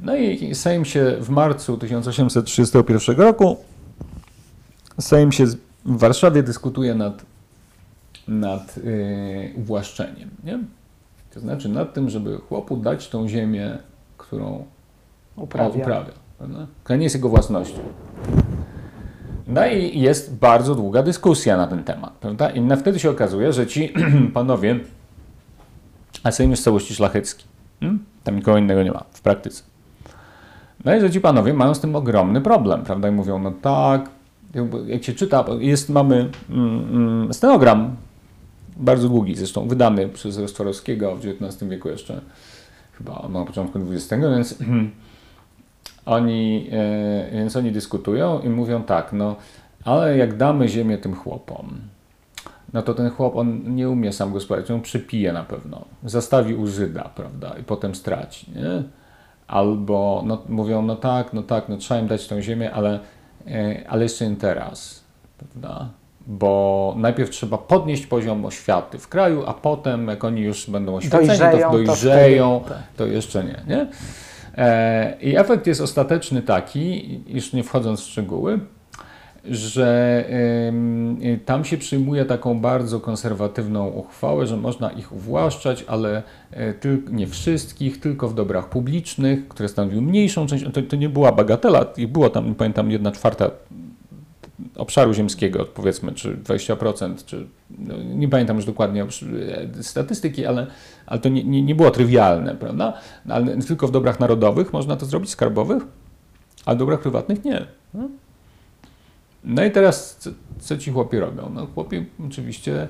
No 0.00 0.16
i 0.16 0.54
Sejm 0.54 0.84
się 0.84 1.16
w 1.20 1.30
marcu 1.30 1.76
1831 1.76 3.16
roku, 3.16 3.56
Sejm 5.00 5.32
się 5.32 5.46
w 5.46 5.58
Warszawie 5.98 6.42
dyskutuje 6.42 6.94
nad, 6.94 7.26
nad 8.28 8.76
yy, 8.76 9.52
uwłaszczeniem. 9.56 10.30
Nie? 10.44 10.58
To 11.34 11.40
znaczy 11.40 11.68
nad 11.68 11.94
tym, 11.94 12.10
żeby 12.10 12.38
chłopu 12.38 12.76
dać 12.76 13.08
tą 13.08 13.28
ziemię, 13.28 13.78
którą 14.16 14.64
uprawia. 15.36 15.82
uprawia 15.82 16.28
która 16.84 16.96
nie 16.96 17.04
jest 17.04 17.14
jego 17.14 17.28
własnością. 17.28 17.78
No 19.48 19.66
i 19.66 20.00
jest 20.00 20.36
bardzo 20.36 20.74
długa 20.74 21.02
dyskusja 21.02 21.56
na 21.56 21.66
ten 21.66 21.84
temat. 21.84 22.12
Prawda? 22.12 22.50
I 22.50 22.76
wtedy 22.76 22.98
się 22.98 23.10
okazuje, 23.10 23.52
że 23.52 23.66
ci 23.66 23.92
panowie, 24.34 24.80
a 26.22 26.30
Sejm 26.30 26.50
jest 26.50 26.64
całości 26.64 26.94
szlachecki. 26.94 27.44
Hmm? 27.80 28.04
Tam 28.24 28.36
nikogo 28.36 28.58
innego 28.58 28.82
nie 28.82 28.92
ma 28.92 29.04
w 29.10 29.20
praktyce. 29.20 29.62
No 30.84 30.96
i 30.96 31.00
że 31.00 31.10
ci 31.10 31.20
panowie 31.20 31.54
mają 31.54 31.74
z 31.74 31.80
tym 31.80 31.96
ogromny 31.96 32.40
problem, 32.40 32.82
prawda? 32.82 33.08
I 33.08 33.12
mówią, 33.12 33.38
no 33.38 33.52
tak, 33.62 34.10
jak 34.86 35.04
się 35.04 35.12
czyta, 35.12 35.44
jest, 35.58 35.88
mamy 35.88 36.30
mm, 36.50 36.84
mm, 36.90 37.34
stenogram, 37.34 37.96
bardzo 38.76 39.08
długi 39.08 39.34
zresztą, 39.34 39.68
wydany 39.68 40.08
przez 40.08 40.38
Rostworowskiego 40.38 41.16
w 41.16 41.26
XIX 41.26 41.70
wieku 41.70 41.88
jeszcze, 41.88 42.20
chyba 42.92 43.28
na 43.32 43.44
początku 43.44 43.78
XX, 43.78 44.10
więc 44.10 44.54
oni, 46.08 46.70
e, 46.72 47.30
więc 47.32 47.56
oni 47.56 47.72
dyskutują 47.72 48.40
i 48.40 48.48
mówią 48.48 48.82
tak, 48.82 49.12
no 49.12 49.36
Ale 49.84 50.16
jak 50.16 50.36
damy 50.36 50.68
ziemię 50.68 50.98
tym 50.98 51.14
chłopom, 51.14 51.78
no 52.72 52.82
to 52.82 52.94
ten 52.94 53.10
chłop, 53.10 53.36
on 53.36 53.74
nie 53.76 53.90
umie 53.90 54.12
sam 54.12 54.32
gospodarować, 54.32 54.70
on 54.70 54.80
przypije 54.80 55.32
na 55.32 55.44
pewno, 55.44 55.84
zastawi 56.04 56.54
u 56.54 56.66
Żyda, 56.66 57.10
prawda, 57.14 57.54
i 57.60 57.62
potem 57.62 57.94
straci, 57.94 58.50
nie? 58.56 58.82
Albo 59.46 60.22
no, 60.26 60.42
mówią, 60.48 60.82
no 60.82 60.96
tak, 60.96 61.32
no 61.32 61.42
tak, 61.42 61.68
no 61.68 61.76
trzeba 61.76 62.00
im 62.00 62.06
dać 62.06 62.28
tą 62.28 62.40
ziemię, 62.40 62.72
ale, 62.72 63.00
e, 63.46 63.84
ale 63.88 64.02
jeszcze 64.02 64.30
nie 64.30 64.36
teraz, 64.36 65.04
prawda? 65.38 65.88
Bo 66.26 66.94
najpierw 66.98 67.30
trzeba 67.30 67.58
podnieść 67.58 68.06
poziom 68.06 68.44
oświaty 68.44 68.98
w 68.98 69.08
kraju, 69.08 69.42
a 69.46 69.54
potem, 69.54 70.08
jak 70.08 70.24
oni 70.24 70.40
już 70.40 70.70
będą 70.70 70.96
oświeceni, 70.96 71.26
Dojrzeją, 71.26 71.50
to 71.50 71.78
to 71.78 71.84
dojrzeją, 71.84 72.60
tak. 72.68 72.78
to 72.96 73.06
jeszcze 73.06 73.44
nie, 73.44 73.62
nie? 73.66 73.86
E, 74.58 75.16
I 75.22 75.36
efekt 75.36 75.66
jest 75.66 75.80
ostateczny 75.80 76.42
taki, 76.42 77.20
już 77.26 77.52
nie 77.52 77.64
wchodząc 77.64 78.00
w 78.00 78.04
szczegóły, 78.04 78.60
że 79.44 80.24
tam 81.44 81.64
się 81.64 81.78
przyjmuje 81.78 82.24
taką 82.24 82.60
bardzo 82.60 83.00
konserwatywną 83.00 83.88
uchwałę, 83.88 84.46
że 84.46 84.56
można 84.56 84.90
ich 84.90 85.12
uwłaszczać, 85.12 85.84
ale 85.88 86.22
tyl, 86.80 87.02
nie 87.10 87.26
wszystkich, 87.26 88.00
tylko 88.00 88.28
w 88.28 88.34
dobrach 88.34 88.68
publicznych, 88.68 89.48
które 89.48 89.68
stanowiły 89.68 90.02
mniejszą 90.02 90.46
część. 90.46 90.64
To, 90.72 90.82
to 90.82 90.96
nie 90.96 91.08
była 91.08 91.32
bagatela, 91.32 91.86
było 92.08 92.30
tam, 92.30 92.54
pamiętam, 92.54 92.90
jedna 92.90 93.12
czwarta 93.12 93.50
obszaru 94.76 95.14
ziemskiego, 95.14 95.64
powiedzmy, 95.64 96.12
czy 96.12 96.36
20%, 96.36 97.24
czy 97.24 97.46
no, 97.78 97.94
nie 98.14 98.28
pamiętam 98.28 98.56
już 98.56 98.66
dokładnie 98.66 99.02
e, 99.02 99.82
statystyki, 99.82 100.46
ale, 100.46 100.66
ale 101.06 101.20
to 101.20 101.28
nie, 101.28 101.44
nie, 101.44 101.62
nie 101.62 101.74
było 101.74 101.90
trywialne, 101.90 102.54
prawda? 102.54 102.92
No, 103.26 103.34
ale 103.34 103.56
tylko 103.56 103.88
w 103.88 103.90
dobrach 103.90 104.20
narodowych 104.20 104.72
można 104.72 104.96
to 104.96 105.06
zrobić, 105.06 105.30
skarbowych, 105.30 105.82
a 106.66 106.74
w 106.74 106.78
dobrach 106.78 107.00
prywatnych 107.00 107.44
nie. 107.44 107.66
No, 107.94 108.08
no 109.44 109.64
i 109.64 109.70
teraz 109.70 110.16
co, 110.16 110.30
co 110.58 110.76
ci 110.76 110.90
chłopi 110.90 111.18
robią? 111.18 111.50
No 111.54 111.66
chłopi 111.66 112.06
oczywiście 112.26 112.88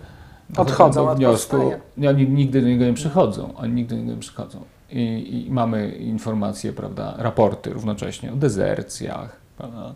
Odchodzą 0.57 1.05
do 1.05 1.11
od 1.11 1.19
wniosku, 1.19 1.57
powstania. 1.57 1.83
nie, 1.97 2.11
oni 2.11 2.29
nigdy 2.29 2.61
do 2.63 2.69
niego 2.69 2.85
nie 2.85 2.95
przychodzą, 2.95 3.57
oni 3.57 3.75
nigdy 3.75 3.95
do 3.95 4.01
niego 4.01 4.15
nie 4.15 4.21
przychodzą. 4.21 4.65
I, 4.91 5.45
I 5.47 5.51
mamy 5.51 5.89
informacje, 5.91 6.73
prawda, 6.73 7.15
raporty 7.19 7.71
równocześnie 7.71 8.33
o 8.33 8.37
dezercjach, 8.37 9.37
prawda, 9.57 9.95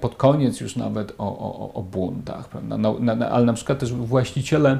pod 0.00 0.14
koniec 0.14 0.60
już 0.60 0.76
nawet 0.76 1.12
o, 1.18 1.38
o, 1.38 1.72
o 1.74 1.82
buntach, 1.82 2.48
prawda, 2.48 2.76
no, 2.78 2.96
na, 3.00 3.14
na, 3.14 3.30
ale 3.30 3.44
na 3.44 3.52
przykład 3.52 3.78
też 3.78 3.92
właściciele 3.92 4.78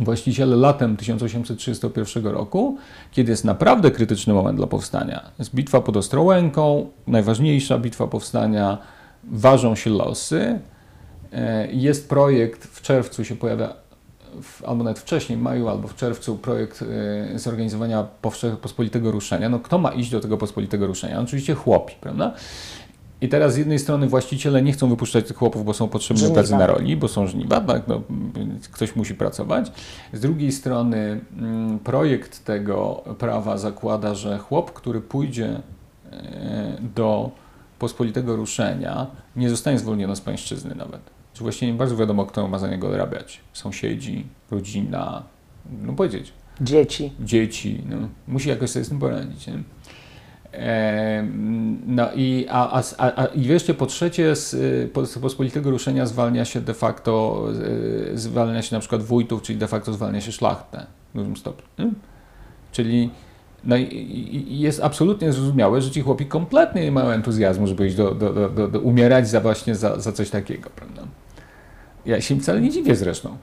Właściciele 0.00 0.56
latem 0.56 0.96
1831 0.96 2.26
roku, 2.26 2.76
kiedy 3.12 3.30
jest 3.32 3.44
naprawdę 3.44 3.90
krytyczny 3.90 4.34
moment 4.34 4.56
dla 4.58 4.66
powstania, 4.66 5.30
jest 5.38 5.54
bitwa 5.54 5.80
pod 5.80 5.96
Ostrołęką, 5.96 6.86
najważniejsza 7.06 7.78
bitwa 7.78 8.06
powstania, 8.06 8.78
ważą 9.24 9.74
się 9.74 9.90
losy. 9.90 10.60
E, 11.32 11.68
Jest 11.72 12.08
projekt, 12.08 12.64
w 12.66 12.82
czerwcu 12.82 13.24
się 13.24 13.36
pojawia, 13.36 13.72
w, 14.42 14.64
albo 14.64 14.84
nawet 14.84 14.98
wcześniej, 14.98 15.38
w 15.38 15.42
maju 15.42 15.68
albo 15.68 15.88
w 15.88 15.94
czerwcu, 15.94 16.38
projekt 16.38 16.84
e, 17.34 17.38
zorganizowania 17.38 18.06
powsze- 18.22 18.56
pospolitego 18.56 19.10
ruszenia. 19.10 19.48
No 19.48 19.58
kto 19.60 19.78
ma 19.78 19.90
iść 19.92 20.10
do 20.10 20.20
tego 20.20 20.36
pospolitego 20.38 20.86
ruszenia? 20.86 21.16
No, 21.16 21.22
oczywiście 21.22 21.54
chłopi, 21.54 21.94
prawda? 22.00 22.32
I 23.20 23.28
teraz 23.28 23.54
z 23.54 23.56
jednej 23.56 23.78
strony 23.78 24.08
właściciele 24.08 24.62
nie 24.62 24.72
chcą 24.72 24.88
wypuszczać 24.88 25.28
tych 25.28 25.36
chłopów, 25.36 25.64
bo 25.64 25.74
są 25.74 25.88
potrzebne 25.88 26.18
Żniwa. 26.20 26.34
pracy 26.34 26.52
na 26.52 26.66
roli, 26.66 26.96
bo 26.96 27.08
są 27.08 27.26
żniwa, 27.26 27.60
tak, 27.60 27.88
no, 27.88 28.02
ktoś 28.72 28.96
musi 28.96 29.14
pracować. 29.14 29.72
Z 30.12 30.20
drugiej 30.20 30.52
strony 30.52 31.20
mm, 31.38 31.78
projekt 31.78 32.44
tego 32.44 33.04
prawa 33.18 33.58
zakłada, 33.58 34.14
że 34.14 34.38
chłop, 34.38 34.72
który 34.72 35.00
pójdzie 35.00 35.60
e, 36.12 36.78
do 36.94 37.30
pospolitego 37.78 38.36
ruszenia, 38.36 39.06
nie 39.36 39.50
zostanie 39.50 39.78
zwolniony 39.78 40.16
z 40.16 40.20
pańszczyzny 40.20 40.74
nawet. 40.74 41.00
Czy 41.32 41.42
właściwie 41.42 41.72
nie 41.72 41.78
bardzo 41.78 41.96
wiadomo, 41.96 42.26
kto 42.26 42.48
ma 42.48 42.58
za 42.58 42.68
niego 42.68 42.88
odrabiać. 42.88 43.40
Sąsiedzi, 43.52 44.26
rodzina, 44.50 45.22
no 45.82 45.92
powiedzieć, 45.92 46.32
Dzieci. 46.60 47.12
dzieci, 47.20 47.82
no, 47.88 47.96
musi 48.28 48.48
jakoś 48.48 48.70
sobie 48.70 48.84
z 48.84 48.88
tym 48.88 48.98
poradzić. 48.98 49.46
Nie? 49.46 49.52
No 51.86 52.08
i, 52.14 52.46
a, 52.50 52.82
a, 52.98 53.22
a, 53.22 53.26
i 53.26 53.40
wreszcie 53.48 53.74
po 53.74 53.86
trzecie 53.86 54.36
z 54.36 54.54
y, 54.54 54.90
pos- 54.92 55.18
pospolitego 55.18 55.70
ruszenia 55.70 56.06
zwalnia 56.06 56.44
się 56.44 56.60
de 56.60 56.74
facto, 56.74 57.44
y, 58.12 58.18
zwalnia 58.18 58.62
się 58.62 58.76
na 58.76 58.80
przykład 58.80 59.02
wójtów, 59.02 59.42
czyli 59.42 59.58
de 59.58 59.66
facto 59.68 59.92
zwalnia 59.92 60.20
się 60.20 60.32
szlachtę 60.32 60.86
w 61.14 61.18
dużym 61.18 61.36
stopniu. 61.36 61.64
nie? 61.78 61.90
Czyli 62.72 63.10
no 63.64 63.76
i, 63.76 64.46
jest 64.50 64.80
absolutnie 64.82 65.32
zrozumiałe, 65.32 65.82
że 65.82 65.90
ci 65.90 66.00
chłopi 66.00 66.26
kompletnie 66.26 66.82
nie 66.82 66.92
mają 66.92 67.10
entuzjazmu, 67.10 67.66
żeby 67.66 67.86
iść 67.86 67.96
do, 67.96 68.14
do, 68.14 68.50
do, 68.50 68.68
do, 68.68 68.80
umierać 68.80 69.28
za 69.28 69.40
właśnie 69.40 69.74
za, 69.74 70.00
za 70.00 70.12
coś 70.12 70.30
takiego, 70.30 70.70
prawda? 70.76 71.02
Ja 72.06 72.20
się 72.20 72.40
wcale 72.40 72.60
nie 72.60 72.70
dziwię 72.70 72.96
zresztą. 72.96 73.36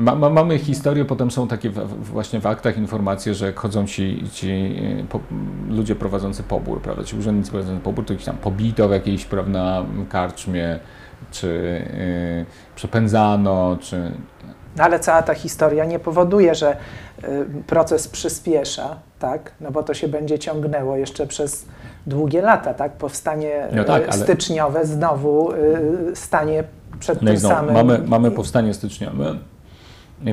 Ma, 0.00 0.14
ma, 0.14 0.30
mamy 0.30 0.58
historię, 0.58 1.04
potem 1.04 1.30
są 1.30 1.48
takie 1.48 1.70
w, 1.70 2.04
właśnie 2.04 2.40
w 2.40 2.46
aktach 2.46 2.76
informacje, 2.78 3.34
że 3.34 3.52
chodzą 3.52 3.86
ci, 3.86 4.24
ci 4.32 4.50
e, 5.00 5.04
po, 5.04 5.20
ludzie 5.68 5.94
prowadzący 5.94 6.42
pobór, 6.42 6.80
prawda, 6.82 7.04
ci 7.04 7.16
urzędnicy 7.16 7.50
prowadzący 7.50 7.82
pobór, 7.82 8.04
to 8.04 8.12
ich 8.12 8.24
tam 8.24 8.36
pobito 8.36 8.88
w 8.88 8.92
jakiejś, 8.92 9.24
prawda, 9.24 9.84
karczmie, 10.08 10.78
czy 11.30 11.46
y, 11.48 12.46
przepędzano, 12.74 13.76
czy... 13.80 14.12
No 14.76 14.84
ale 14.84 15.00
cała 15.00 15.22
ta 15.22 15.34
historia 15.34 15.84
nie 15.84 15.98
powoduje, 15.98 16.54
że 16.54 16.76
y, 17.24 17.46
proces 17.66 18.08
przyspiesza, 18.08 18.96
tak? 19.18 19.52
No 19.60 19.70
bo 19.70 19.82
to 19.82 19.94
się 19.94 20.08
będzie 20.08 20.38
ciągnęło 20.38 20.96
jeszcze 20.96 21.26
przez 21.26 21.66
długie 22.06 22.42
lata, 22.42 22.74
tak? 22.74 22.92
Powstanie 22.92 23.68
No 23.72 23.84
tak, 23.84 24.02
ale- 24.02 24.12
styczniowe 24.12 24.86
znowu 24.86 25.52
y, 25.52 25.56
stanie 26.14 26.64
przed 27.00 27.22
No 27.22 27.28
tym 27.30 27.38
znowu, 27.38 27.54
samym. 27.54 27.74
mamy, 27.74 27.98
mamy 28.06 28.30
powstanie 28.30 28.74
styczniowe, 28.74 29.34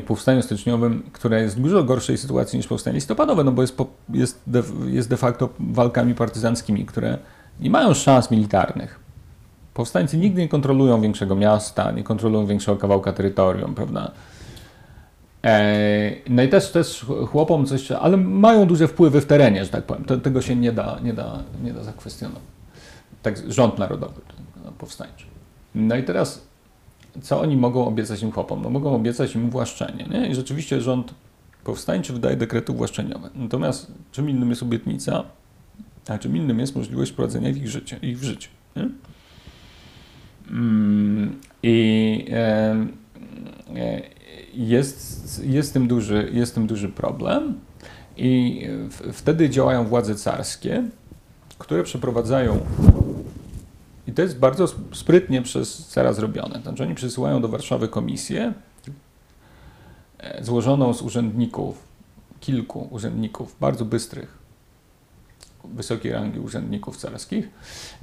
powstaniu 0.07 0.41
styczniowym, 0.41 1.03
które 1.13 1.41
jest 1.41 1.57
w 1.57 1.61
dużo 1.61 1.83
gorszej 1.83 2.17
sytuacji 2.17 2.57
niż 2.57 2.67
powstanie 2.67 2.95
listopadowe, 2.95 3.43
no 3.43 3.51
bo 3.51 3.61
jest, 3.61 3.77
po, 3.77 3.87
jest, 4.09 4.41
de, 4.47 4.63
jest 4.85 5.09
de 5.09 5.17
facto 5.17 5.49
walkami 5.59 6.15
partyzanckimi, 6.15 6.85
które 6.85 7.17
nie 7.59 7.69
mają 7.69 7.93
szans 7.93 8.31
militarnych. 8.31 8.99
Powstańcy 9.73 10.17
nigdy 10.17 10.41
nie 10.41 10.49
kontrolują 10.49 11.01
większego 11.01 11.35
miasta, 11.35 11.91
nie 11.91 12.03
kontrolują 12.03 12.45
większego 12.45 12.77
kawałka 12.77 13.13
terytorium, 13.13 13.75
prawda? 13.75 14.11
E, 15.43 16.11
no 16.29 16.43
i 16.43 16.49
też, 16.49 16.71
też 16.71 17.05
chłopom 17.27 17.65
coś, 17.65 17.91
ale 17.91 18.17
mają 18.17 18.65
duże 18.65 18.87
wpływy 18.87 19.21
w 19.21 19.25
terenie, 19.25 19.65
że 19.65 19.71
tak 19.71 19.83
powiem. 19.83 20.21
Tego 20.21 20.41
się 20.41 20.55
nie 20.55 20.71
da, 20.71 20.99
nie, 21.03 21.13
da, 21.13 21.43
nie 21.63 21.73
da 21.73 21.83
zakwestionować. 21.83 22.43
Tak, 23.21 23.51
rząd 23.51 23.77
narodowy 23.77 24.21
powstańczy. 24.77 25.25
No 25.75 25.95
i 25.95 26.03
teraz 26.03 26.47
co 27.21 27.41
oni 27.41 27.57
mogą 27.57 27.87
obiecać 27.87 28.21
im 28.21 28.31
chłopom? 28.31 28.61
No 28.61 28.69
mogą 28.69 28.95
obiecać 28.95 29.35
im 29.35 29.45
uwłaszczenie. 29.45 30.05
Nie? 30.11 30.27
I 30.27 30.35
rzeczywiście 30.35 30.81
rząd 30.81 31.13
powstańczy 31.63 32.13
wydaje 32.13 32.37
dekrety 32.37 32.71
uwłaszczeniowe. 32.71 33.29
Natomiast 33.35 33.91
czym 34.11 34.29
innym 34.29 34.49
jest 34.49 34.63
obietnica, 34.63 35.23
a 36.07 36.17
czym 36.17 36.37
innym 36.37 36.59
jest 36.59 36.75
możliwość 36.75 37.11
wprowadzenia 37.11 37.49
ich, 37.49 37.67
życie, 37.67 37.99
ich 38.01 38.19
w 38.19 38.23
życie. 38.23 38.47
Nie? 38.75 38.89
Mm, 40.51 41.35
I 41.63 42.25
e, 42.31 42.87
jest, 44.53 45.43
jest, 45.45 45.73
tym 45.73 45.87
duży, 45.87 46.29
jest 46.33 46.55
tym 46.55 46.67
duży 46.67 46.89
problem. 46.89 47.59
I 48.17 48.61
wtedy 49.13 49.49
działają 49.49 49.83
władze 49.85 50.15
carskie, 50.15 50.83
które 51.57 51.83
przeprowadzają 51.83 52.59
i 54.07 54.11
to 54.11 54.21
jest 54.21 54.39
bardzo 54.39 54.67
sprytnie 54.93 55.41
przez 55.41 55.87
cara 55.87 56.13
zrobione. 56.13 56.61
Znaczy 56.61 56.83
oni 56.83 56.95
przysyłają 56.95 57.41
do 57.41 57.47
Warszawy 57.47 57.87
komisję 57.87 58.53
e, 60.19 60.43
złożoną 60.43 60.93
z 60.93 61.01
urzędników, 61.01 61.83
kilku 62.39 62.87
urzędników, 62.91 63.55
bardzo 63.59 63.85
bystrych, 63.85 64.37
wysokiej 65.73 66.11
rangi 66.11 66.39
urzędników 66.39 66.97
carskich. 66.97 67.49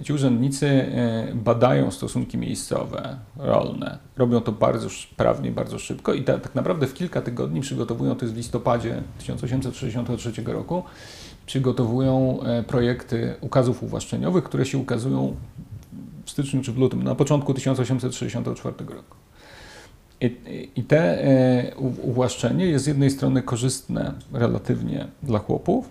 Ci 0.03 0.13
urzędnicy 0.13 0.67
e, 0.67 1.35
badają 1.35 1.91
stosunki 1.91 2.39
miejscowe, 2.39 3.17
rolne. 3.37 3.99
Robią 4.17 4.41
to 4.41 4.53
bardzo 4.53 4.91
sprawnie, 4.91 5.51
bardzo 5.51 5.79
szybko 5.79 6.15
i 6.15 6.25
ta, 6.25 6.39
tak 6.39 6.55
naprawdę 6.55 6.87
w 6.87 6.95
kilka 6.95 7.23
tygodni 7.23 7.61
przygotowują, 7.61 8.15
to 8.15 8.25
jest 8.25 8.35
w 8.35 8.37
listopadzie 8.37 9.03
1863 9.19 10.43
roku, 10.47 10.83
przygotowują 11.47 12.43
e, 12.43 12.63
projekty 12.63 13.35
ukazów 13.41 13.83
uwłaszczeniowych, 13.83 14.45
które 14.45 14.67
się 14.67 14.79
ukazują 14.79 15.37
styczniu 16.35 16.63
czy 16.63 16.73
w 16.73 16.79
lutym, 16.79 17.03
na 17.03 17.15
początku 17.15 17.55
1864 17.55 18.77
roku. 18.79 19.17
I, 20.77 20.83
te 20.83 21.25
e, 21.25 21.77
uwłaszczenie 22.03 22.67
jest 22.67 22.85
z 22.85 22.89
jednej 22.89 23.11
strony 23.11 23.43
korzystne 23.43 24.15
relatywnie 24.33 25.07
dla 25.23 25.39
chłopów, 25.39 25.89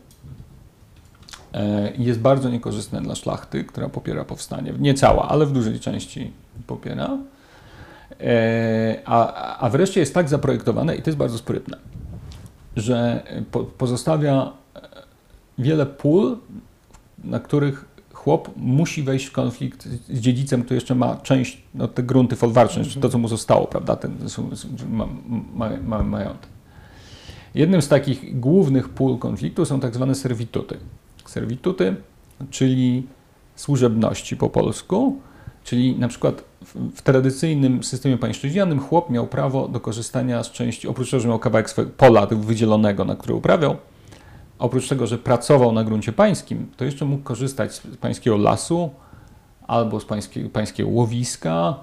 e, 1.53 1.91
jest 1.97 2.19
bardzo 2.19 2.49
niekorzystne 2.49 3.01
dla 3.01 3.15
szlachty, 3.15 3.63
która 3.63 3.89
popiera 3.89 4.25
powstanie. 4.25 4.73
Nie 4.79 4.93
cała, 4.93 5.29
ale 5.29 5.45
w 5.45 5.51
dużej 5.51 5.79
części 5.79 6.31
popiera. 6.67 7.17
E, 8.21 8.97
a, 9.05 9.57
a 9.57 9.69
wreszcie 9.69 9.99
jest 9.99 10.13
tak 10.13 10.29
zaprojektowane, 10.29 10.95
i 10.95 11.01
to 11.01 11.09
jest 11.09 11.17
bardzo 11.17 11.37
sprytne, 11.37 11.77
że 12.75 13.23
po, 13.51 13.63
pozostawia 13.63 14.53
wiele 15.57 15.85
pól, 15.85 16.37
na 17.23 17.39
których 17.39 17.92
chłop 18.23 18.49
musi 18.57 19.03
wejść 19.03 19.25
w 19.25 19.31
konflikt 19.31 19.87
z 20.09 20.19
dziedzicem, 20.19 20.63
który 20.63 20.75
jeszcze 20.75 20.95
ma 20.95 21.15
część, 21.15 21.61
no, 21.75 21.87
te 21.87 22.03
grunty 22.03 22.35
folwarczne, 22.35 22.83
-hmm. 22.83 23.01
to 23.01 23.09
co 23.09 23.17
mu 23.17 23.27
zostało, 23.27 23.67
prawda, 23.67 23.95
ten 23.95 24.17
ma, 24.89 25.07
ma, 25.55 25.69
ma, 25.83 26.03
majątek. 26.03 26.49
Jednym 27.55 27.81
z 27.81 27.87
takich 27.87 28.39
głównych 28.39 28.89
pól 28.89 29.17
konfliktu 29.17 29.65
są 29.65 29.79
tak 29.79 29.95
zwane 29.95 30.15
servituty. 30.15 30.77
Servituty, 31.25 31.95
czyli 32.49 33.07
służebności 33.55 34.37
po 34.37 34.49
polsku, 34.49 35.19
czyli 35.63 35.99
na 35.99 36.07
przykład 36.07 36.43
w, 36.65 36.97
w 36.97 37.01
tradycyjnym 37.01 37.83
systemie 37.83 38.17
pańszczyźnianym 38.17 38.79
chłop 38.79 39.09
miał 39.09 39.27
prawo 39.27 39.67
do 39.67 39.79
korzystania 39.79 40.43
z 40.43 40.51
części, 40.51 40.87
oprócz 40.87 41.11
tego, 41.11 41.21
że 41.21 41.27
miał 41.27 41.39
kawałek 41.39 41.69
swojego 41.69 41.93
pola 41.97 42.27
wydzielonego, 42.27 43.05
na 43.05 43.15
który 43.15 43.33
uprawiał, 43.33 43.75
oprócz 44.63 44.89
tego, 44.89 45.07
że 45.07 45.17
pracował 45.17 45.71
na 45.71 45.83
gruncie 45.83 46.13
pańskim, 46.13 46.71
to 46.77 46.85
jeszcze 46.85 47.05
mógł 47.05 47.23
korzystać 47.23 47.73
z 47.73 47.97
pańskiego 47.97 48.37
lasu 48.37 48.89
albo 49.67 49.99
z 49.99 50.05
pańskiego, 50.05 50.49
pańskiego 50.49 50.89
łowiska, 50.89 51.75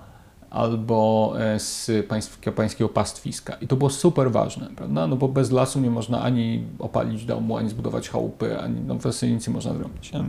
albo 0.50 1.32
e, 1.38 1.58
z 1.58 1.90
pańskiego, 2.08 2.56
pańskiego 2.56 2.88
pastwiska. 2.88 3.54
I 3.54 3.66
to 3.66 3.76
było 3.76 3.90
super 3.90 4.32
ważne, 4.32 4.68
prawda? 4.76 5.06
No 5.06 5.16
bo 5.16 5.28
bez 5.28 5.50
lasu 5.50 5.80
nie 5.80 5.90
można 5.90 6.22
ani 6.22 6.64
opalić 6.78 7.24
domu, 7.24 7.56
ani 7.56 7.68
zbudować 7.68 8.08
chałupy, 8.08 8.60
ani 8.60 8.80
no, 8.80 8.94
w 8.94 9.22
nic 9.22 9.48
nie 9.48 9.54
można 9.54 9.74
zrobić. 9.74 10.12
Nie? 10.12 10.24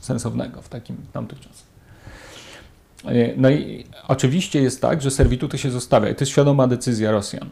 sensownego 0.00 0.62
w 0.62 0.68
takim 0.68 0.96
tamtych 1.12 1.40
czasach. 1.40 1.66
E, 3.04 3.36
no 3.36 3.50
i 3.50 3.84
oczywiście 4.08 4.62
jest 4.62 4.80
tak, 4.80 5.02
że 5.02 5.10
servituty 5.10 5.58
się 5.58 5.70
zostawia 5.70 6.08
i 6.08 6.14
to 6.14 6.20
jest 6.20 6.32
świadoma 6.32 6.66
decyzja 6.66 7.10
Rosjan. 7.10 7.48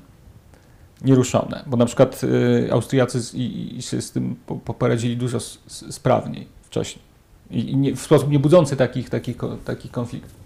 Nieruszone, 1.05 1.62
bo 1.66 1.76
na 1.76 1.86
przykład 1.86 2.20
y, 2.24 2.72
Austriacy 2.72 3.18
i, 3.34 3.76
i 3.76 3.82
się 3.82 4.03
z 4.03 4.12
tym 4.12 4.36
poradzili 4.78 5.16
dużo 5.16 5.40
sprawniej 5.66 6.46
wcześniej 6.62 7.12
i, 7.53 7.76
nie, 7.76 7.96
w 7.96 8.00
sposób 8.00 8.30
niebudzący 8.30 8.76
takich, 8.76 9.11
takich, 9.11 9.36
takich 9.64 9.90
konfliktów. 9.90 10.42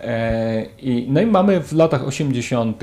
E, 0.00 0.66
I, 0.78 1.06
no 1.10 1.20
i 1.20 1.26
mamy 1.26 1.60
w 1.60 1.72
latach 1.72 2.06
80., 2.06 2.80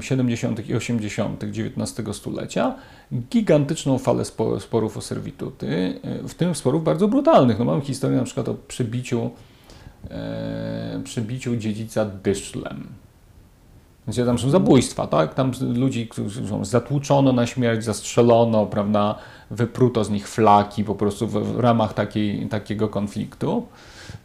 70. 0.00 0.68
i 0.68 0.74
80. 0.74 1.44
XIX 1.44 2.16
stulecia 2.16 2.74
gigantyczną 3.30 3.98
falę 3.98 4.24
sporów 4.60 4.96
o 4.96 5.00
servituty, 5.00 6.00
w 6.28 6.34
tym 6.34 6.54
sporów 6.54 6.84
bardzo 6.84 7.08
brutalnych. 7.08 7.58
No 7.58 7.64
mamy 7.64 7.80
historię 7.80 8.16
na 8.16 8.24
przykład 8.24 8.48
o 8.48 8.54
przebiciu, 8.54 9.30
e, 10.10 11.00
przebiciu 11.04 11.56
dziedzica 11.56 12.04
Dyszlem. 12.04 12.86
Gdzie 14.08 14.24
tam 14.24 14.38
są 14.38 14.50
zabójstwa, 14.50 15.06
tak? 15.06 15.34
Tam 15.34 15.52
ludzi, 15.74 16.08
którzy 16.08 16.48
są 16.48 16.64
zatłuczono 16.64 17.32
na 17.32 17.46
śmierć, 17.46 17.84
zastrzelono, 17.84 18.66
prawda? 18.66 19.14
Wypruto 19.50 20.04
z 20.04 20.10
nich 20.10 20.28
flaki 20.28 20.84
po 20.84 20.94
prostu 20.94 21.26
w, 21.26 21.32
w 21.32 21.60
ramach 21.60 21.94
takiej, 21.94 22.48
takiego 22.48 22.88
konfliktu. 22.88 23.66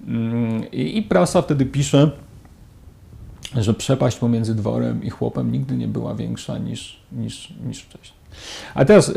Mm, 0.08 0.72
I, 0.72 0.98
I 0.98 1.04
prasa 1.04 1.42
wtedy 1.42 1.66
pisze, 1.66 2.12
że 3.56 3.74
przepaść 3.74 4.18
pomiędzy 4.18 4.56
dworem 4.56 5.04
i 5.04 5.10
chłopem 5.10 5.52
nigdy 5.52 5.78
nie 5.78 5.88
była 5.88 6.16
większa 6.16 6.58
niż, 6.58 7.00
niż, 7.12 7.54
niż 7.68 7.80
wcześniej. 7.80 8.24
A 8.76 8.86
teraz 8.86 9.14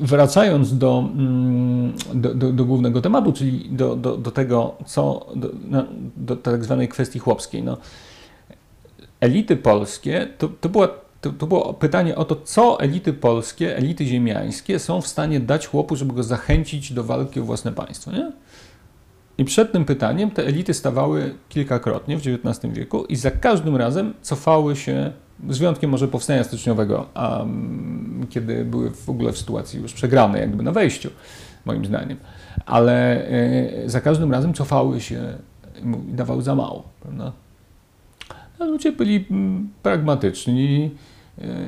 wracając 0.00 0.78
do, 0.78 0.98
mm, 0.98 1.92
do, 2.14 2.34
do, 2.34 2.52
do, 2.52 2.64
głównego 2.64 3.00
tematu, 3.00 3.32
czyli 3.32 3.68
do, 3.70 3.96
do, 3.96 4.16
do 4.16 4.30
tego, 4.30 4.74
co, 4.86 5.26
do, 5.36 5.48
do 6.16 6.36
tak 6.36 6.64
zwanej 6.64 6.88
kwestii 6.88 7.18
chłopskiej. 7.18 7.62
No, 7.62 7.76
elity 9.20 9.56
polskie, 9.56 10.28
to, 10.38 10.48
to, 10.48 10.68
była, 10.68 10.88
to, 11.20 11.30
to 11.30 11.46
było 11.46 11.74
pytanie 11.74 12.16
o 12.16 12.24
to, 12.24 12.36
co 12.36 12.80
elity 12.80 13.12
polskie, 13.12 13.76
elity 13.76 14.06
ziemiańskie 14.06 14.78
są 14.78 15.00
w 15.00 15.06
stanie 15.06 15.40
dać 15.40 15.66
chłopu, 15.66 15.96
żeby 15.96 16.12
go 16.12 16.22
zachęcić 16.22 16.92
do 16.92 17.04
walki 17.04 17.40
o 17.40 17.44
własne 17.44 17.72
państwo. 17.72 18.12
Nie? 18.12 18.32
I 19.38 19.44
przed 19.44 19.72
tym 19.72 19.84
pytaniem 19.84 20.30
te 20.30 20.46
elity 20.46 20.74
stawały 20.74 21.34
kilkakrotnie 21.48 22.18
w 22.18 22.20
XIX 22.20 22.74
wieku 22.74 23.04
i 23.04 23.16
za 23.16 23.30
każdym 23.30 23.76
razem 23.76 24.14
cofały 24.22 24.76
się, 24.76 25.12
z 25.48 25.58
wyjątkiem 25.58 25.90
może 25.90 26.08
powstania 26.08 26.44
styczniowego, 26.44 27.06
um, 27.16 28.26
kiedy 28.30 28.64
były 28.64 28.90
w 28.90 29.08
ogóle 29.08 29.32
w 29.32 29.38
sytuacji 29.38 29.80
już 29.82 29.92
przegranej, 29.92 30.40
jakby 30.40 30.62
na 30.62 30.72
wejściu, 30.72 31.10
moim 31.64 31.86
zdaniem. 31.86 32.18
Ale 32.66 33.26
y, 33.30 33.90
za 33.90 34.00
każdym 34.00 34.32
razem 34.32 34.54
cofały 34.54 35.00
się 35.00 35.38
i 36.08 36.12
dawały 36.12 36.42
za 36.42 36.54
mało. 36.54 36.82
Prawda? 37.00 37.32
A 38.58 38.64
ludzie 38.64 38.92
byli 38.92 39.24
mm, 39.30 39.68
pragmatyczni 39.82 40.90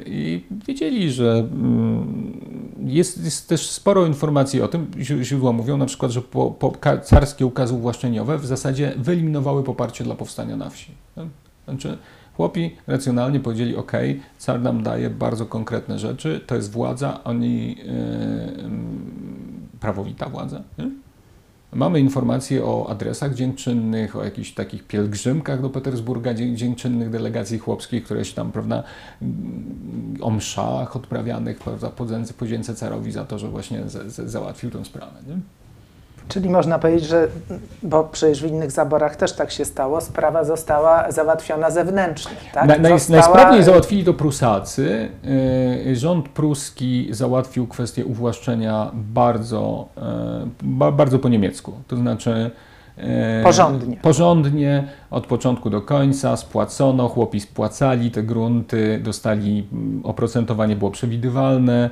i 0.07 0.45
wiedzieli, 0.67 1.13
że 1.13 1.49
mm, 1.53 2.41
jest, 2.87 3.25
jest, 3.25 3.49
też 3.49 3.71
sporo 3.71 4.07
informacji 4.07 4.63
o 4.63 4.69
tym, 4.69 4.91
źródła 5.01 5.53
mówią 5.53 5.77
na 5.77 5.87
przykład, 5.87 6.11
że 6.13 6.23
po, 6.23 6.51
po 6.51 6.73
carskie 7.03 7.47
ukazy 7.47 7.75
uwłaszczeniowe 7.75 8.39
w 8.39 8.47
zasadzie 8.47 8.93
wyeliminowały 8.97 9.65
poparcie 9.65 10.05
dla 10.05 10.15
powstania 10.15 10.57
na 10.57 10.71
wsi. 10.71 10.93
Znaczy, 11.65 11.99
chłopi 12.37 12.77
racjonalnie 12.87 13.41
powiedzieli, 13.41 13.77
ok, 13.77 13.93
car 14.39 14.61
nam 14.61 14.83
daje 14.83 15.11
bardzo 15.11 15.47
konkretne 15.47 15.99
rzeczy, 15.99 16.41
to 16.47 16.55
jest 16.55 16.73
władza, 16.73 17.25
oni, 17.25 17.69
yy, 17.69 18.71
prawowita 19.81 20.29
władza. 20.29 20.63
Nie? 20.79 20.91
Mamy 21.73 22.01
informacje 22.01 22.65
o 22.65 22.91
adresach 22.91 23.35
dziękczynnych, 23.35 24.17
o 24.17 24.25
jakichś 24.25 24.53
takich 24.53 24.85
pielgrzymkach 24.85 25.63
do 25.63 25.71
Petersburga 25.71 26.35
dziękczynnych 26.35 27.11
delegacji 27.11 27.59
chłopskich, 27.59 28.05
które 28.05 28.25
się 28.25 28.35
tam, 28.35 28.53
prawda, 28.53 28.83
o 30.21 30.31
mszach 30.31 30.97
odprawianych, 30.97 31.59
prawda, 31.59 31.91
podzięce 32.39 32.75
carowi 32.75 33.13
za 33.13 33.25
to, 33.25 33.39
że 33.39 33.49
właśnie 33.49 33.83
załatwił 34.09 34.71
tę 34.71 34.85
sprawę. 34.85 35.19
Nie? 35.27 35.60
Czyli 36.31 36.51
można 36.51 36.79
powiedzieć, 36.79 37.09
że, 37.09 37.29
bo 37.83 38.05
przecież 38.05 38.43
w 38.43 38.47
innych 38.47 38.71
zaborach 38.71 39.17
też 39.17 39.33
tak 39.33 39.51
się 39.51 39.65
stało, 39.65 40.01
sprawa 40.01 40.45
została 40.45 41.13
załatwiona 41.13 41.71
zewnętrznie. 41.71 42.37
Tak? 42.53 42.67
Na, 42.67 42.77
naj, 42.77 42.93
została... 42.93 43.21
Najsprawniej 43.21 43.63
załatwili 43.65 44.05
to 44.05 44.15
Prusacy. 44.15 45.09
Y, 45.87 45.97
rząd 45.97 46.29
pruski 46.29 47.09
załatwił 47.11 47.67
kwestię 47.67 48.05
uwłaszczenia 48.05 48.91
bardzo, 48.95 49.89
y, 50.63 50.91
bardzo 50.91 51.19
po 51.19 51.29
niemiecku. 51.29 51.73
To 51.89 51.97
znaczy 51.97 52.51
y, 52.99 53.03
Porządnie. 53.45 53.97
Porządnie, 53.97 54.85
od 55.11 55.27
początku 55.27 55.71
do 55.71 55.83
końca, 55.83 56.37
spłacono, 56.37 57.09
chłopi 57.09 57.41
spłacali 57.41 58.11
te 58.11 58.23
grunty, 58.23 59.01
dostali, 59.03 59.67
oprocentowanie 60.03 60.77
było 60.77 60.91
przewidywalne, 60.91 61.91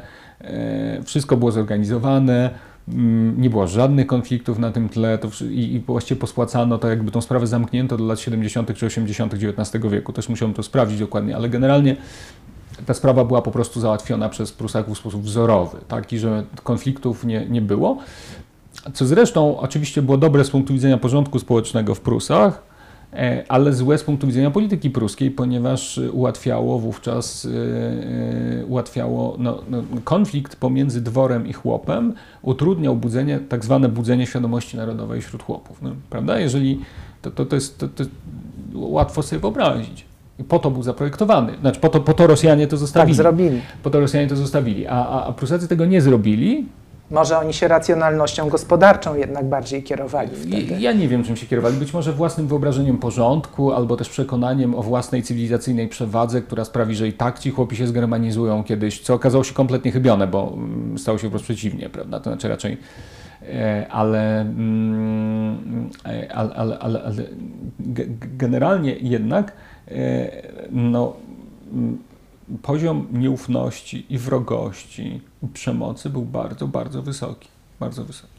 wszystko 1.05 1.37
było 1.37 1.51
zorganizowane. 1.51 2.51
Mm, 2.93 3.43
nie 3.43 3.51
było 3.51 3.67
żadnych 3.67 4.07
konfliktów 4.07 4.59
na 4.59 4.71
tym 4.71 4.89
tle 4.89 5.19
to, 5.19 5.29
i, 5.45 5.75
i 5.75 5.81
właściwie 5.81 6.21
pospłacano 6.21 6.79
to, 6.79 6.89
jakby 6.89 7.11
tą 7.11 7.21
sprawę 7.21 7.47
zamknięto 7.47 7.97
do 7.97 8.05
lat 8.05 8.21
70. 8.21 8.75
czy 8.75 8.87
80. 8.87 9.35
XIX 9.35 9.85
wieku. 9.91 10.13
Też 10.13 10.29
musiałem 10.29 10.55
to 10.55 10.63
sprawdzić 10.63 10.99
dokładnie, 10.99 11.37
ale 11.37 11.49
generalnie 11.49 11.97
ta 12.87 12.95
sprawa 12.95 13.25
była 13.25 13.43
po 13.43 13.51
prostu 13.51 13.81
załatwiona 13.81 14.29
przez 14.29 14.53
Prusaków 14.53 14.97
w 14.97 15.01
sposób 15.01 15.23
wzorowy, 15.23 15.79
taki, 15.89 16.19
że 16.19 16.45
konfliktów 16.65 17.25
nie, 17.25 17.47
nie 17.49 17.63
było. 17.63 17.99
Co 18.95 19.07
zresztą 19.07 19.61
oczywiście 19.61 20.03
było 20.03 20.17
dobre 20.17 20.45
z 20.45 20.51
punktu 20.51 20.73
widzenia 20.73 20.99
porządku 20.99 21.39
społecznego 21.39 21.95
w 21.95 22.01
Prusach, 22.01 22.63
ale 23.49 23.73
złe 23.73 23.99
z 23.99 24.05
punktu 24.05 24.27
widzenia 24.27 24.51
polityki 24.51 24.91
pruskiej, 24.91 25.31
ponieważ 25.31 26.01
ułatwiało 26.13 26.79
wówczas 26.79 27.45
e, 27.47 28.61
e, 28.61 28.67
ułatwiało 28.67 29.37
no, 29.39 29.63
no, 29.71 29.83
konflikt 30.05 30.57
pomiędzy 30.57 31.01
dworem 31.01 31.47
i 31.47 31.53
chłopem, 31.53 32.15
utrudniał 32.43 32.97
budzenie, 32.97 33.39
tak 33.49 33.65
zwane 33.65 33.89
budzenie 33.89 34.27
świadomości 34.27 34.77
narodowej 34.77 35.23
wśród 35.23 35.43
chłopów. 35.43 35.83
No, 35.83 35.91
prawda? 36.11 36.39
Jeżeli 36.41 36.81
to, 37.23 37.31
to, 37.31 37.47
to, 37.47 37.55
jest, 37.55 37.79
to, 37.79 37.89
to 37.89 38.05
łatwo 38.75 39.23
sobie 39.23 39.41
wyobrazić. 39.41 40.05
I 40.39 40.45
po 40.45 40.59
to 40.59 40.71
był 40.71 40.83
zaprojektowany. 40.83 41.53
Znaczy, 41.61 41.81
po 41.81 41.89
to, 41.89 42.01
po 42.01 42.15
to 42.15 42.27
Rosjanie 42.27 42.67
to 42.67 42.77
zostawili. 42.77 43.17
Tak, 43.17 43.23
zrobili. 43.23 43.61
Po 43.83 43.91
to 43.91 44.01
Rosjanie 44.01 44.27
to 44.27 44.37
zostawili. 44.37 44.87
A, 44.87 45.07
a, 45.07 45.27
a 45.27 45.33
Prusacy 45.33 45.69
tego 45.69 45.85
nie 45.87 46.01
zrobili, 46.01 46.67
może 47.11 47.39
oni 47.39 47.55
się 47.55 47.69
racjonalnością 47.69 48.49
gospodarczą 48.49 49.15
jednak 49.15 49.45
bardziej 49.45 49.83
kierowali 49.83 50.31
wtedy. 50.37 50.81
Ja 50.81 50.93
nie 50.93 51.09
wiem, 51.09 51.25
czym 51.25 51.37
się 51.37 51.47
kierowali. 51.47 51.77
Być 51.77 51.93
może 51.93 52.13
własnym 52.13 52.47
wyobrażeniem 52.47 52.99
porządku, 52.99 53.73
albo 53.73 53.97
też 53.97 54.09
przekonaniem 54.09 54.75
o 54.75 54.83
własnej 54.83 55.23
cywilizacyjnej 55.23 55.89
przewadze, 55.89 56.43
która 56.43 56.65
sprawi, 56.65 56.95
że 56.95 57.09
i 57.09 57.13
tak 57.13 57.39
ci 57.39 57.51
chłopi 57.51 57.77
się 57.77 57.87
zgermanizują 57.87 58.65
kiedyś, 58.65 59.01
co 59.01 59.15
okazało 59.15 59.45
się 59.45 59.55
kompletnie 59.55 59.93
chybione, 59.93 60.27
bo 60.27 60.53
mm, 60.55 60.99
stało 60.99 61.19
się 61.19 61.25
po 61.25 61.31
prostu 61.31 61.45
przeciwnie, 61.45 61.89
prawda? 61.89 62.21
To 62.21 62.31
znaczy 62.31 62.49
raczej 62.49 62.77
e, 63.43 63.87
ale, 63.91 64.41
mm, 64.41 65.91
e, 66.07 66.33
ale, 66.35 66.55
ale, 66.55 66.79
ale, 66.79 67.03
ale 67.03 67.15
generalnie 68.39 68.97
jednak 69.01 69.53
e, 69.89 70.31
no, 70.71 71.17
mm, 71.73 72.08
poziom 72.63 73.07
nieufności 73.13 74.07
i 74.11 74.19
wrogości 74.19 75.21
i 75.43 75.47
przemocy 75.49 76.11
był 76.11 76.25
bardzo, 76.25 76.69
bardzo 76.69 77.03
wysoki. 77.03 77.49
Bardzo 77.81 78.05
wysoki. 78.05 78.38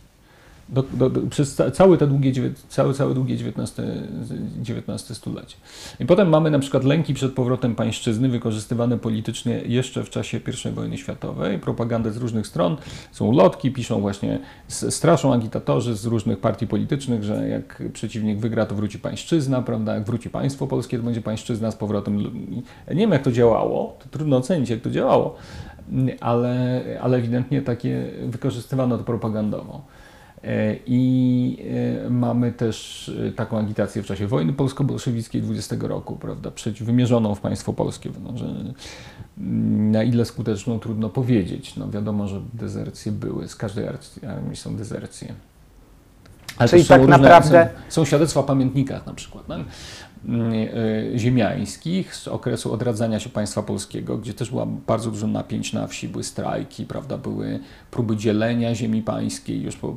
Do, 0.71 0.83
do, 0.83 1.09
do, 1.09 1.21
przez 1.27 1.61
całe 1.73 1.97
te 1.97 2.07
długie, 2.07 2.31
całe, 2.69 2.93
całe 2.93 3.13
długie 3.13 3.35
XIX, 3.35 5.17
stulecie. 5.17 5.55
I 5.99 6.05
potem 6.05 6.29
mamy 6.29 6.51
na 6.51 6.59
przykład 6.59 6.83
lęki 6.83 7.13
przed 7.13 7.33
powrotem 7.33 7.75
pańszczyzny, 7.75 8.29
wykorzystywane 8.29 8.97
politycznie 8.97 9.61
jeszcze 9.65 10.03
w 10.03 10.09
czasie 10.09 10.39
I 10.65 10.71
wojny 10.71 10.97
światowej, 10.97 11.59
propagandę 11.59 12.11
z 12.11 12.17
różnych 12.17 12.47
stron, 12.47 12.77
są 13.11 13.25
ulotki, 13.25 13.71
piszą 13.71 14.01
właśnie, 14.01 14.39
straszą 14.67 15.33
agitatorzy 15.33 15.95
z 15.95 16.05
różnych 16.05 16.39
partii 16.39 16.67
politycznych, 16.67 17.23
że 17.23 17.49
jak 17.49 17.83
przeciwnik 17.93 18.39
wygra, 18.39 18.65
to 18.65 18.75
wróci 18.75 18.99
pańszczyzna, 18.99 19.61
prawda, 19.61 19.95
jak 19.95 20.03
wróci 20.03 20.29
państwo 20.29 20.67
polskie, 20.67 20.97
to 20.97 21.03
będzie 21.03 21.21
pańszczyzna 21.21 21.71
z 21.71 21.75
powrotem. 21.75 22.17
Nie 22.87 22.95
wiem, 22.95 23.11
jak 23.11 23.23
to 23.23 23.31
działało, 23.31 23.97
to 23.99 24.09
trudno 24.09 24.37
ocenić, 24.37 24.69
jak 24.69 24.81
to 24.81 24.89
działało, 24.89 25.35
ale, 26.19 26.81
ale 27.01 27.17
ewidentnie 27.17 27.61
takie 27.61 28.11
wykorzystywano 28.27 28.97
to 28.97 29.03
propagandowo. 29.03 29.81
E, 30.43 30.75
I 30.87 31.57
e, 32.05 32.09
mamy 32.09 32.51
też 32.51 33.09
e, 33.27 33.31
taką 33.31 33.59
agitację 33.59 34.03
w 34.03 34.05
czasie 34.05 34.27
wojny 34.27 34.53
polsko-bolszewickiej 34.53 35.41
20 35.41 35.75
roku, 35.79 36.15
prawda, 36.15 36.51
przeciw, 36.51 36.87
wymierzoną 36.87 37.35
w 37.35 37.41
państwo 37.41 37.73
polskie. 37.73 38.09
No, 38.23 38.37
że 38.37 38.45
mm, 38.45 39.91
na 39.91 40.03
ile 40.03 40.25
skuteczną 40.25 40.79
trudno 40.79 41.09
powiedzieć. 41.09 41.75
No, 41.75 41.89
wiadomo, 41.89 42.27
że 42.27 42.41
dezercje 42.53 43.11
były, 43.11 43.47
z 43.47 43.55
każdej 43.55 43.87
armii 44.27 44.55
są 44.55 44.75
dezercje. 44.75 45.33
Ale 46.57 46.69
Czyli 46.69 46.85
tak 46.85 47.01
różne, 47.01 47.17
naprawdę. 47.17 47.69
Są, 47.89 48.01
są 48.01 48.05
świadectwa 48.05 48.43
pamiętnikach 48.43 49.05
na 49.05 49.13
przykład. 49.13 49.47
No? 49.47 49.55
Ziemiańskich 51.15 52.15
z 52.15 52.27
okresu 52.27 52.73
odradzania 52.73 53.19
się 53.19 53.29
państwa 53.29 53.63
polskiego, 53.63 54.17
gdzie 54.17 54.33
też 54.33 54.49
była 54.49 54.65
bardzo 54.65 55.11
dużo 55.11 55.27
napięć 55.27 55.73
na 55.73 55.87
wsi, 55.87 56.07
były 56.07 56.23
strajki, 56.23 56.85
prawda, 56.85 57.17
były 57.17 57.59
próby 57.91 58.17
dzielenia 58.17 58.75
ziemi 58.75 59.01
pańskiej, 59.01 59.61
już 59.61 59.75
po, 59.75 59.95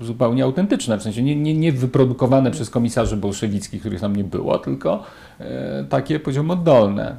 zupełnie 0.00 0.44
autentyczne, 0.44 0.98
w 0.98 1.02
sensie 1.02 1.22
nie, 1.22 1.36
nie, 1.36 1.54
nie 1.54 1.72
wyprodukowane 1.72 2.50
przez 2.50 2.70
komisarzy 2.70 3.16
bolszewickich, 3.16 3.80
których 3.80 4.00
tam 4.00 4.16
nie 4.16 4.24
było, 4.24 4.58
tylko 4.58 5.04
e, 5.38 5.84
takie, 5.84 6.20
powiedziałbym, 6.20 6.50
oddolne. 6.50 7.16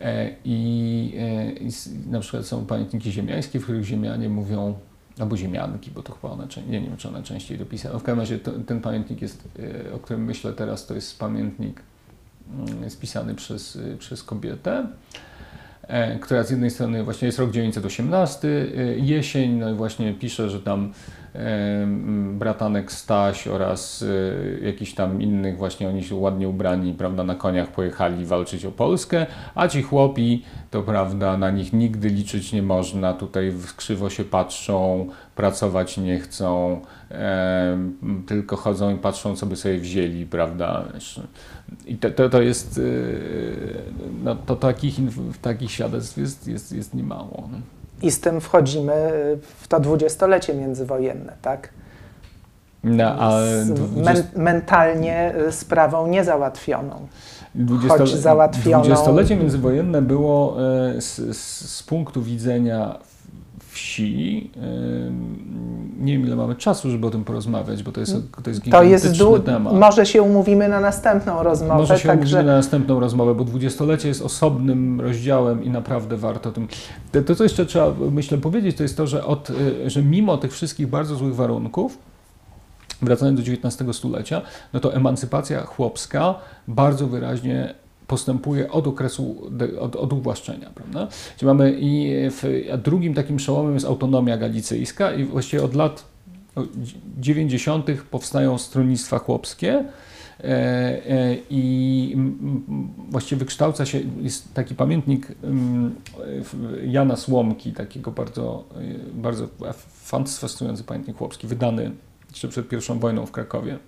E, 0.00 0.30
i, 0.44 1.14
e, 1.18 1.52
I 1.52 1.70
na 2.10 2.20
przykład 2.20 2.46
są 2.46 2.66
pamiętniki 2.66 3.12
ziemiańskie, 3.12 3.60
w 3.60 3.62
których 3.62 3.84
ziemianie 3.84 4.28
mówią 4.28 4.74
albo 5.20 5.36
ziemianki, 5.36 5.90
bo 5.90 6.02
to 6.02 6.12
chyba 6.12 6.32
one, 6.32 6.46
nie 6.68 6.80
wiem, 6.80 6.96
czy 6.96 7.08
one 7.08 7.22
częściej 7.22 7.58
dopisały. 7.58 7.98
W 7.98 8.02
każdym 8.02 8.20
razie 8.20 8.38
to, 8.38 8.52
ten 8.66 8.80
pamiętnik 8.80 9.22
jest, 9.22 9.48
e, 9.88 9.94
o 9.94 9.98
którym 9.98 10.24
myślę 10.24 10.52
teraz, 10.52 10.86
to 10.86 10.94
jest 10.94 11.18
pamiętnik 11.18 11.82
mm, 12.68 12.90
spisany 12.90 13.34
przez, 13.34 13.76
e, 13.76 13.96
przez 13.96 14.22
kobietę, 14.22 14.86
e, 15.82 16.18
która 16.18 16.42
z 16.42 16.50
jednej 16.50 16.70
strony 16.70 17.04
właśnie 17.04 17.26
jest 17.26 17.38
rok 17.38 17.50
918, 17.50 18.48
jesień, 18.96 19.50
no 19.52 19.70
i 19.70 19.74
właśnie 19.74 20.14
pisze, 20.14 20.50
że 20.50 20.60
tam 20.60 20.92
bratanek 22.32 22.92
Staś 22.92 23.46
oraz 23.46 24.04
e, 24.62 24.66
jakiś 24.66 24.94
tam 24.94 25.22
innych, 25.22 25.56
właśnie 25.56 25.88
oni 25.88 26.04
się 26.04 26.14
ładnie 26.14 26.48
ubrani, 26.48 26.94
prawda, 26.94 27.24
na 27.24 27.34
koniach 27.34 27.68
pojechali 27.68 28.26
walczyć 28.26 28.64
o 28.64 28.72
Polskę, 28.72 29.26
a 29.54 29.68
ci 29.68 29.82
chłopi, 29.82 30.44
to 30.70 30.82
prawda, 30.82 31.36
na 31.36 31.50
nich 31.50 31.72
nigdy 31.72 32.08
liczyć 32.08 32.52
nie 32.52 32.62
można, 32.62 33.12
tutaj 33.12 33.52
krzywo 33.76 34.10
się 34.10 34.24
patrzą, 34.24 35.08
pracować 35.34 35.98
nie 35.98 36.18
chcą, 36.18 36.80
tylko 38.26 38.56
chodzą 38.56 38.94
i 38.94 38.98
patrzą, 38.98 39.36
co 39.36 39.46
by 39.46 39.56
sobie 39.56 39.78
wzięli, 39.78 40.26
prawda. 40.26 40.84
I 41.86 41.96
to, 41.96 42.10
to, 42.10 42.28
to 42.28 42.42
jest, 42.42 42.78
e, 42.78 42.82
no, 44.24 44.34
to 44.34 44.56
takich, 44.56 44.94
takich 45.42 45.70
świadectw 45.70 46.18
jest, 46.18 46.48
jest, 46.48 46.72
jest 46.72 46.94
niemało. 46.94 47.48
No. 47.52 47.79
I 48.02 48.10
z 48.10 48.20
tym 48.20 48.40
wchodzimy 48.40 49.12
w 49.60 49.68
to 49.68 49.80
dwudziestolecie 49.80 50.54
międzywojenne, 50.54 51.32
tak? 51.42 51.68
No, 52.84 53.04
ale 53.04 53.66
men 53.96 54.22
mentalnie 54.36 55.34
sprawą 55.50 56.06
niezałatwioną. 56.06 57.06
20, 57.54 57.98
choć 57.98 58.14
załatwioną. 58.14 58.82
Dwudziestolecie 58.82 59.36
międzywojenne 59.36 60.02
było 60.02 60.56
z, 60.98 61.36
z, 61.36 61.70
z 61.70 61.82
punktu 61.82 62.22
widzenia 62.22 62.98
wsi. 63.80 64.50
Nie 66.00 66.12
wiem, 66.12 66.26
ile 66.26 66.36
mamy 66.36 66.54
czasu, 66.54 66.90
żeby 66.90 67.06
o 67.06 67.10
tym 67.10 67.24
porozmawiać, 67.24 67.82
bo 67.82 67.92
to 67.92 68.00
jest, 68.00 68.12
to 68.12 68.50
jest 68.50 68.62
to 68.70 68.82
jest 68.82 69.14
temat. 69.44 69.74
Może 69.74 70.06
się 70.06 70.22
umówimy 70.22 70.68
na 70.68 70.80
następną 70.80 71.42
rozmowę. 71.42 71.74
Może 71.74 71.98
się 71.98 72.08
także... 72.08 72.36
umówimy 72.36 72.52
na 72.52 72.56
następną 72.56 73.00
rozmowę, 73.00 73.34
bo 73.34 73.44
dwudziestolecie 73.44 74.08
jest 74.08 74.22
osobnym 74.22 75.00
rozdziałem 75.00 75.64
i 75.64 75.70
naprawdę 75.70 76.16
warto 76.16 76.48
o 76.48 76.52
tym. 76.52 76.68
To, 77.26 77.34
co 77.34 77.42
jeszcze 77.42 77.66
trzeba, 77.66 77.92
myślę, 78.10 78.38
powiedzieć, 78.38 78.76
to 78.76 78.82
jest 78.82 78.96
to, 78.96 79.06
że, 79.06 79.24
od, 79.24 79.50
y, 79.50 79.90
że 79.90 80.02
mimo 80.02 80.36
tych 80.36 80.52
wszystkich 80.52 80.86
bardzo 80.86 81.16
złych 81.16 81.34
warunków, 81.34 81.98
wracając 83.02 83.40
do 83.40 83.52
XIX 83.52 83.96
stulecia, 83.96 84.42
no 84.72 84.80
to 84.80 84.94
emancypacja 84.94 85.60
chłopska 85.60 86.34
bardzo 86.68 87.06
wyraźnie 87.06 87.74
postępuje 88.10 88.70
od 88.70 88.86
okresu, 88.86 89.50
od, 89.80 89.96
od 89.96 90.12
uwłaszczenia. 90.12 90.70
Prawda? 90.74 91.08
Czyli 91.36 91.46
mamy 91.46 91.76
i 91.80 92.12
w, 92.30 92.44
drugim 92.82 93.14
takim 93.14 93.36
przełomem 93.36 93.74
jest 93.74 93.86
autonomia 93.86 94.36
galicyjska 94.36 95.12
i 95.12 95.24
właściwie 95.24 95.62
od 95.62 95.74
lat 95.74 96.04
90. 97.18 97.86
powstają 98.10 98.58
stronnictwa 98.58 99.18
chłopskie. 99.18 99.84
E, 100.40 100.44
e, 100.44 101.36
I 101.50 102.16
właściwie 103.10 103.38
wykształca 103.38 103.86
się, 103.86 104.00
jest 104.20 104.54
taki 104.54 104.74
pamiętnik 104.74 105.28
Jana 106.86 107.16
Słomki, 107.16 107.72
takiego 107.72 108.10
bardzo, 108.10 108.64
e, 108.76 109.14
bardzo 109.14 109.48
fascynujący 110.40 110.84
pamiętnik 110.84 111.16
chłopski, 111.16 111.46
wydany 111.46 111.90
jeszcze 112.30 112.48
przed 112.48 112.68
pierwszą 112.68 112.98
wojną 112.98 113.26
w 113.26 113.32
Krakowie. 113.32 113.78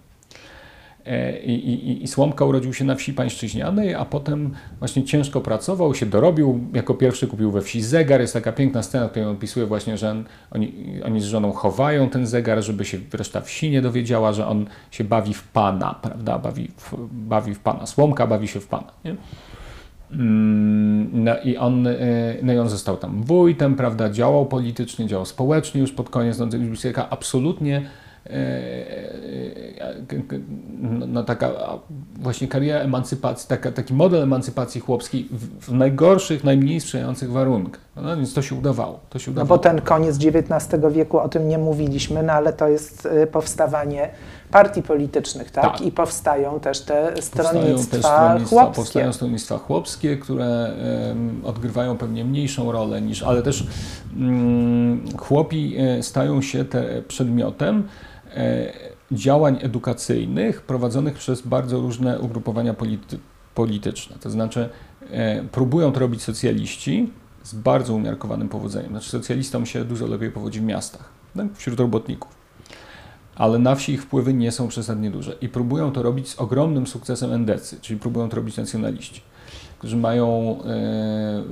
E, 1.07 1.39
I, 1.43 1.53
i, 1.53 2.03
I, 2.03 2.09
Słomka 2.09 2.45
urodził 2.45 2.75
się 2.75 2.85
na 2.85 2.95
wsi 2.95 3.15
pańszczyźnianej, 3.15 3.95
a 3.95 4.05
potem 4.05 4.55
właśnie 4.79 5.05
ciężko 5.05 5.41
pracował, 5.41 5.95
się 5.95 6.07
dorobił. 6.07 6.61
Jako 6.73 6.95
pierwszy 6.95 7.27
kupił 7.27 7.51
we 7.51 7.63
wsi 7.63 7.83
zegar. 7.83 8.21
Jest 8.21 8.33
taka 8.33 8.53
piękna 8.53 8.83
scena, 8.83 9.11
on 9.17 9.37
opisuje 9.37 9.67
właśnie, 9.67 9.99
że 9.99 10.25
oni, 10.51 10.73
oni 11.05 11.21
z 11.21 11.25
żoną 11.25 11.53
chowają 11.53 12.09
ten 12.09 12.27
zegar, 12.27 12.63
żeby 12.63 12.85
się 12.85 12.99
reszta 13.13 13.41
wsi 13.41 13.71
nie 13.71 13.83
dowiedziała, 13.83 14.33
że 14.33 14.47
on 14.47 14.67
się 14.91 15.05
bawi 15.05 15.35
w 15.35 15.43
pana, 15.43 15.95
prawda? 16.03 16.39
Bawi 16.39 16.71
w, 16.77 16.95
bawi 17.13 17.55
w 17.55 17.59
pana. 17.59 17.87
Słomka 17.87 18.27
bawi 18.27 18.49
się 18.49 18.61
w 18.61 18.67
pana. 18.67 18.93
Nie? 19.05 19.17
Mm, 20.13 21.25
no 21.25 21.33
i, 21.45 21.57
on, 21.57 21.87
e, 21.87 21.95
no 22.43 22.53
i 22.53 22.59
on 22.59 22.69
został 22.69 22.97
tam 22.97 23.23
wójtem, 23.23 23.75
prawda? 23.75 24.11
Działał 24.11 24.47
politycznie, 24.47 25.07
działał 25.07 25.27
społecznie 25.27 25.81
już 25.81 25.93
pod 25.93 26.11
koniec. 26.11 26.39
No, 26.39 26.47
absolutnie 27.11 27.77
E, 27.77 27.85
e, 27.85 28.02
no, 30.81 31.07
no, 31.07 31.25
taka 31.25 31.51
właśnie 32.15 32.49
kariera 32.49 32.81
emancypacji, 32.81 33.49
taka, 33.49 33.73
taki 33.73 33.95
model 33.95 34.23
emancypacji 34.23 34.81
chłopskiej 34.81 35.29
w, 35.31 35.67
w 35.67 35.73
najgorszych, 35.73 36.45
najmniej 36.45 36.81
sprzyjających 36.81 37.33
warunkach. 37.33 37.81
No, 37.97 38.17
więc 38.17 38.35
to 38.35 38.43
się 38.43 38.55
udawało. 38.55 39.01
To 39.11 39.19
się 39.19 39.31
udawało. 39.31 39.49
No 39.49 39.57
bo 39.57 39.63
ten 39.63 39.81
koniec 39.81 40.17
XIX 40.17 40.83
wieku, 40.91 41.19
o 41.19 41.29
tym 41.29 41.49
nie 41.49 41.59
mówiliśmy, 41.59 42.23
no 42.23 42.33
ale 42.33 42.53
to 42.53 42.69
jest 42.69 43.07
e, 43.07 43.27
powstawanie 43.27 44.09
partii 44.51 44.83
politycznych, 44.83 45.51
tak? 45.51 45.65
tak. 45.65 45.81
I 45.81 45.93
powstają 45.93 46.61
też 46.61 46.81
te 46.81 47.23
stronnictwa, 47.23 47.97
też 47.97 48.05
stronnictwa 48.07 48.57
chłopskie. 48.57 48.83
Powstają 48.83 49.13
stronnictwa 49.13 49.59
chłopskie, 49.59 50.17
które 50.17 50.73
um, 51.09 51.43
odgrywają 51.45 51.99
pewnie 51.99 52.25
mniejszą 52.25 52.73
rolę 52.73 53.03
niż, 53.03 53.23
ale 53.23 53.43
też 53.43 53.67
um, 54.17 55.05
chłopi 55.19 55.77
stają 56.01 56.43
się 56.43 56.65
te 56.65 57.03
przedmiotem 57.03 57.85
E, 57.85 58.12
działań 59.13 59.59
edukacyjnych 59.63 60.63
prowadzonych 60.63 61.15
przez 61.15 61.43
bardzo 61.43 61.81
różne 61.81 62.21
ugrupowania 62.21 62.75
polity 62.75 63.19
polityczne. 63.55 64.17
To 64.21 64.31
znaczy, 64.31 64.69
e, 65.11 65.45
próbują 65.45 65.93
to 65.93 66.01
robić 66.01 66.23
socjaliści 66.23 67.13
z 67.43 67.55
bardzo 67.55 67.95
umiarkowanym 67.95 68.49
powodzeniem. 68.49 68.91
Znaczy, 68.91 69.11
socjalistom 69.11 69.67
się 69.67 69.85
dużo 69.85 70.07
lepiej 70.07 70.31
powodzi 70.31 70.61
w 70.61 70.63
miastach, 70.63 71.09
tak? 71.37 71.47
wśród 71.55 71.81
robotników. 71.81 72.43
Ale 73.37 73.59
na 73.59 73.75
wsi 73.75 73.93
ich 73.93 74.03
wpływy 74.03 74.35
nie 74.35 74.53
są 74.53 74.69
przesadnie 74.69 75.11
duże. 75.11 75.37
I 75.41 75.49
próbują 75.49 75.93
to 75.93 76.03
robić 76.03 76.29
z 76.29 76.39
ogromnym 76.39 76.87
sukcesem 76.87 77.33
endecy, 77.33 77.79
czyli 77.81 78.01
próbują 78.01 78.29
to 78.29 78.37
robić 78.37 78.57
nacjonaliści, 78.57 79.23
którzy 79.79 79.97
mają 79.97 80.59
e, 80.65 81.43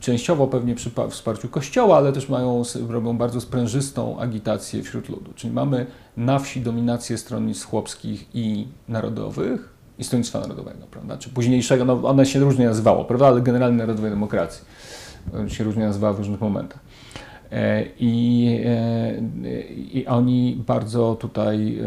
częściowo 0.00 0.46
pewnie 0.46 0.74
przy 0.74 0.90
wsparciu 1.10 1.48
Kościoła, 1.48 1.96
ale 1.96 2.12
też 2.12 2.28
mają, 2.28 2.62
robią 2.88 3.18
bardzo 3.18 3.40
sprężystą 3.40 4.20
agitację 4.20 4.82
wśród 4.82 5.08
ludu. 5.08 5.32
Czyli 5.34 5.52
mamy 5.52 5.86
na 6.16 6.38
wsi 6.38 6.60
dominację 6.60 7.18
stronnictw 7.18 7.66
chłopskich 7.66 8.26
i 8.34 8.66
narodowych, 8.88 9.80
i 10.00 10.04
Stronnictwa 10.04 10.40
Narodowego, 10.40 10.86
prawda? 10.90 11.16
Czy 11.16 11.30
późniejszego, 11.30 11.84
no 11.84 12.02
one 12.02 12.26
się 12.26 12.40
różnie 12.40 12.66
nazywało, 12.66 13.04
prawda? 13.04 13.26
Ale 13.26 13.40
generalnie 13.40 13.78
Narodowej 13.78 14.10
Demokracji 14.10 14.64
się 15.48 15.64
różnie 15.64 15.84
nazywała 15.84 16.12
w 16.12 16.18
różnych 16.18 16.40
momentach. 16.40 16.80
E, 17.52 17.84
I, 17.98 18.46
e, 18.66 19.20
I 19.72 20.06
oni 20.06 20.62
bardzo 20.66 21.14
tutaj, 21.14 21.78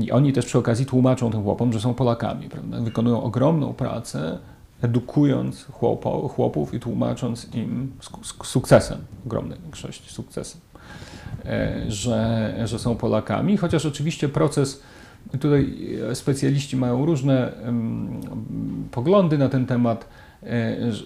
i 0.00 0.12
oni 0.12 0.32
też 0.32 0.46
przy 0.46 0.58
okazji 0.58 0.86
tłumaczą 0.86 1.30
tym 1.30 1.42
chłopom, 1.42 1.72
że 1.72 1.80
są 1.80 1.94
Polakami, 1.94 2.48
prawda? 2.48 2.80
Wykonują 2.80 3.22
ogromną 3.22 3.72
pracę 3.72 4.38
edukując 4.82 5.64
chłopo, 5.64 6.28
chłopów 6.28 6.74
i 6.74 6.80
tłumacząc 6.80 7.54
im 7.54 7.92
z, 8.00 8.46
sukcesem, 8.46 8.98
ogromnej 9.26 9.58
większości 9.62 10.14
sukcesem, 10.14 10.60
że, 11.88 12.54
że 12.64 12.78
są 12.78 12.96
Polakami, 12.96 13.56
chociaż 13.56 13.86
oczywiście 13.86 14.28
proces, 14.28 14.82
tutaj 15.40 15.78
specjaliści 16.14 16.76
mają 16.76 17.06
różne 17.06 17.52
poglądy 18.90 19.38
na 19.38 19.48
ten 19.48 19.66
temat, 19.66 20.08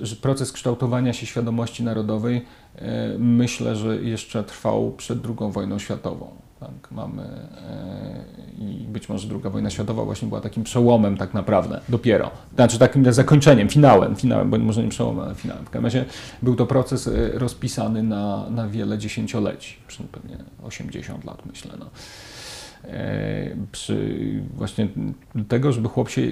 że 0.03 0.17
proces 0.17 0.53
kształtowania 0.53 1.13
się 1.13 1.27
świadomości 1.27 1.85
narodowej 1.85 2.45
myślę, 3.19 3.77
że 3.77 4.03
jeszcze 4.03 4.45
trwał 4.45 4.93
przed 4.93 5.19
II 5.25 5.53
wojną 5.53 5.79
światową. 5.79 6.46
Tak, 6.67 6.91
mamy 6.91 7.23
e, 7.23 8.25
i 8.59 8.87
być 8.89 9.09
może 9.09 9.29
druga 9.29 9.51
wojna 9.51 9.71
światowa 9.71 10.05
właśnie 10.05 10.29
była 10.29 10.41
takim 10.41 10.65
przełomem 10.65 11.17
tak 11.17 11.35
naprawdę, 11.35 11.81
dopiero. 11.89 12.31
Znaczy 12.55 12.79
takim 12.79 13.13
zakończeniem, 13.13 13.69
finałem, 13.69 14.17
finałem, 14.17 14.51
bo 14.51 14.59
może 14.59 14.83
nie 14.83 14.89
przełomem, 14.89 15.25
ale 15.25 15.35
finałem. 15.35 15.65
W 15.65 15.71
każdym 15.71 15.85
razie 15.85 16.05
był 16.43 16.57
to 16.57 16.67
proces 16.67 17.09
e, 17.09 17.39
rozpisany 17.39 18.03
na, 18.03 18.51
na 18.51 18.69
wiele 18.69 18.99
dziesięcioleci, 18.99 19.77
pewnie 20.13 20.37
80 20.63 21.25
lat 21.25 21.47
myślę. 21.47 21.73
No. 21.79 21.87
E, 22.85 23.57
przy 23.73 24.19
właśnie 24.55 24.89
tego, 25.49 25.73
żeby 25.73 25.89
chłop 25.89 26.09
się, 26.09 26.23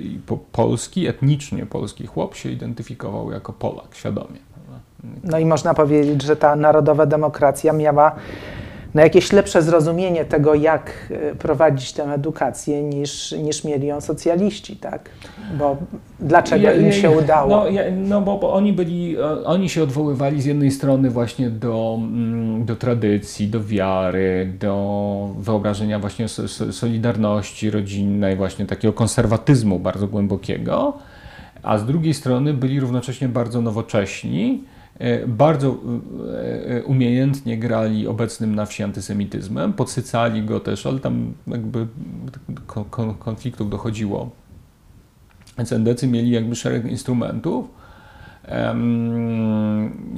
polski, 0.53 1.07
etnicznie 1.07 1.67
polski 1.67 2.07
chłop 2.07 2.35
się 2.35 2.51
identyfikował 2.51 3.33
jako 3.33 3.53
Polak, 3.53 3.95
świadomie. 3.95 4.39
No 5.25 5.39
i 5.39 5.45
można 5.45 5.75
powiedzieć, 5.75 6.23
że 6.23 6.37
ta 6.37 6.57
narodowa 6.57 7.07
demokracja 7.07 7.73
miała 7.73 8.17
na 8.95 9.03
jakieś 9.03 9.33
lepsze 9.33 9.63
zrozumienie 9.63 10.25
tego, 10.25 10.55
jak 10.55 10.93
e, 11.11 11.35
prowadzić 11.35 11.93
tę 11.93 12.05
edukację, 12.05 12.83
niż, 12.83 13.33
niż 13.33 13.65
mieli 13.65 13.87
ją 13.87 14.01
socjaliści, 14.01 14.77
tak? 14.77 15.11
Bo 15.59 15.77
dlaczego 16.21 16.73
im 16.73 16.93
się 16.93 17.11
udało? 17.11 17.49
No, 17.51 17.65
no 17.93 18.21
bo, 18.21 18.39
bo, 18.39 18.53
oni 18.53 18.73
byli, 18.73 19.17
oni 19.45 19.69
się 19.69 19.83
odwoływali 19.83 20.43
z 20.43 20.45
jednej 20.45 20.71
strony 20.71 21.11
właśnie 21.11 21.51
do, 21.51 21.99
mm, 21.99 22.65
do 22.65 22.77
tradycji, 22.77 23.49
do 23.49 23.65
wiary, 23.65 24.53
do 24.61 25.29
wyobrażenia 25.39 25.99
właśnie 25.99 26.27
solidarności 26.71 27.71
rodzinnej, 27.71 28.37
właśnie 28.37 28.67
takiego 28.67 28.93
konserwatyzmu 28.93 29.79
bardzo 29.79 30.07
głębokiego, 30.07 30.93
a 31.63 31.79
z 31.79 31.87
drugiej 31.87 32.15
strony 32.15 32.55
byli 32.55 32.81
równocześnie 32.81 33.29
bardzo 33.29 33.61
nowocześni, 33.61 34.65
bardzo 35.27 35.77
e, 36.35 36.77
e, 36.77 36.83
umiejętnie 36.83 37.59
grali 37.59 38.07
obecnym 38.07 38.55
na 38.55 38.67
wsi 38.67 38.83
antysemityzmem, 38.83 39.73
podsycali 39.73 40.43
go 40.43 40.61
też, 40.61 40.87
ale 40.87 41.01
tam 41.01 41.33
jakby 41.47 41.87
konfliktów 43.19 43.71
dochodziło. 43.71 44.31
Więc 45.59 45.73
mieli 46.03 46.31
jakby 46.31 46.57
szereg 46.57 46.85
instrumentów, 46.85 47.69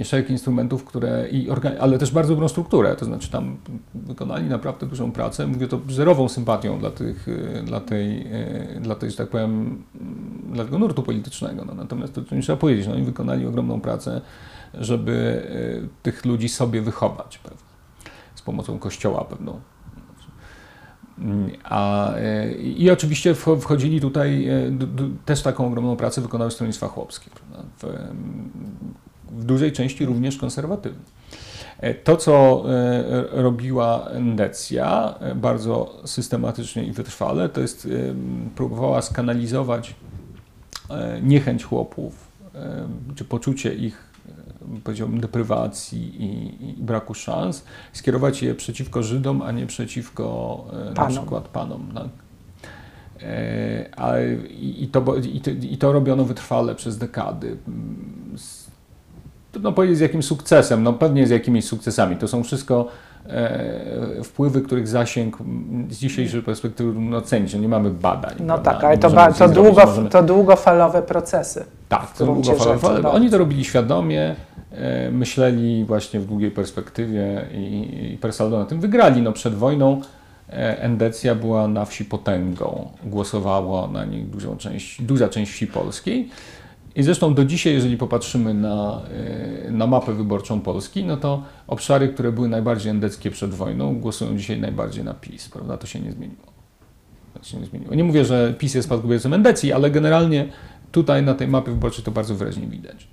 szereg 0.04 0.30
instrumentów, 0.30 0.84
które, 0.84 1.28
i 1.30 1.48
ale 1.80 1.98
też 1.98 2.10
bardzo 2.10 2.34
dobrą 2.34 2.48
strukturę, 2.48 2.96
to 2.96 3.04
znaczy 3.04 3.30
tam 3.30 3.56
wykonali 3.94 4.44
naprawdę 4.44 4.86
dużą 4.86 5.12
pracę. 5.12 5.46
Mówię 5.46 5.68
to 5.68 5.80
zerową 5.88 6.28
sympatią 6.28 6.78
dla, 6.78 6.90
tych, 6.90 7.26
dla, 7.64 7.80
tej, 7.80 8.26
dla 8.80 8.94
tej, 8.94 9.10
że 9.10 9.16
tak 9.16 9.28
powiem, 9.28 9.82
dla 10.52 10.64
tego 10.64 10.78
nurtu 10.78 11.02
politycznego. 11.02 11.64
No, 11.64 11.74
natomiast 11.74 12.14
to, 12.14 12.22
to 12.22 12.40
trzeba 12.42 12.56
powiedzieć, 12.56 12.86
no, 12.86 12.92
oni 12.92 13.02
wykonali 13.02 13.46
ogromną 13.46 13.80
pracę 13.80 14.20
żeby 14.80 15.46
e, 15.84 16.02
tych 16.02 16.24
ludzi 16.24 16.48
sobie 16.48 16.82
wychować 16.82 17.38
prawda? 17.38 17.62
z 18.34 18.42
pomocą 18.42 18.78
kościoła 18.78 19.24
pewną. 19.24 19.60
A, 21.64 22.12
e, 22.14 22.52
I 22.54 22.90
oczywiście 22.90 23.34
wchodzili 23.34 24.00
tutaj, 24.00 24.48
e, 24.48 24.72
też 25.24 25.42
taką 25.42 25.66
ogromną 25.66 25.96
pracę 25.96 26.20
wykonały 26.20 26.50
stronnictwa 26.50 26.88
chłopskie, 26.88 27.30
w, 27.78 27.84
w 29.30 29.44
dużej 29.44 29.72
części 29.72 30.06
również 30.06 30.36
konserwatywne. 30.36 31.16
To, 32.04 32.16
co 32.16 32.64
robiła 33.30 34.08
Endecja 34.08 35.14
bardzo 35.34 36.02
systematycznie 36.04 36.84
i 36.84 36.92
wytrwale, 36.92 37.48
to 37.48 37.60
jest 37.60 37.88
próbowała 38.54 39.02
skanalizować 39.02 39.94
niechęć 41.22 41.64
chłopów, 41.64 42.28
czy 43.14 43.24
poczucie 43.24 43.74
ich 43.74 44.06
powiedziałbym, 44.84 45.20
deprywacji 45.20 46.22
i, 46.22 46.64
i, 46.70 46.82
braku 46.82 47.14
szans, 47.14 47.64
skierować 47.92 48.42
je 48.42 48.54
przeciwko 48.54 49.02
Żydom, 49.02 49.42
a 49.42 49.52
nie 49.52 49.66
przeciwko 49.66 50.64
e, 50.90 50.94
na 50.94 51.06
przykład 51.06 51.48
Panom. 51.48 51.92
Tak? 51.94 52.08
A, 53.96 54.18
i, 54.60 54.88
to, 54.92 55.14
i, 55.16 55.40
to, 55.40 55.50
I 55.50 55.78
to 55.78 55.92
robiono 55.92 56.24
wytrwale 56.24 56.74
przez 56.74 56.98
dekady. 56.98 57.56
Trudno 59.52 59.72
powiedzieć 59.72 59.98
z 59.98 60.00
jakim 60.00 60.22
sukcesem, 60.22 60.82
no 60.82 60.92
pewnie 60.92 61.26
z 61.26 61.30
jakimiś 61.30 61.64
sukcesami. 61.64 62.16
To 62.16 62.28
są 62.28 62.42
wszystko 62.42 62.88
e, 63.26 64.22
wpływy, 64.24 64.62
których 64.62 64.88
zasięg 64.88 65.38
z 65.90 65.98
dzisiejszej 65.98 66.42
perspektywy 66.42 66.92
trudno 66.92 67.16
ocenić. 67.16 67.54
No 67.54 67.60
nie 67.60 67.68
mamy 67.68 67.90
badań. 67.90 68.34
No 68.40 68.46
prawda? 68.46 68.72
tak, 68.72 68.84
ale 68.84 68.98
to, 68.98 69.10
ba, 69.10 69.32
to, 69.32 69.48
długo, 69.48 69.86
możemy... 69.86 70.10
to 70.10 70.22
długofalowe 70.22 71.02
procesy. 71.02 71.64
Tak, 71.88 72.12
to 72.12 72.24
długofalowe. 72.24 73.10
Oni 73.10 73.30
to 73.30 73.38
robili 73.38 73.64
świadomie. 73.64 74.36
E, 74.76 75.10
myśleli 75.10 75.84
właśnie 75.84 76.20
w 76.20 76.26
długiej 76.26 76.50
perspektywie 76.50 77.46
i, 77.54 78.12
i 78.12 78.18
Persaldo 78.18 78.58
na 78.58 78.64
tym 78.64 78.80
wygrali. 78.80 79.22
No 79.22 79.32
przed 79.32 79.54
wojną 79.54 80.00
e, 80.48 80.82
Endecja 80.82 81.34
była 81.34 81.68
na 81.68 81.84
wsi 81.84 82.04
potęgą, 82.04 82.90
głosowało 83.04 83.88
na 83.88 84.04
niej 84.04 84.24
dużą 84.24 84.56
część, 84.56 85.02
duża 85.02 85.28
część 85.28 85.52
wsi 85.52 85.66
polskiej. 85.66 86.28
I 86.96 87.02
zresztą 87.02 87.34
do 87.34 87.44
dzisiaj, 87.44 87.72
jeżeli 87.72 87.96
popatrzymy 87.96 88.54
na, 88.54 89.02
e, 89.66 89.70
na 89.70 89.86
mapę 89.86 90.12
wyborczą 90.12 90.60
Polski, 90.60 91.04
no 91.04 91.16
to 91.16 91.42
obszary, 91.66 92.08
które 92.08 92.32
były 92.32 92.48
najbardziej 92.48 92.90
endeckie 92.90 93.30
przed 93.30 93.54
wojną, 93.54 94.00
głosują 94.00 94.38
dzisiaj 94.38 94.60
najbardziej 94.60 95.04
na 95.04 95.14
PiS, 95.14 95.48
prawda? 95.48 95.76
To 95.76 95.86
się 95.86 96.00
nie 96.00 96.12
zmieniło. 96.12 96.46
To 97.34 97.44
się 97.44 97.58
nie 97.58 97.66
zmieniło. 97.66 97.94
Nie 97.94 98.04
mówię, 98.04 98.24
że 98.24 98.54
PiS 98.58 98.74
jest 98.74 98.88
spadkobiercą 98.88 99.32
Endecji, 99.32 99.72
ale 99.72 99.90
generalnie 99.90 100.48
tutaj 100.92 101.22
na 101.22 101.34
tej 101.34 101.48
mapie 101.48 101.70
wyborczej 101.70 102.04
to 102.04 102.10
bardzo 102.10 102.34
wyraźnie 102.34 102.66
widać. 102.66 103.08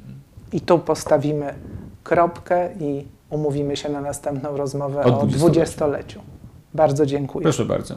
I 0.53 0.61
tu 0.61 0.79
postawimy 0.79 1.53
kropkę 2.03 2.69
i 2.79 3.05
umówimy 3.29 3.75
się 3.77 3.89
na 3.89 4.01
następną 4.01 4.57
rozmowę 4.57 5.03
o 5.03 5.25
dwudziestoleciu. 5.25 6.21
Bardzo 6.73 7.05
dziękuję. 7.05 7.43
Proszę 7.43 7.65
bardzo. 7.65 7.95